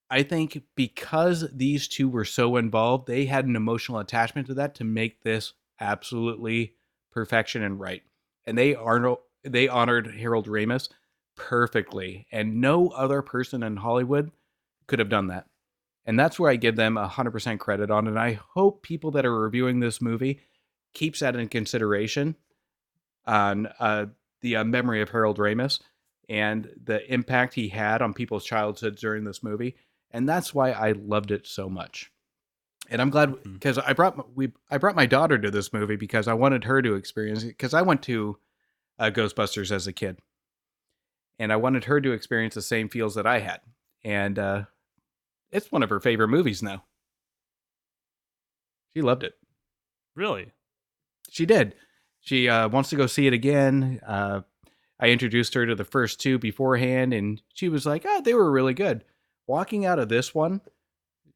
I 0.08 0.22
think 0.22 0.62
because 0.74 1.46
these 1.52 1.86
two 1.86 2.08
were 2.08 2.24
so 2.24 2.56
involved, 2.56 3.06
they 3.06 3.26
had 3.26 3.46
an 3.46 3.54
emotional 3.54 3.98
attachment 3.98 4.48
to 4.48 4.54
that 4.54 4.74
to 4.76 4.84
make 4.84 5.22
this 5.22 5.52
absolutely 5.78 6.74
perfection 7.12 7.62
and 7.62 7.78
right. 7.78 8.02
And 8.44 8.58
they 8.58 8.74
are 8.74 9.18
they 9.44 9.68
honored 9.68 10.14
Harold 10.18 10.48
Ramis 10.48 10.88
perfectly, 11.36 12.26
and 12.32 12.60
no 12.60 12.88
other 12.88 13.22
person 13.22 13.62
in 13.62 13.76
Hollywood 13.76 14.30
could 14.86 14.98
have 14.98 15.08
done 15.08 15.28
that. 15.28 15.46
And 16.04 16.18
that's 16.18 16.40
where 16.40 16.50
I 16.50 16.56
give 16.56 16.76
them 16.76 16.96
100% 16.96 17.58
credit 17.58 17.90
on. 17.90 18.08
And 18.08 18.18
I 18.18 18.40
hope 18.54 18.82
people 18.82 19.10
that 19.12 19.26
are 19.26 19.38
reviewing 19.38 19.80
this 19.80 20.00
movie 20.00 20.40
keeps 20.92 21.20
that 21.20 21.36
in 21.36 21.48
consideration 21.48 22.36
on 23.30 23.68
uh, 23.78 24.06
the 24.40 24.56
uh, 24.56 24.64
memory 24.64 25.00
of 25.00 25.08
Harold 25.10 25.38
Ramis 25.38 25.80
and 26.28 26.68
the 26.84 27.12
impact 27.12 27.54
he 27.54 27.68
had 27.68 28.02
on 28.02 28.12
people's 28.12 28.44
childhoods 28.44 29.00
during 29.00 29.24
this 29.24 29.42
movie. 29.42 29.76
And 30.10 30.28
that's 30.28 30.52
why 30.52 30.72
I 30.72 30.92
loved 30.92 31.30
it 31.30 31.46
so 31.46 31.68
much. 31.68 32.10
And 32.88 33.00
I'm 33.00 33.10
glad 33.10 33.36
because 33.44 33.78
I 33.78 33.92
brought 33.92 34.16
my- 34.16 34.24
we 34.34 34.52
I 34.68 34.78
brought 34.78 34.96
my 34.96 35.06
daughter 35.06 35.38
to 35.38 35.50
this 35.50 35.72
movie 35.72 35.94
because 35.94 36.26
I 36.26 36.34
wanted 36.34 36.64
her 36.64 36.82
to 36.82 36.94
experience 36.94 37.44
it 37.44 37.48
because 37.48 37.72
I 37.72 37.82
went 37.82 38.02
to 38.04 38.36
uh, 38.98 39.10
Ghostbusters 39.14 39.70
as 39.70 39.86
a 39.86 39.92
kid, 39.92 40.18
and 41.38 41.52
I 41.52 41.56
wanted 41.56 41.84
her 41.84 42.00
to 42.00 42.10
experience 42.10 42.56
the 42.56 42.62
same 42.62 42.88
feels 42.88 43.14
that 43.14 43.28
I 43.28 43.38
had. 43.38 43.60
And 44.02 44.38
uh, 44.38 44.64
it's 45.52 45.70
one 45.70 45.84
of 45.84 45.90
her 45.90 46.00
favorite 46.00 46.28
movies 46.28 46.62
now. 46.64 46.82
She 48.92 49.02
loved 49.02 49.22
it. 49.22 49.34
Really? 50.16 50.50
She 51.30 51.46
did. 51.46 51.76
She 52.30 52.48
uh, 52.48 52.68
wants 52.68 52.90
to 52.90 52.96
go 52.96 53.08
see 53.08 53.26
it 53.26 53.32
again. 53.32 53.98
Uh, 54.06 54.42
I 55.00 55.08
introduced 55.08 55.52
her 55.54 55.66
to 55.66 55.74
the 55.74 55.82
first 55.82 56.20
two 56.20 56.38
beforehand, 56.38 57.12
and 57.12 57.42
she 57.54 57.68
was 57.68 57.84
like, 57.84 58.04
"Oh, 58.06 58.20
they 58.20 58.34
were 58.34 58.52
really 58.52 58.72
good." 58.72 59.02
Walking 59.48 59.84
out 59.84 59.98
of 59.98 60.08
this 60.08 60.32
one, 60.32 60.60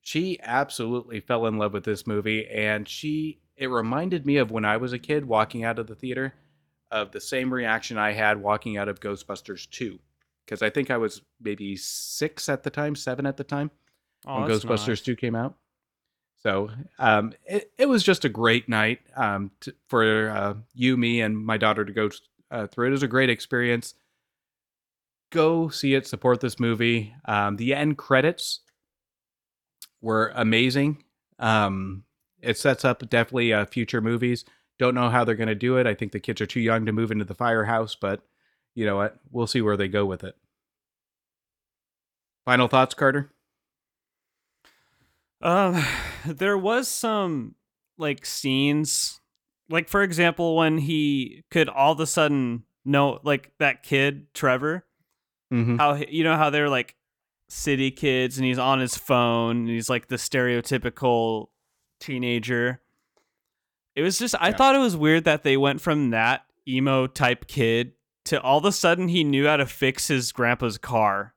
she 0.03 0.39
absolutely 0.41 1.19
fell 1.19 1.47
in 1.47 1.59
love 1.59 1.73
with 1.73 1.83
this 1.83 2.07
movie, 2.07 2.47
and 2.47 2.89
she 2.89 3.41
it 3.57 3.67
reminded 3.67 4.25
me 4.25 4.37
of 4.37 4.53
when 4.53 4.65
I 4.65 4.77
was 4.77 4.93
a 4.93 4.99
kid 5.01 5.25
walking 5.25 5.65
out 5.65 5.81
of 5.81 5.89
the 5.89 5.97
theater, 5.97 6.33
of 6.93 7.11
the 7.11 7.21
same 7.21 7.53
reaction 7.53 7.99
I 7.99 8.13
had 8.13 8.41
walking 8.41 8.77
out 8.77 8.89
of 8.89 9.01
Ghostbusters 9.01 9.69
two, 9.69 9.99
because 10.47 10.63
I 10.63 10.71
think 10.71 10.93
I 10.93 10.97
was 10.97 11.23
maybe 11.41 11.75
six 11.75 12.49
at 12.49 12.63
the 12.63 12.71
time, 12.71 12.95
seven 12.95 13.27
at 13.27 13.37
the 13.37 13.43
time 13.43 13.73
Oh, 14.29 14.43
when 14.43 14.49
Ghostbusters 14.49 14.89
nice. 14.89 15.01
2 15.01 15.17
came 15.17 15.35
out. 15.35 15.57
So 16.45 16.71
um, 16.99 17.33
it, 17.47 17.73
it 17.79 17.89
was 17.89 18.03
just 18.03 18.25
a 18.27 18.29
great 18.29 18.69
night 18.69 19.01
um, 19.17 19.51
for 19.89 20.29
uh, 20.29 20.55
you, 20.75 20.97
me, 20.97 21.23
and 21.23 21.37
my 21.39 21.57
daughter 21.57 21.85
to 21.85 21.93
go 21.93 22.11
uh, 22.51 22.67
through. 22.67 22.89
It 22.89 22.93
was 22.93 23.03
a 23.03 23.09
great 23.09 23.31
experience. 23.31 23.95
Go 25.33 25.69
see 25.71 25.95
it, 25.95 26.07
support 26.07 26.41
this 26.41 26.61
movie. 26.61 27.15
Um, 27.25 27.57
the 27.57 27.75
end 27.75 27.97
credits 27.97 28.61
were 30.03 30.33
amazing. 30.37 31.03
Um, 31.39 32.05
it 32.43 32.59
sets 32.59 32.85
up 32.85 33.09
definitely 33.09 33.55
uh, 33.55 33.65
future 33.65 34.03
movies. 34.03 34.45
Don't 34.79 34.95
know 34.95 35.09
how 35.09 35.25
they're 35.25 35.35
going 35.35 35.49
to 35.49 35.55
do 35.55 35.79
it. 35.79 35.87
I 35.87 35.95
think 35.95 36.13
the 36.13 36.21
kids 36.21 36.43
are 36.43 36.47
too 36.47 36.61
young 36.61 36.85
to 36.85 36.93
move 36.93 37.11
into 37.11 37.25
the 37.25 37.35
firehouse, 37.35 37.95
but 37.95 38.21
you 38.75 38.85
know 38.85 38.97
what? 38.97 39.17
We'll 39.31 39.47
see 39.47 39.63
where 39.63 39.79
they 39.79 39.89
go 39.89 40.05
with 40.05 40.23
it. 40.23 40.37
Final 42.45 42.69
thoughts, 42.69 42.95
Carter? 42.95 43.31
Um, 45.41 45.83
there 46.37 46.59
was 46.59 46.89
some 46.89 47.55
like 47.99 48.25
scenes, 48.27 49.21
like 49.69 49.89
for 49.89 50.03
example, 50.03 50.57
when 50.57 50.79
he 50.79 51.43
could 51.51 51.69
all 51.69 51.93
of 51.93 52.01
a 52.01 52.07
sudden 52.07 52.65
know, 52.85 53.21
like 53.23 53.53
that 53.59 53.83
kid 53.83 54.33
Trevor, 54.35 54.87
Mm-hmm. 55.53 55.77
how 55.77 55.95
you 55.95 56.25
know 56.25 56.37
how 56.37 56.51
they're 56.51 56.69
like 56.71 56.97
city 57.49 57.91
kids, 57.91 58.39
and 58.39 58.47
he's 58.47 58.59
on 58.59 58.81
his 58.81 58.97
phone, 58.97 59.59
and 59.59 59.69
he's 59.69 59.89
like 59.91 60.09
the 60.09 60.17
stereotypical 60.17 61.49
teenager. 62.01 62.81
It 63.95 64.03
was 64.03 64.19
just, 64.19 64.35
I 64.41 64.49
Yeah. 64.49 64.57
thought 64.57 64.75
it 64.75 64.79
was 64.81 64.97
weird 64.97 65.25
that 65.25 65.45
they 65.45 65.57
went 65.57 65.81
from 65.81 66.11
that 66.11 66.45
emo 66.67 67.07
type 67.07 67.47
kid 67.47 67.93
to 68.25 68.41
all 68.41 68.59
of 68.59 68.65
a 68.65 68.73
sudden 68.73 69.07
he 69.09 69.23
knew 69.23 69.47
how 69.47 69.57
to 69.59 69.67
fix 69.67 70.09
his 70.09 70.33
grandpa's 70.33 70.79
car. 70.79 71.35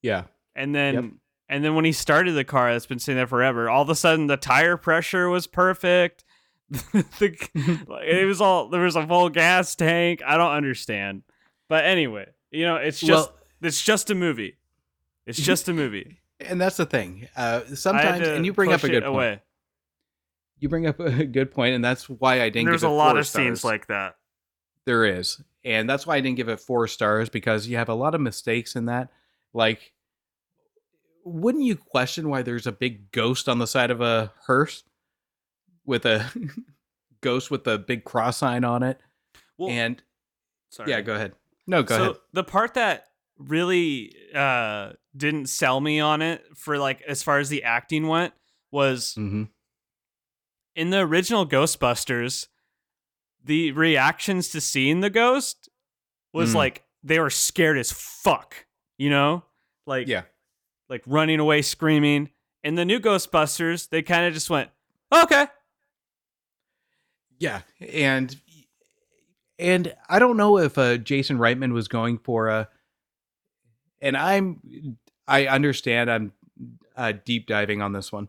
Yeah. 0.00 0.24
And 0.54 0.74
then 0.74 0.94
Yep. 0.94 1.04
And 1.50 1.64
then 1.64 1.74
when 1.74 1.84
he 1.84 1.90
started 1.90 2.32
the 2.32 2.44
car 2.44 2.72
that's 2.72 2.86
been 2.86 3.00
sitting 3.00 3.16
there 3.16 3.26
forever, 3.26 3.68
all 3.68 3.82
of 3.82 3.90
a 3.90 3.96
sudden 3.96 4.28
the 4.28 4.36
tire 4.36 4.76
pressure 4.76 5.28
was 5.28 5.48
perfect. 5.48 6.24
the, 6.70 7.36
like, 7.88 8.04
it 8.04 8.24
was 8.24 8.40
all 8.40 8.68
there 8.68 8.82
was 8.82 8.94
a 8.94 9.04
full 9.04 9.28
gas 9.28 9.74
tank. 9.74 10.22
I 10.24 10.36
don't 10.36 10.52
understand. 10.52 11.24
But 11.68 11.84
anyway, 11.84 12.28
you 12.52 12.64
know, 12.64 12.76
it's 12.76 13.00
just 13.00 13.30
well, 13.30 13.36
it's 13.60 13.82
just 13.82 14.10
a 14.10 14.14
movie. 14.14 14.58
It's 15.26 15.40
just 15.40 15.68
a 15.68 15.72
movie. 15.72 16.20
and 16.40 16.60
that's 16.60 16.76
the 16.76 16.86
thing. 16.86 17.26
Uh, 17.36 17.62
sometimes, 17.74 18.28
and 18.28 18.46
you 18.46 18.52
bring 18.52 18.72
up 18.72 18.84
a 18.84 18.88
good 18.88 19.02
point. 19.02 19.14
away. 19.14 19.42
You 20.60 20.68
bring 20.68 20.86
up 20.86 21.00
a 21.00 21.24
good 21.24 21.50
point, 21.50 21.74
and 21.74 21.84
that's 21.84 22.08
why 22.08 22.42
I 22.42 22.50
didn't. 22.50 22.66
There's 22.66 22.84
a 22.84 22.88
lot 22.88 23.18
of 23.18 23.26
scenes 23.26 23.64
like 23.64 23.88
that. 23.88 24.14
There 24.84 25.04
is. 25.04 25.42
And 25.64 25.90
that's 25.90 26.06
why 26.06 26.16
I 26.16 26.20
didn't 26.20 26.36
give 26.36 26.48
it 26.48 26.60
four 26.60 26.86
stars 26.86 27.28
because 27.28 27.66
you 27.66 27.76
have 27.76 27.88
a 27.88 27.94
lot 27.94 28.14
of 28.14 28.20
mistakes 28.20 28.76
in 28.76 28.86
that. 28.86 29.08
Like, 29.52 29.92
wouldn't 31.24 31.64
you 31.64 31.76
question 31.76 32.28
why 32.28 32.42
there's 32.42 32.66
a 32.66 32.72
big 32.72 33.10
ghost 33.12 33.48
on 33.48 33.58
the 33.58 33.66
side 33.66 33.90
of 33.90 34.00
a 34.00 34.32
hearse 34.46 34.84
with 35.84 36.04
a 36.06 36.30
ghost 37.20 37.50
with 37.50 37.66
a 37.66 37.78
big 37.78 38.04
cross 38.04 38.38
sign 38.38 38.64
on 38.64 38.82
it? 38.82 38.98
Well, 39.58 39.70
and 39.70 40.02
sorry. 40.70 40.90
yeah, 40.90 41.00
go 41.02 41.14
ahead. 41.14 41.32
No, 41.66 41.82
go 41.82 41.94
ahead. 41.94 42.04
so 42.06 42.10
ahead. 42.12 42.22
the 42.32 42.44
part 42.44 42.74
that 42.74 43.04
really 43.38 44.14
uh 44.34 44.90
didn't 45.16 45.46
sell 45.48 45.80
me 45.80 45.98
on 46.00 46.20
it 46.22 46.44
for 46.56 46.78
like 46.78 47.00
as 47.02 47.22
far 47.22 47.38
as 47.38 47.48
the 47.48 47.62
acting 47.64 48.06
went 48.06 48.34
was 48.70 49.14
hmm 49.14 49.44
in 50.76 50.90
the 50.90 50.98
original 51.00 51.46
Ghostbusters, 51.46 52.46
the 53.44 53.72
reactions 53.72 54.48
to 54.50 54.60
seeing 54.60 55.00
the 55.00 55.10
ghost 55.10 55.68
was 56.32 56.52
Mm. 56.52 56.56
like 56.56 56.84
they 57.02 57.18
were 57.18 57.28
scared 57.30 57.76
as 57.76 57.90
fuck, 57.92 58.66
you 58.96 59.10
know? 59.10 59.44
Like 59.86 60.06
Yeah. 60.06 60.22
Like 60.90 61.02
running 61.06 61.40
away 61.40 61.62
screaming. 61.62 62.28
In 62.62 62.74
the 62.74 62.84
new 62.84 63.00
Ghostbusters, 63.00 63.88
they 63.88 64.02
kind 64.02 64.26
of 64.26 64.34
just 64.34 64.50
went, 64.50 64.68
"Okay." 65.10 65.46
Yeah, 67.38 67.62
and 67.80 68.36
and 69.58 69.94
I 70.08 70.18
don't 70.18 70.36
know 70.36 70.58
if 70.58 70.76
uh, 70.76 70.98
Jason 70.98 71.38
Reitman 71.38 71.72
was 71.72 71.88
going 71.88 72.18
for 72.18 72.48
a. 72.48 72.68
And 74.02 74.16
I'm, 74.16 74.96
I 75.28 75.46
understand. 75.46 76.10
I'm 76.10 76.32
uh, 76.96 77.12
deep 77.24 77.46
diving 77.46 77.80
on 77.80 77.92
this 77.92 78.10
one. 78.10 78.28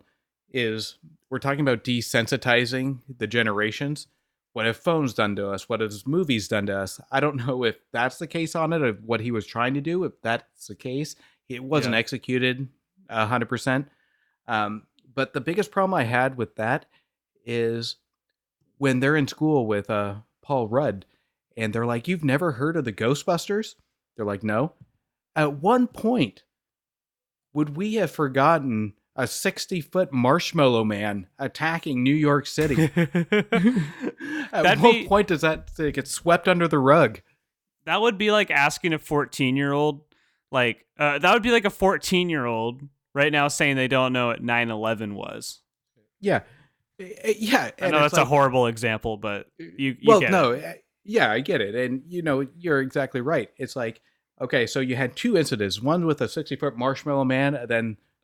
Is 0.54 0.98
we're 1.30 1.40
talking 1.40 1.62
about 1.62 1.84
desensitizing 1.84 3.00
the 3.18 3.28
generations. 3.28 4.08
What 4.54 4.66
have 4.66 4.76
phones 4.76 5.14
done 5.14 5.38
to 5.38 5.50
us? 5.50 5.70
What 5.70 5.80
has 5.80 6.06
movies 6.06 6.50
done 6.50 6.66
to 6.66 6.78
us? 6.78 7.00
I 7.10 7.22
don't 7.22 7.48
know 7.48 7.64
if 7.64 7.78
that's 7.94 8.18
the 8.18 8.28
case 8.28 8.54
on 8.54 8.74
it, 8.74 8.82
of 8.82 9.04
what 9.06 9.22
he 9.22 9.32
was 9.32 9.46
trying 9.46 9.74
to 9.76 9.82
do. 9.82 10.04
If 10.04 10.22
that's 10.22 10.68
the 10.68 10.76
case, 10.76 11.16
it 11.56 11.64
wasn't 11.64 11.94
Yeah. 11.94 12.00
executed 12.00 12.68
hundred 13.10 13.50
percent. 13.50 13.88
Um, 14.48 14.84
but 15.14 15.34
the 15.34 15.42
biggest 15.42 15.72
problem 15.72 15.94
I 15.94 16.04
had 16.06 16.38
with 16.38 16.56
that 16.56 16.86
is 17.46 17.98
when 18.78 19.00
they're 19.00 19.16
in 19.18 19.28
school 19.28 19.68
with 19.68 19.90
uh 19.90 20.16
Paul 20.42 20.68
Rudd 20.68 21.06
and 21.58 21.74
they're 21.74 21.86
like, 21.86 22.08
You've 22.08 22.24
never 22.24 22.54
heard 22.54 22.76
of 22.78 22.86
the 22.86 22.94
Ghostbusters? 22.94 23.76
They're 24.16 24.26
like, 24.26 24.44
No. 24.44 24.74
At 25.36 25.54
one 25.62 25.88
point, 25.88 26.44
would 27.54 27.76
we 27.78 27.96
have 27.96 28.12
forgotten 28.12 28.94
a 29.16 29.28
60 29.28 29.82
foot 29.82 30.12
marshmallow 30.14 30.84
man 30.86 31.28
attacking 31.38 32.02
New 32.04 32.14
York 32.16 32.46
City? 32.48 32.90
At 34.54 34.64
That'd 34.64 34.82
what 34.84 34.92
be- 34.94 35.08
point 35.08 35.28
does 35.28 35.42
that 35.42 35.70
get 35.94 36.08
swept 36.08 36.48
under 36.48 36.68
the 36.68 36.80
rug? 36.80 37.22
that 37.86 38.00
would 38.00 38.16
be 38.18 38.30
like 38.32 38.52
asking 38.52 38.94
a 38.94 39.00
14 39.00 39.56
year 39.58 39.74
old 39.74 40.02
like 40.52 40.86
uh, 41.00 41.20
that 41.20 41.34
would 41.34 41.44
be 41.44 41.52
like 41.52 41.66
a 41.66 41.70
14 41.70 42.30
year 42.30 42.46
old 42.46 42.82
right 43.14 43.32
now 43.32 43.48
saying 43.48 43.76
they 43.76 43.88
don't 43.88 44.14
know 44.14 44.28
what 44.28 44.44
9-11 44.44 45.14
was 45.14 45.62
Yeah. 46.20 46.42
Uh, 47.02 47.06
Yeah. 47.38 47.72
i 47.82 47.90
know 47.90 48.02
that's 48.02 48.18
a 48.18 48.26
horrible 48.26 48.68
example 48.68 49.18
but 49.18 49.48
you, 49.58 49.68
you 49.78 49.96
well, 50.06 50.22
no, 50.22 50.54
uh, 50.54 50.74
yeah, 51.04 51.32
I 51.32 51.40
get 51.40 51.62
it, 51.62 51.74
and 51.74 52.04
you 52.08 52.22
know, 52.22 52.46
you're 52.56 52.80
exactly 52.80 53.22
right. 53.22 53.50
It's 53.58 53.76
like, 53.76 54.02
okay, 54.40 54.68
so 54.68 54.80
you 54.80 54.96
had 54.96 55.16
two 55.16 55.36
incidents: 55.36 55.82
one 55.82 56.06
with 56.06 56.22
a 56.22 56.30
sixty 56.30 56.56
foot 56.56 56.78
marshmallow 56.78 57.26
man, 57.26 57.56
and 57.56 57.68
then 57.68 57.98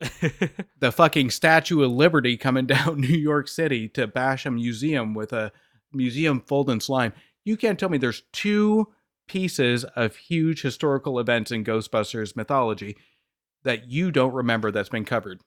the 0.78 0.92
fucking 0.92 1.30
Statue 1.30 1.82
of 1.82 1.90
Liberty 1.90 2.36
coming 2.36 2.66
down 2.74 3.00
New 3.00 3.08
York 3.16 3.48
City 3.48 3.88
to 3.90 4.06
bash 4.06 4.46
a 4.46 4.52
museum 4.52 5.12
with 5.12 5.32
a 5.32 5.50
museum 5.92 6.40
full 6.40 6.70
in 6.70 6.78
slime. 6.78 7.12
You 7.44 7.56
can't 7.56 7.80
tell 7.80 7.88
me 7.88 7.98
there's 7.98 8.22
two 8.32 8.86
pieces 9.28 9.84
of 9.84 10.16
huge 10.16 10.62
historical 10.62 11.18
events 11.18 11.50
in 11.50 11.64
Ghostbusters 11.64 12.34
mythology 12.34 12.96
that 13.62 13.88
you 13.90 14.10
don't 14.10 14.34
remember 14.34 14.70
that's 14.70 14.88
been 14.88 15.04
covered. 15.04 15.40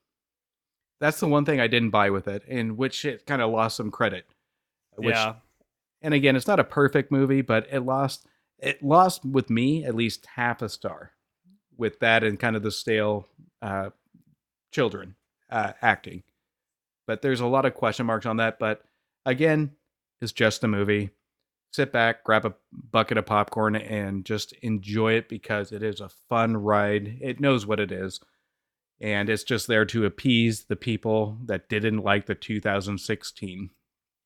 That's 0.99 1.19
the 1.19 1.27
one 1.27 1.45
thing 1.45 1.59
I 1.59 1.67
didn't 1.67 1.89
buy 1.89 2.09
with 2.11 2.27
it, 2.27 2.43
in 2.47 2.77
which 2.77 3.05
it 3.05 3.25
kind 3.25 3.41
of 3.41 3.51
lost 3.51 3.77
some 3.77 3.91
credit. 3.91 4.25
Which 4.95 5.15
yeah 5.15 5.35
and 6.01 6.13
again, 6.13 6.35
it's 6.35 6.47
not 6.47 6.59
a 6.59 6.63
perfect 6.63 7.11
movie, 7.11 7.41
but 7.41 7.67
it 7.71 7.81
lost 7.81 8.25
it 8.57 8.83
lost 8.83 9.25
with 9.25 9.49
me 9.49 9.85
at 9.85 9.95
least 9.95 10.25
half 10.35 10.61
a 10.61 10.69
star 10.69 11.11
with 11.77 11.99
that 11.99 12.23
and 12.23 12.39
kind 12.39 12.55
of 12.55 12.63
the 12.63 12.71
stale 12.71 13.27
uh, 13.61 13.89
children 14.71 15.15
uh, 15.49 15.73
acting. 15.81 16.23
But 17.07 17.21
there's 17.21 17.39
a 17.39 17.47
lot 17.47 17.65
of 17.65 17.73
question 17.73 18.05
marks 18.05 18.25
on 18.25 18.37
that. 18.37 18.59
But 18.59 18.83
again, 19.25 19.71
it's 20.21 20.31
just 20.31 20.63
a 20.63 20.67
movie. 20.67 21.09
Sit 21.71 21.91
back, 21.93 22.23
grab 22.23 22.45
a 22.45 22.53
bucket 22.91 23.17
of 23.17 23.25
popcorn, 23.25 23.75
and 23.75 24.25
just 24.25 24.51
enjoy 24.61 25.13
it 25.13 25.29
because 25.29 25.71
it 25.71 25.81
is 25.83 26.01
a 26.01 26.09
fun 26.29 26.57
ride. 26.57 27.17
It 27.21 27.39
knows 27.39 27.65
what 27.65 27.79
it 27.79 27.91
is. 27.91 28.19
And 28.99 29.29
it's 29.29 29.43
just 29.43 29.67
there 29.67 29.85
to 29.85 30.05
appease 30.05 30.65
the 30.65 30.75
people 30.75 31.37
that 31.45 31.69
didn't 31.69 31.99
like 32.03 32.25
the 32.25 32.35
2016 32.35 33.69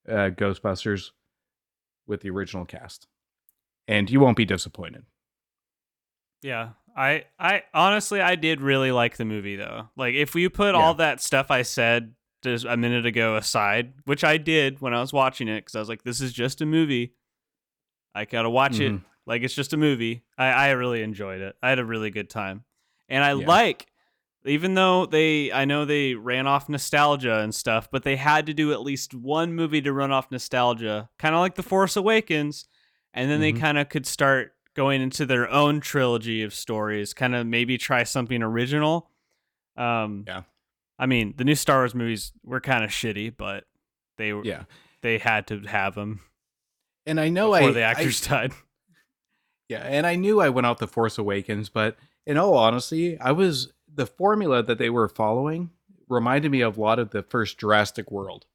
uh, 0.07 0.11
Ghostbusters 0.11 1.11
with 2.07 2.21
the 2.21 2.29
original 2.31 2.65
cast. 2.65 3.07
And 3.87 4.09
you 4.09 4.19
won't 4.19 4.37
be 4.37 4.45
disappointed. 4.45 5.03
yeah 6.41 6.69
i 6.97 7.25
i 7.39 7.63
honestly 7.73 8.21
i 8.21 8.35
did 8.35 8.61
really 8.61 8.91
like 8.91 9.17
the 9.17 9.25
movie 9.25 9.55
though 9.55 9.89
like 9.97 10.13
if 10.15 10.33
we 10.35 10.47
put 10.49 10.75
all 10.75 10.93
that 10.93 11.21
stuff 11.21 11.49
i 11.51 11.61
said 11.61 12.13
just 12.43 12.65
a 12.65 12.77
minute 12.77 13.05
ago 13.05 13.35
aside 13.35 13.93
which 14.05 14.23
i 14.23 14.37
did 14.37 14.79
when 14.81 14.93
i 14.93 15.01
was 15.01 15.11
watching 15.11 15.47
it 15.47 15.61
because 15.61 15.75
i 15.75 15.79
was 15.79 15.89
like 15.89 16.03
this 16.03 16.21
is 16.21 16.31
just 16.31 16.61
a 16.61 16.65
movie 16.65 17.13
i 18.16 18.26
gotta 18.26 18.49
watch 18.49 18.80
it 18.80 18.91
Mhm. 18.93 19.03
like 19.28 19.43
it's 19.43 19.53
just 19.53 19.74
a 19.74 19.78
movie 19.78 20.24
i 20.38 20.47
i 20.47 20.70
really 20.72 21.03
enjoyed 21.03 21.41
it 21.41 21.55
i 21.61 21.70
had 21.70 21.78
a 21.80 21.86
really 21.86 22.09
good 22.09 22.30
time 22.30 22.63
and 23.09 23.24
i 23.24 23.34
Yeah. 23.34 23.45
like 23.45 23.86
even 24.45 24.74
though 24.76 25.05
they 25.05 25.51
i 25.51 25.66
know 25.66 25.86
they 25.86 26.16
ran 26.16 26.47
off 26.47 26.70
nostalgia 26.70 27.39
and 27.41 27.53
stuff 27.53 27.89
but 27.91 28.03
they 28.03 28.16
had 28.16 28.45
to 28.47 28.53
do 28.53 28.72
at 28.72 28.82
least 28.82 29.13
one 29.13 29.53
movie 29.53 29.82
to 29.82 29.91
run 29.93 30.11
off 30.11 30.32
nostalgia 30.32 31.09
kind 31.20 31.36
of 31.36 31.41
like 31.41 31.55
the 31.55 31.63
force 31.63 31.95
awakens 31.95 32.68
and 33.13 33.30
then 33.30 33.39
they 33.41 33.53
Mhm. 33.53 33.59
kind 33.59 33.78
of 33.78 33.89
could 33.89 34.05
start 34.07 34.53
going 34.74 35.01
into 35.01 35.26
their 35.26 35.49
own 35.49 35.80
trilogy 35.80 36.43
of 36.43 36.53
stories 36.53 37.13
kind 37.13 37.34
of 37.36 37.45
maybe 37.47 37.78
try 37.78 38.03
something 38.03 38.41
original 38.43 39.09
um 39.78 40.24
Yeah. 40.28 40.43
i 40.99 41.05
mean 41.05 41.34
the 41.38 41.43
new 41.43 41.55
star 41.55 41.80
wars 41.80 41.95
movies 41.95 42.32
were 42.43 42.59
kind 42.61 42.84
of 42.84 42.89
shitty 42.91 43.36
but 43.36 43.66
they 44.18 44.32
were 44.34 44.43
Yeah. 44.45 44.63
they 45.01 45.18
had 45.18 45.47
to 45.47 45.59
have 45.61 45.95
them 45.95 46.22
And 47.05 47.19
I 47.19 47.29
know 47.29 47.51
before 47.53 47.69
I, 47.69 47.73
the 47.73 47.83
actors 47.83 48.27
I- 48.27 48.29
died 48.29 48.53
yeah, 49.69 49.79
and 49.79 50.05
I 50.05 50.15
knew 50.15 50.41
I 50.41 50.49
went 50.49 50.67
off 50.67 50.79
the 50.79 50.87
Force 50.87 51.17
Awakens, 51.17 51.69
but 51.69 51.97
in 52.25 52.37
all 52.37 52.55
honesty, 52.55 53.19
I 53.19 53.31
was 53.31 53.73
the 53.93 54.05
formula 54.05 54.63
that 54.63 54.77
they 54.77 54.89
were 54.89 55.07
following 55.07 55.71
reminded 56.07 56.51
me 56.51 56.61
of 56.61 56.77
a 56.77 56.81
lot 56.81 56.99
of 56.99 57.11
the 57.11 57.23
first 57.23 57.57
Jurassic 57.57 58.11
World, 58.11 58.45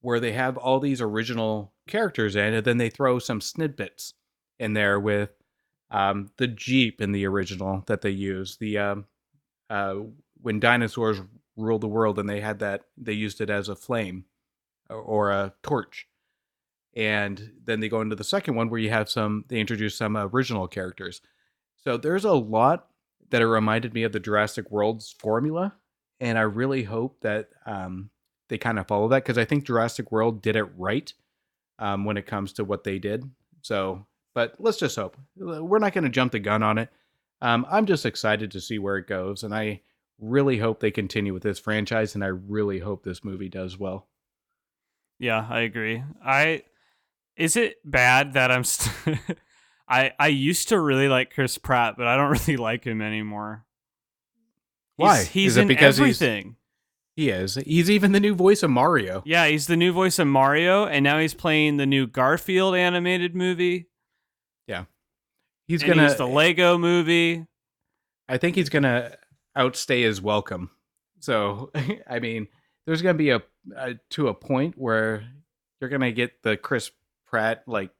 where 0.00 0.20
they 0.20 0.32
have 0.32 0.56
all 0.56 0.80
these 0.80 1.00
original 1.00 1.72
characters 1.86 2.34
in, 2.36 2.54
and 2.54 2.64
then 2.64 2.78
they 2.78 2.90
throw 2.90 3.18
some 3.18 3.40
snippets 3.40 4.14
in 4.58 4.72
there 4.74 4.98
with 4.98 5.30
um, 5.90 6.30
the 6.38 6.46
Jeep 6.46 7.00
in 7.00 7.12
the 7.12 7.26
original 7.26 7.82
that 7.86 8.00
they 8.00 8.10
use. 8.10 8.56
The 8.56 8.78
um, 8.78 9.06
uh, 9.68 9.96
when 10.40 10.60
dinosaurs 10.60 11.20
ruled 11.56 11.82
the 11.82 11.88
world, 11.88 12.18
and 12.18 12.28
they 12.28 12.40
had 12.40 12.58
that 12.60 12.82
they 12.96 13.12
used 13.12 13.40
it 13.40 13.50
as 13.50 13.68
a 13.68 13.76
flame 13.76 14.24
or, 14.88 14.96
or 14.96 15.30
a 15.30 15.54
torch. 15.62 16.06
And 16.96 17.52
then 17.64 17.80
they 17.80 17.88
go 17.88 18.00
into 18.00 18.16
the 18.16 18.24
second 18.24 18.56
one 18.56 18.68
where 18.68 18.80
you 18.80 18.90
have 18.90 19.08
some, 19.08 19.44
they 19.48 19.60
introduce 19.60 19.96
some 19.96 20.16
original 20.16 20.66
characters. 20.66 21.20
So 21.76 21.96
there's 21.96 22.24
a 22.24 22.32
lot 22.32 22.86
that 23.30 23.42
it 23.42 23.46
reminded 23.46 23.94
me 23.94 24.02
of 24.02 24.12
the 24.12 24.20
Jurassic 24.20 24.70
World's 24.70 25.12
formula. 25.12 25.74
And 26.18 26.36
I 26.36 26.42
really 26.42 26.82
hope 26.82 27.20
that 27.20 27.48
um, 27.64 28.10
they 28.48 28.58
kind 28.58 28.78
of 28.78 28.88
follow 28.88 29.08
that 29.08 29.24
because 29.24 29.38
I 29.38 29.44
think 29.44 29.64
Jurassic 29.64 30.12
World 30.12 30.42
did 30.42 30.56
it 30.56 30.68
right 30.76 31.12
um, 31.78 32.04
when 32.04 32.16
it 32.16 32.26
comes 32.26 32.52
to 32.54 32.64
what 32.64 32.84
they 32.84 32.98
did. 32.98 33.24
So, 33.62 34.06
but 34.34 34.56
let's 34.58 34.78
just 34.78 34.96
hope. 34.96 35.16
We're 35.36 35.78
not 35.78 35.92
going 35.92 36.04
to 36.04 36.10
jump 36.10 36.32
the 36.32 36.38
gun 36.40 36.62
on 36.62 36.76
it. 36.76 36.90
Um, 37.40 37.66
I'm 37.70 37.86
just 37.86 38.04
excited 38.04 38.50
to 38.50 38.60
see 38.60 38.78
where 38.78 38.96
it 38.96 39.06
goes. 39.06 39.44
And 39.44 39.54
I 39.54 39.80
really 40.18 40.58
hope 40.58 40.80
they 40.80 40.90
continue 40.90 41.32
with 41.32 41.42
this 41.42 41.58
franchise. 41.58 42.14
And 42.14 42.22
I 42.22 42.28
really 42.28 42.80
hope 42.80 43.02
this 43.02 43.24
movie 43.24 43.48
does 43.48 43.78
well. 43.78 44.08
Yeah, 45.18 45.46
I 45.48 45.60
agree. 45.60 46.02
I 46.24 46.64
Is 47.40 47.56
it 47.56 47.76
bad 47.84 48.34
that 48.34 48.50
I'm? 48.50 48.64
St- 48.64 49.18
I 49.88 50.12
I 50.18 50.28
used 50.28 50.68
to 50.68 50.78
really 50.78 51.08
like 51.08 51.32
Chris 51.34 51.58
Pratt, 51.58 51.94
but 51.96 52.06
I 52.06 52.16
don't 52.16 52.30
really 52.46 52.56
like 52.56 52.84
him 52.84 53.00
anymore. 53.02 53.64
Why? 54.96 55.18
He's, 55.20 55.28
he's 55.28 55.52
Is 55.52 55.56
it 55.56 55.62
in 55.62 55.68
because 55.68 55.96
he's- 55.96 56.20
everything. 56.22 56.56
He 57.16 57.28
is. 57.28 57.56
He's 57.56 57.90
even 57.90 58.12
the 58.12 58.20
new 58.20 58.34
voice 58.34 58.62
of 58.62 58.70
Mario. 58.70 59.22
Yeah, 59.26 59.46
he's 59.46 59.66
the 59.66 59.76
new 59.76 59.92
voice 59.92 60.18
of 60.18 60.26
Mario, 60.26 60.86
and 60.86 61.02
now 61.04 61.18
he's 61.18 61.34
playing 61.34 61.76
the 61.76 61.84
new 61.84 62.06
Garfield 62.06 62.74
animated 62.76 63.34
movie. 63.34 63.88
Yeah, 64.66 64.84
he's 65.66 65.82
and 65.82 65.90
gonna. 65.94 66.08
he's 66.08 66.16
the 66.16 66.26
Lego 66.28 66.78
movie. 66.78 67.46
I 68.28 68.38
think 68.38 68.56
he's 68.56 68.68
gonna 68.70 69.16
outstay 69.56 70.02
his 70.02 70.22
welcome. 70.22 70.70
So 71.18 71.72
I 72.08 72.20
mean, 72.20 72.46
there's 72.86 73.02
gonna 73.02 73.18
be 73.18 73.30
a, 73.30 73.42
a 73.76 73.94
to 74.10 74.28
a 74.28 74.34
point 74.34 74.78
where 74.78 75.24
you're 75.80 75.90
gonna 75.90 76.12
get 76.12 76.42
the 76.42 76.56
Chris 76.56 76.90
Pratt 77.30 77.62
like, 77.66 77.90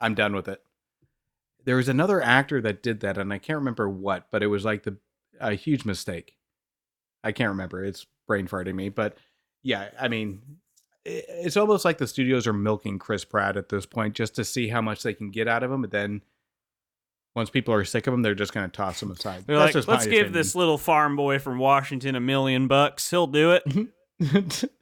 I'm 0.00 0.14
done 0.14 0.34
with 0.34 0.48
it. 0.48 0.62
There 1.64 1.76
was 1.76 1.88
another 1.88 2.22
actor 2.22 2.60
that 2.62 2.82
did 2.82 3.00
that, 3.00 3.18
and 3.18 3.32
I 3.32 3.38
can't 3.38 3.58
remember 3.58 3.88
what, 3.88 4.28
but 4.32 4.42
it 4.42 4.46
was 4.46 4.64
like 4.64 4.84
the 4.84 4.96
a 5.38 5.52
huge 5.52 5.84
mistake. 5.84 6.36
I 7.22 7.32
can't 7.32 7.50
remember. 7.50 7.84
It's 7.84 8.06
brain 8.26 8.48
farting 8.48 8.74
me, 8.74 8.88
but 8.88 9.18
yeah, 9.62 9.90
I 10.00 10.08
mean, 10.08 10.40
it's 11.04 11.58
almost 11.58 11.84
like 11.84 11.98
the 11.98 12.06
studios 12.06 12.46
are 12.46 12.54
milking 12.54 12.98
Chris 12.98 13.26
Pratt 13.26 13.58
at 13.58 13.68
this 13.68 13.84
point 13.84 14.14
just 14.14 14.34
to 14.36 14.44
see 14.44 14.68
how 14.68 14.80
much 14.80 15.02
they 15.02 15.12
can 15.12 15.30
get 15.30 15.46
out 15.48 15.62
of 15.62 15.70
him, 15.70 15.82
but 15.82 15.90
then. 15.90 16.22
Once 17.36 17.48
people 17.48 17.72
are 17.72 17.84
sick 17.84 18.08
of 18.08 18.12
him, 18.12 18.22
they're 18.22 18.34
just 18.34 18.52
going 18.52 18.68
to 18.68 18.76
toss 18.76 19.00
him 19.00 19.08
aside. 19.12 19.44
They're 19.46 19.56
That's 19.56 19.72
like, 19.72 19.86
let's 19.86 20.04
give 20.04 20.14
opinion. 20.14 20.32
this 20.32 20.56
little 20.56 20.76
farm 20.76 21.14
boy 21.14 21.38
from 21.38 21.60
Washington 21.60 22.16
a 22.16 22.20
million 22.20 22.66
bucks. 22.66 23.08
He'll 23.08 23.28
do 23.28 23.52
it. 23.52 23.62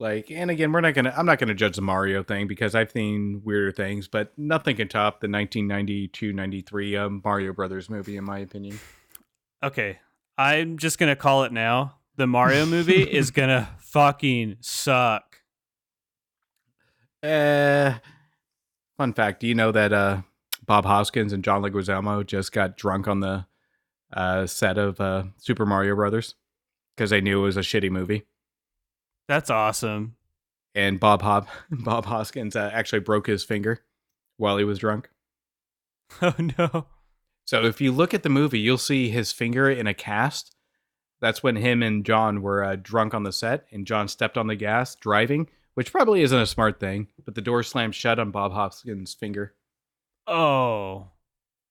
like 0.00 0.30
and 0.30 0.50
again 0.50 0.70
we're 0.72 0.80
not 0.80 0.94
gonna 0.94 1.12
i'm 1.16 1.26
not 1.26 1.38
gonna 1.38 1.54
judge 1.54 1.74
the 1.76 1.82
mario 1.82 2.22
thing 2.22 2.46
because 2.46 2.74
i've 2.74 2.90
seen 2.90 3.40
weirder 3.44 3.72
things 3.72 4.06
but 4.06 4.32
nothing 4.38 4.76
can 4.76 4.86
top 4.88 5.20
the 5.20 5.26
1992-93 5.26 6.98
um, 7.00 7.20
mario 7.24 7.52
brothers 7.52 7.90
movie 7.90 8.16
in 8.16 8.24
my 8.24 8.38
opinion 8.38 8.78
Okay, 9.60 9.98
I'm 10.36 10.78
just 10.78 10.98
gonna 11.00 11.16
call 11.16 11.42
it 11.42 11.50
now. 11.52 11.96
The 12.14 12.28
Mario 12.28 12.64
movie 12.64 13.02
is 13.12 13.32
gonna 13.32 13.70
fucking 13.80 14.58
suck. 14.60 15.38
uh 17.24 17.94
fun 18.96 19.12
fact 19.14 19.40
do 19.40 19.48
you 19.48 19.54
know 19.56 19.72
that 19.72 19.92
uh 19.92 20.22
bob 20.64 20.84
hoskins 20.84 21.32
and 21.32 21.42
john 21.42 21.60
leguizamo 21.62 22.24
just 22.24 22.52
got 22.52 22.76
drunk 22.76 23.08
on 23.08 23.18
the 23.18 23.44
uh 24.12 24.46
set 24.46 24.78
of 24.78 25.00
uh 25.00 25.24
super 25.38 25.66
mario 25.66 25.96
brothers 25.96 26.36
because 26.96 27.10
they 27.10 27.20
knew 27.20 27.40
it 27.40 27.44
was 27.44 27.56
a 27.56 27.60
shitty 27.60 27.90
movie 27.90 28.24
That's 29.28 29.50
awesome. 29.50 30.16
and 30.74 30.98
bob 30.98 31.22
Hop- 31.22 31.48
bob 31.70 32.06
hoskins 32.06 32.56
uh, 32.56 32.70
actually 32.72 33.00
broke 33.00 33.26
his 33.26 33.44
finger 33.44 33.84
while 34.36 34.56
he 34.56 34.64
was 34.64 34.78
drunk 34.78 35.10
Oh 36.22 36.34
no. 36.58 36.86
So 37.44 37.64
if 37.64 37.80
you 37.80 37.92
look 37.92 38.12
at 38.14 38.22
the 38.22 38.28
movie, 38.30 38.58
you'll 38.60 38.78
see 38.78 39.08
his 39.10 39.32
finger 39.32 39.70
in 39.70 39.86
a 39.86 39.94
cast. 39.94 40.54
That's 41.20 41.42
when 41.42 41.56
him 41.56 41.82
and 41.82 42.04
John 42.04 42.42
were 42.42 42.62
uh, 42.62 42.76
drunk 42.76 43.12
on 43.14 43.22
the 43.24 43.32
set, 43.32 43.66
and 43.72 43.86
John 43.86 44.06
stepped 44.08 44.36
on 44.38 44.46
the 44.46 44.54
gas 44.54 44.94
driving, 44.94 45.48
which 45.74 45.90
probably 45.92 46.20
isn't 46.22 46.38
a 46.38 46.46
smart 46.46 46.78
thing. 46.78 47.08
But 47.24 47.34
the 47.34 47.40
door 47.42 47.62
slammed 47.62 47.94
shut 47.94 48.18
on 48.18 48.30
Bob 48.30 48.52
Hoskins' 48.52 49.14
finger. 49.14 49.54
Oh. 50.26 51.08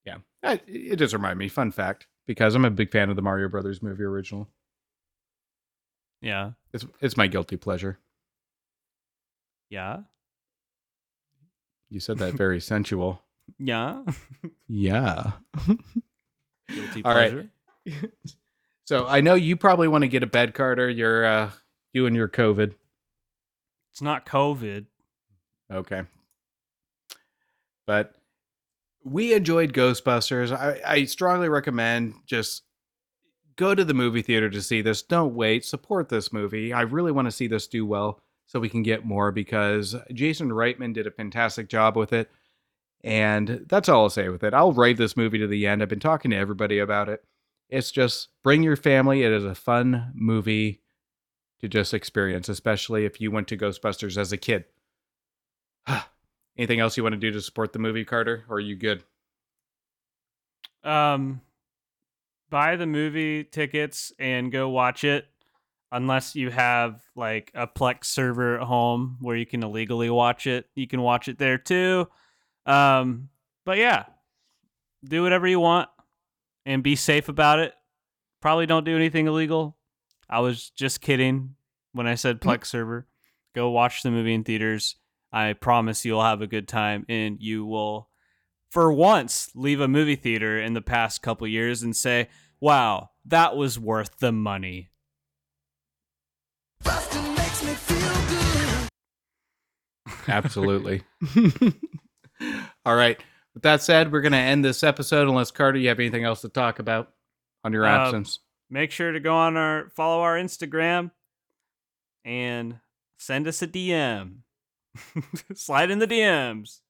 Yeah, 0.06 0.18
it, 0.44 0.64
it 0.68 0.96
just 0.98 1.14
reminded 1.14 1.38
me. 1.38 1.48
Fun 1.48 1.72
fact, 1.72 2.08
because 2.26 2.56
I'm 2.56 2.66
a 2.66 2.70
big 2.72 2.92
fan 2.92 3.10
of 3.10 3.16
the 3.16 3.22
Mario 3.22 3.48
Brothers 3.48 3.82
movie 3.84 4.04
original. 4.04 4.50
Yeah. 6.22 6.52
It's 6.74 6.86
it's 7.02 7.18
my 7.18 7.28
guilty 7.28 7.58
pleasure. 7.58 8.00
Yeah. 9.70 10.02
You 11.90 12.00
said 12.00 12.18
that 12.20 12.34
very 12.36 12.60
sensual. 12.60 13.22
Yeah. 13.58 14.04
Yeah. 14.68 15.32
Guilty 16.70 17.04
All 17.06 17.16
right. 17.16 17.48
so 18.86 19.08
I 19.08 19.22
know 19.22 19.36
you 19.36 19.56
probably 19.56 19.88
want 19.88 20.02
to 20.02 20.10
get 20.10 20.24
a 20.24 20.28
bed, 20.28 20.54
Carter. 20.54 20.90
You're 20.90 21.26
uh, 21.26 21.52
you 21.94 22.06
and 22.06 22.16
your 22.16 22.28
COVID. 22.28 22.74
It's 23.92 24.02
not 24.02 24.26
COVID. 24.26 24.86
Okay. 25.72 26.04
But 27.86 28.16
we 29.04 29.34
enjoyed 29.34 29.74
Ghostbusters. 29.74 30.52
I, 30.52 30.82
I 30.86 31.06
strongly 31.06 31.48
recommend 31.48 32.16
just 32.26 32.64
go 33.58 33.76
to 33.76 33.84
the 33.84 33.94
movie 33.94 34.22
theater 34.22 34.50
to 34.50 34.62
see 34.62 34.82
this. 34.82 35.02
Don't 35.02 35.36
wait. 35.36 35.66
Support 35.66 36.08
this 36.08 36.32
movie. 36.32 36.72
I 36.72 36.82
really 36.82 37.12
want 37.12 37.26
to 37.26 37.32
see 37.32 37.48
this 37.48 37.68
do 37.68 37.86
well 37.86 38.22
so 38.46 38.60
we 38.60 38.70
can 38.70 38.84
get 38.84 39.06
more 39.06 39.32
because 39.32 39.96
Jason 40.14 40.50
Reitman 40.50 40.94
did 40.94 41.06
a 41.06 41.12
fantastic 41.12 41.68
job 41.68 41.98
with 41.98 42.14
it. 42.14 42.32
And 43.04 43.66
that's 43.68 43.90
all 43.90 44.04
I'll 44.04 44.10
say 44.10 44.30
with 44.30 44.44
it. 44.44 44.54
I'll 44.54 44.72
rave 44.72 44.98
this 44.98 45.18
movie 45.18 45.40
to 45.40 45.48
the 45.48 45.68
end. 45.68 45.82
I've 45.82 45.90
been 45.90 46.00
talking 46.00 46.32
to 46.32 46.38
everybody 46.38 46.80
about 46.80 47.10
it. 47.10 47.24
It's 47.70 47.92
just 47.92 48.30
bring 48.44 48.64
your 48.64 48.78
family. 48.78 49.24
It 49.24 49.32
is 49.32 49.44
a 49.44 49.54
fun 49.54 50.12
movie 50.16 50.82
to 51.60 51.68
just 51.68 51.94
experience, 51.94 52.48
especially 52.48 53.06
if 53.06 53.20
you 53.20 53.32
went 53.32 53.48
to 53.50 53.58
Ghostbusters 53.58 54.18
as 54.18 54.32
a 54.32 54.38
kid. 54.38 54.66
Anything 56.58 56.80
else 56.80 56.96
you 56.96 57.04
want 57.04 57.14
to 57.14 57.20
do 57.20 57.32
to 57.32 57.42
support 57.42 57.74
the 57.74 57.80
movie, 57.80 58.06
Carter? 58.06 58.46
Or 58.50 58.58
are 58.58 58.62
you 58.62 58.76
good? 58.76 59.04
Um 60.84 61.42
buy 62.50 62.76
the 62.76 62.86
movie 62.86 63.44
tickets 63.44 64.12
and 64.20 64.52
go 64.52 64.70
watch 64.70 65.04
it 65.04 65.26
unless 65.92 66.36
you 66.36 66.50
have 66.50 67.02
like 67.16 67.52
a 67.54 67.68
Plex 67.68 68.06
server 68.06 68.60
at 68.60 68.68
home 68.68 69.18
where 69.22 69.36
you 69.36 69.46
can 69.46 69.64
illegally 69.64 70.10
watch 70.10 70.48
it. 70.48 70.66
You 70.76 70.88
can 70.88 71.02
watch 71.02 71.28
it 71.28 71.38
there 71.38 71.58
too. 71.58 72.08
Um 72.66 73.30
but 73.66 73.78
yeah, 73.78 74.06
do 75.04 75.24
whatever 75.24 75.48
you 75.48 75.60
want 75.60 75.90
and 76.66 76.84
be 76.84 76.96
safe 76.96 77.30
about 77.30 77.60
it. 77.60 77.74
Probably 78.42 78.66
don't 78.66 78.86
do 78.86 78.96
anything 78.96 79.28
illegal. 79.28 79.78
I 80.30 80.40
was 80.40 80.70
just 80.72 81.02
kidding 81.02 81.56
when 81.94 82.08
I 82.08 82.16
said 82.16 82.42
Plex 82.42 82.66
server. 82.66 83.08
Go 83.56 83.70
watch 83.72 84.04
the 84.04 84.12
movie 84.12 84.34
in 84.34 84.44
theaters. 84.44 84.96
I 85.32 85.54
promise 85.54 86.06
you'll 86.06 86.24
have 86.24 86.42
a 86.42 86.48
good 86.48 86.68
time 86.68 87.06
and 87.10 87.42
you 87.42 87.66
will 87.66 88.10
for 88.70 88.92
once 88.92 89.50
leave 89.56 89.80
a 89.80 89.88
movie 89.88 90.16
theater 90.16 90.60
in 90.60 90.74
the 90.74 90.82
past 90.82 91.22
couple 91.22 91.48
years 91.48 91.84
and 91.84 91.96
say, 91.96 92.30
"Wow, 92.60 93.10
that 93.26 93.56
was 93.56 93.80
worth 93.80 94.20
the 94.20 94.32
money." 94.32 94.90
Absolutely. 100.28 101.04
All 102.86 102.96
right. 102.96 103.20
With 103.54 103.64
that 103.64 103.82
said, 103.82 104.12
we're 104.12 104.22
going 104.22 104.32
to 104.34 104.38
end 104.38 104.64
this 104.64 104.84
episode 104.84 105.28
unless, 105.28 105.52
Carter, 105.52 105.80
you 105.80 105.88
have 105.90 106.00
anything 106.00 106.24
else 106.24 106.42
to 106.42 106.50
talk 106.50 106.80
about 106.80 107.12
on 107.64 107.74
your 107.74 107.86
Uh, 107.86 107.90
absence. 108.06 108.40
Make 108.70 108.92
sure 108.92 109.12
to 109.14 109.20
go 109.20 109.34
on 109.34 109.56
our 109.58 109.90
follow 109.96 110.22
our 110.22 110.36
Instagram 110.36 111.12
and 112.26 112.80
send 113.18 113.48
us 113.48 113.62
a 113.62 113.68
DM. 113.68 114.40
Slide 115.56 115.90
in 115.90 116.00
the 116.00 116.08
DMs. 116.08 116.82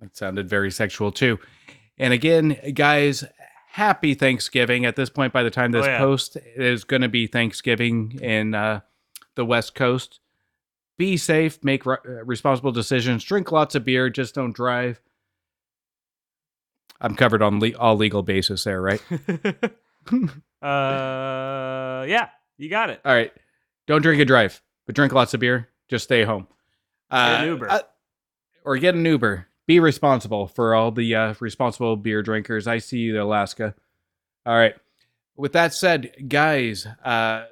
That 0.00 0.16
sounded 0.16 0.48
very 0.48 0.70
sexual, 0.70 1.10
too. 1.12 1.38
And 1.98 2.12
again, 2.12 2.56
guys, 2.74 3.24
happy 3.70 4.14
Thanksgiving. 4.14 4.84
At 4.86 4.96
this 4.96 5.10
point, 5.10 5.32
by 5.32 5.42
the 5.42 5.50
time 5.50 5.72
this 5.72 5.86
Oh, 5.86 5.90
yeah. 5.90 5.98
post 5.98 6.36
is 6.56 6.84
going 6.84 7.02
to 7.02 7.08
be 7.08 7.26
Thanksgiving 7.26 8.18
in 8.22 8.54
uh, 8.54 8.80
the 9.34 9.44
West 9.44 9.74
Coast. 9.74 10.20
Be 10.96 11.16
safe, 11.16 11.62
make 11.62 11.86
re- 11.86 11.96
uh, 12.06 12.24
responsible 12.24 12.72
decisions, 12.72 13.22
drink 13.24 13.52
lots 13.52 13.74
of 13.74 13.84
beer, 13.84 14.10
just 14.10 14.34
don't 14.34 14.52
drive. 14.54 15.00
I'm 17.00 17.14
covered 17.14 17.42
on 17.42 17.60
le- 17.60 17.76
all 17.78 17.96
legal 17.96 18.22
basis 18.24 18.64
there, 18.64 18.82
right? 18.82 19.00
uh 20.62 22.04
yeah, 22.08 22.28
you 22.56 22.68
got 22.68 22.90
it. 22.90 23.00
All 23.04 23.14
right. 23.14 23.32
Don't 23.86 24.02
drink 24.02 24.20
and 24.20 24.26
drive, 24.28 24.60
but 24.86 24.94
drink 24.96 25.12
lots 25.12 25.34
of 25.34 25.40
beer. 25.40 25.68
Just 25.88 26.04
stay 26.04 26.24
home. 26.24 26.46
Get 27.10 27.18
an 27.42 27.48
Uber. 27.48 27.70
uh, 27.70 27.80
or 28.64 28.76
get 28.78 28.94
an 28.94 29.04
Uber. 29.04 29.46
Be 29.68 29.80
responsible 29.80 30.46
for 30.48 30.74
all 30.74 30.90
the 30.90 31.14
uh, 31.14 31.34
responsible 31.40 31.94
beer 31.96 32.22
drinkers. 32.22 32.66
I 32.66 32.78
see 32.78 33.00
you, 33.00 33.22
Alaska. 33.22 33.74
All 34.46 34.56
right. 34.56 34.74
With 35.36 35.52
that 35.52 35.74
said, 35.74 36.10
guys, 36.26 36.86
uh, 37.04 37.44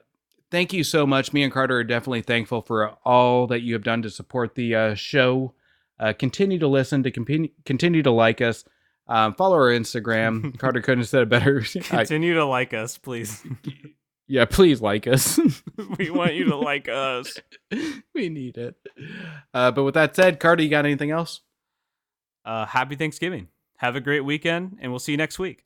thank 0.50 0.72
you 0.72 0.82
so 0.82 1.06
much. 1.06 1.34
Me 1.34 1.42
and 1.42 1.52
Carter 1.52 1.76
are 1.76 1.84
definitely 1.84 2.22
thankful 2.22 2.62
for 2.62 2.92
all 3.04 3.46
that 3.48 3.60
you 3.60 3.74
have 3.74 3.84
done 3.84 4.00
to 4.00 4.08
support 4.08 4.54
the 4.54 4.74
uh, 4.74 4.94
show. 4.94 5.52
Uh, 6.00 6.14
continue 6.14 6.58
to 6.58 6.66
listen, 6.68 7.02
to 7.02 7.10
continue 7.10 7.50
continue 7.66 8.02
to 8.02 8.10
like 8.10 8.40
us. 8.40 8.64
Um, 9.08 9.34
follow 9.34 9.56
our 9.56 9.68
Instagram. 9.70 10.58
Carter 10.58 10.80
couldn't 10.80 11.00
have 11.00 11.08
said 11.10 11.22
it 11.24 11.28
better. 11.28 11.62
I- 11.92 11.98
Continue 11.98 12.32
to 12.34 12.46
like 12.46 12.72
us, 12.72 12.96
please. 12.96 13.44
yeah, 14.26 14.46
please 14.46 14.80
like 14.80 15.06
us. 15.06 15.38
we 15.98 16.08
want 16.10 16.32
you 16.32 16.46
to 16.46 16.56
like 16.56 16.88
us. 16.88 17.36
we 18.14 18.30
need 18.30 18.56
it. 18.56 18.74
Uh, 19.52 19.70
but 19.70 19.84
with 19.84 19.94
that 19.94 20.16
said, 20.16 20.40
Carter, 20.40 20.62
you 20.62 20.70
got 20.70 20.86
anything 20.86 21.10
else? 21.10 21.42
Uh 22.46 22.64
happy 22.64 22.96
Thanksgiving. 22.96 23.48
Have 23.78 23.96
a 23.96 24.00
great 24.00 24.24
weekend 24.24 24.78
and 24.80 24.90
we'll 24.92 24.98
see 25.00 25.12
you 25.12 25.18
next 25.18 25.38
week. 25.38 25.64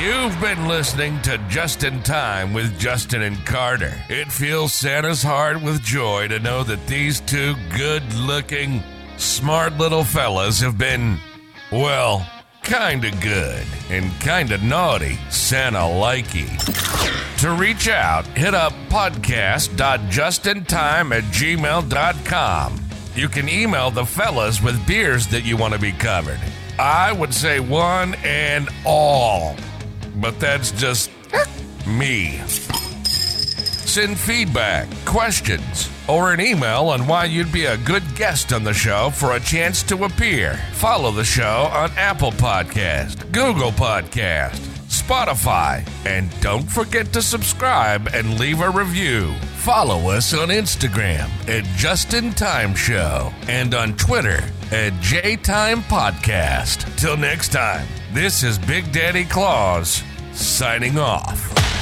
You've 0.00 0.38
been 0.40 0.66
listening 0.66 1.20
to 1.22 1.38
Just 1.48 1.84
in 1.84 2.02
Time 2.02 2.52
with 2.52 2.76
Justin 2.78 3.22
and 3.22 3.36
Carter. 3.46 3.94
It 4.08 4.30
fills 4.32 4.72
Santa's 4.74 5.22
heart 5.22 5.62
with 5.62 5.80
joy 5.82 6.26
to 6.28 6.40
know 6.40 6.64
that 6.64 6.84
these 6.88 7.20
two 7.20 7.54
good 7.76 8.02
looking, 8.14 8.82
smart 9.18 9.78
little 9.78 10.02
fellas 10.02 10.58
have 10.60 10.76
been, 10.76 11.18
well, 11.70 12.26
kinda 12.64 13.12
good 13.20 13.64
and 13.88 14.10
kinda 14.20 14.58
naughty 14.58 15.16
Santa 15.30 15.78
likey. 15.78 16.48
To 17.40 17.50
reach 17.52 17.88
out, 17.88 18.26
hit 18.36 18.52
up 18.54 18.72
podcast.justintime 18.88 21.12
at 21.16 21.22
gmail.com. 21.24 22.83
You 23.14 23.28
can 23.28 23.48
email 23.48 23.90
the 23.92 24.04
fellas 24.04 24.60
with 24.60 24.84
beers 24.86 25.28
that 25.28 25.44
you 25.44 25.56
want 25.56 25.72
to 25.72 25.78
be 25.80 25.92
covered. 25.92 26.40
I 26.78 27.12
would 27.12 27.32
say 27.32 27.60
one 27.60 28.14
and 28.24 28.68
all, 28.84 29.54
but 30.16 30.40
that's 30.40 30.72
just 30.72 31.10
me. 31.86 32.38
Send 32.48 34.18
feedback, 34.18 34.88
questions, 35.04 35.88
or 36.08 36.32
an 36.32 36.40
email 36.40 36.88
on 36.88 37.06
why 37.06 37.26
you'd 37.26 37.52
be 37.52 37.66
a 37.66 37.76
good 37.78 38.02
guest 38.16 38.52
on 38.52 38.64
the 38.64 38.74
show 38.74 39.10
for 39.10 39.36
a 39.36 39.40
chance 39.40 39.84
to 39.84 40.02
appear. 40.04 40.56
Follow 40.72 41.12
the 41.12 41.22
show 41.22 41.68
on 41.72 41.92
Apple 41.92 42.32
Podcast, 42.32 43.30
Google 43.30 43.70
Podcast, 43.70 44.73
Spotify, 45.04 45.86
and 46.06 46.30
don't 46.40 46.70
forget 46.70 47.12
to 47.12 47.20
subscribe 47.20 48.08
and 48.14 48.40
leave 48.40 48.62
a 48.62 48.70
review. 48.70 49.34
Follow 49.56 50.08
us 50.08 50.32
on 50.32 50.48
Instagram 50.48 51.28
at 51.46 51.64
Justin 51.76 52.32
Time 52.32 52.74
Show 52.74 53.30
and 53.46 53.74
on 53.74 53.94
Twitter 53.98 54.42
at 54.72 54.94
JTime 55.02 55.82
Podcast. 55.82 56.96
Till 56.96 57.18
next 57.18 57.52
time, 57.52 57.86
this 58.14 58.42
is 58.42 58.58
Big 58.58 58.90
Daddy 58.92 59.24
Claus 59.24 60.02
signing 60.32 60.98
off. 60.98 61.73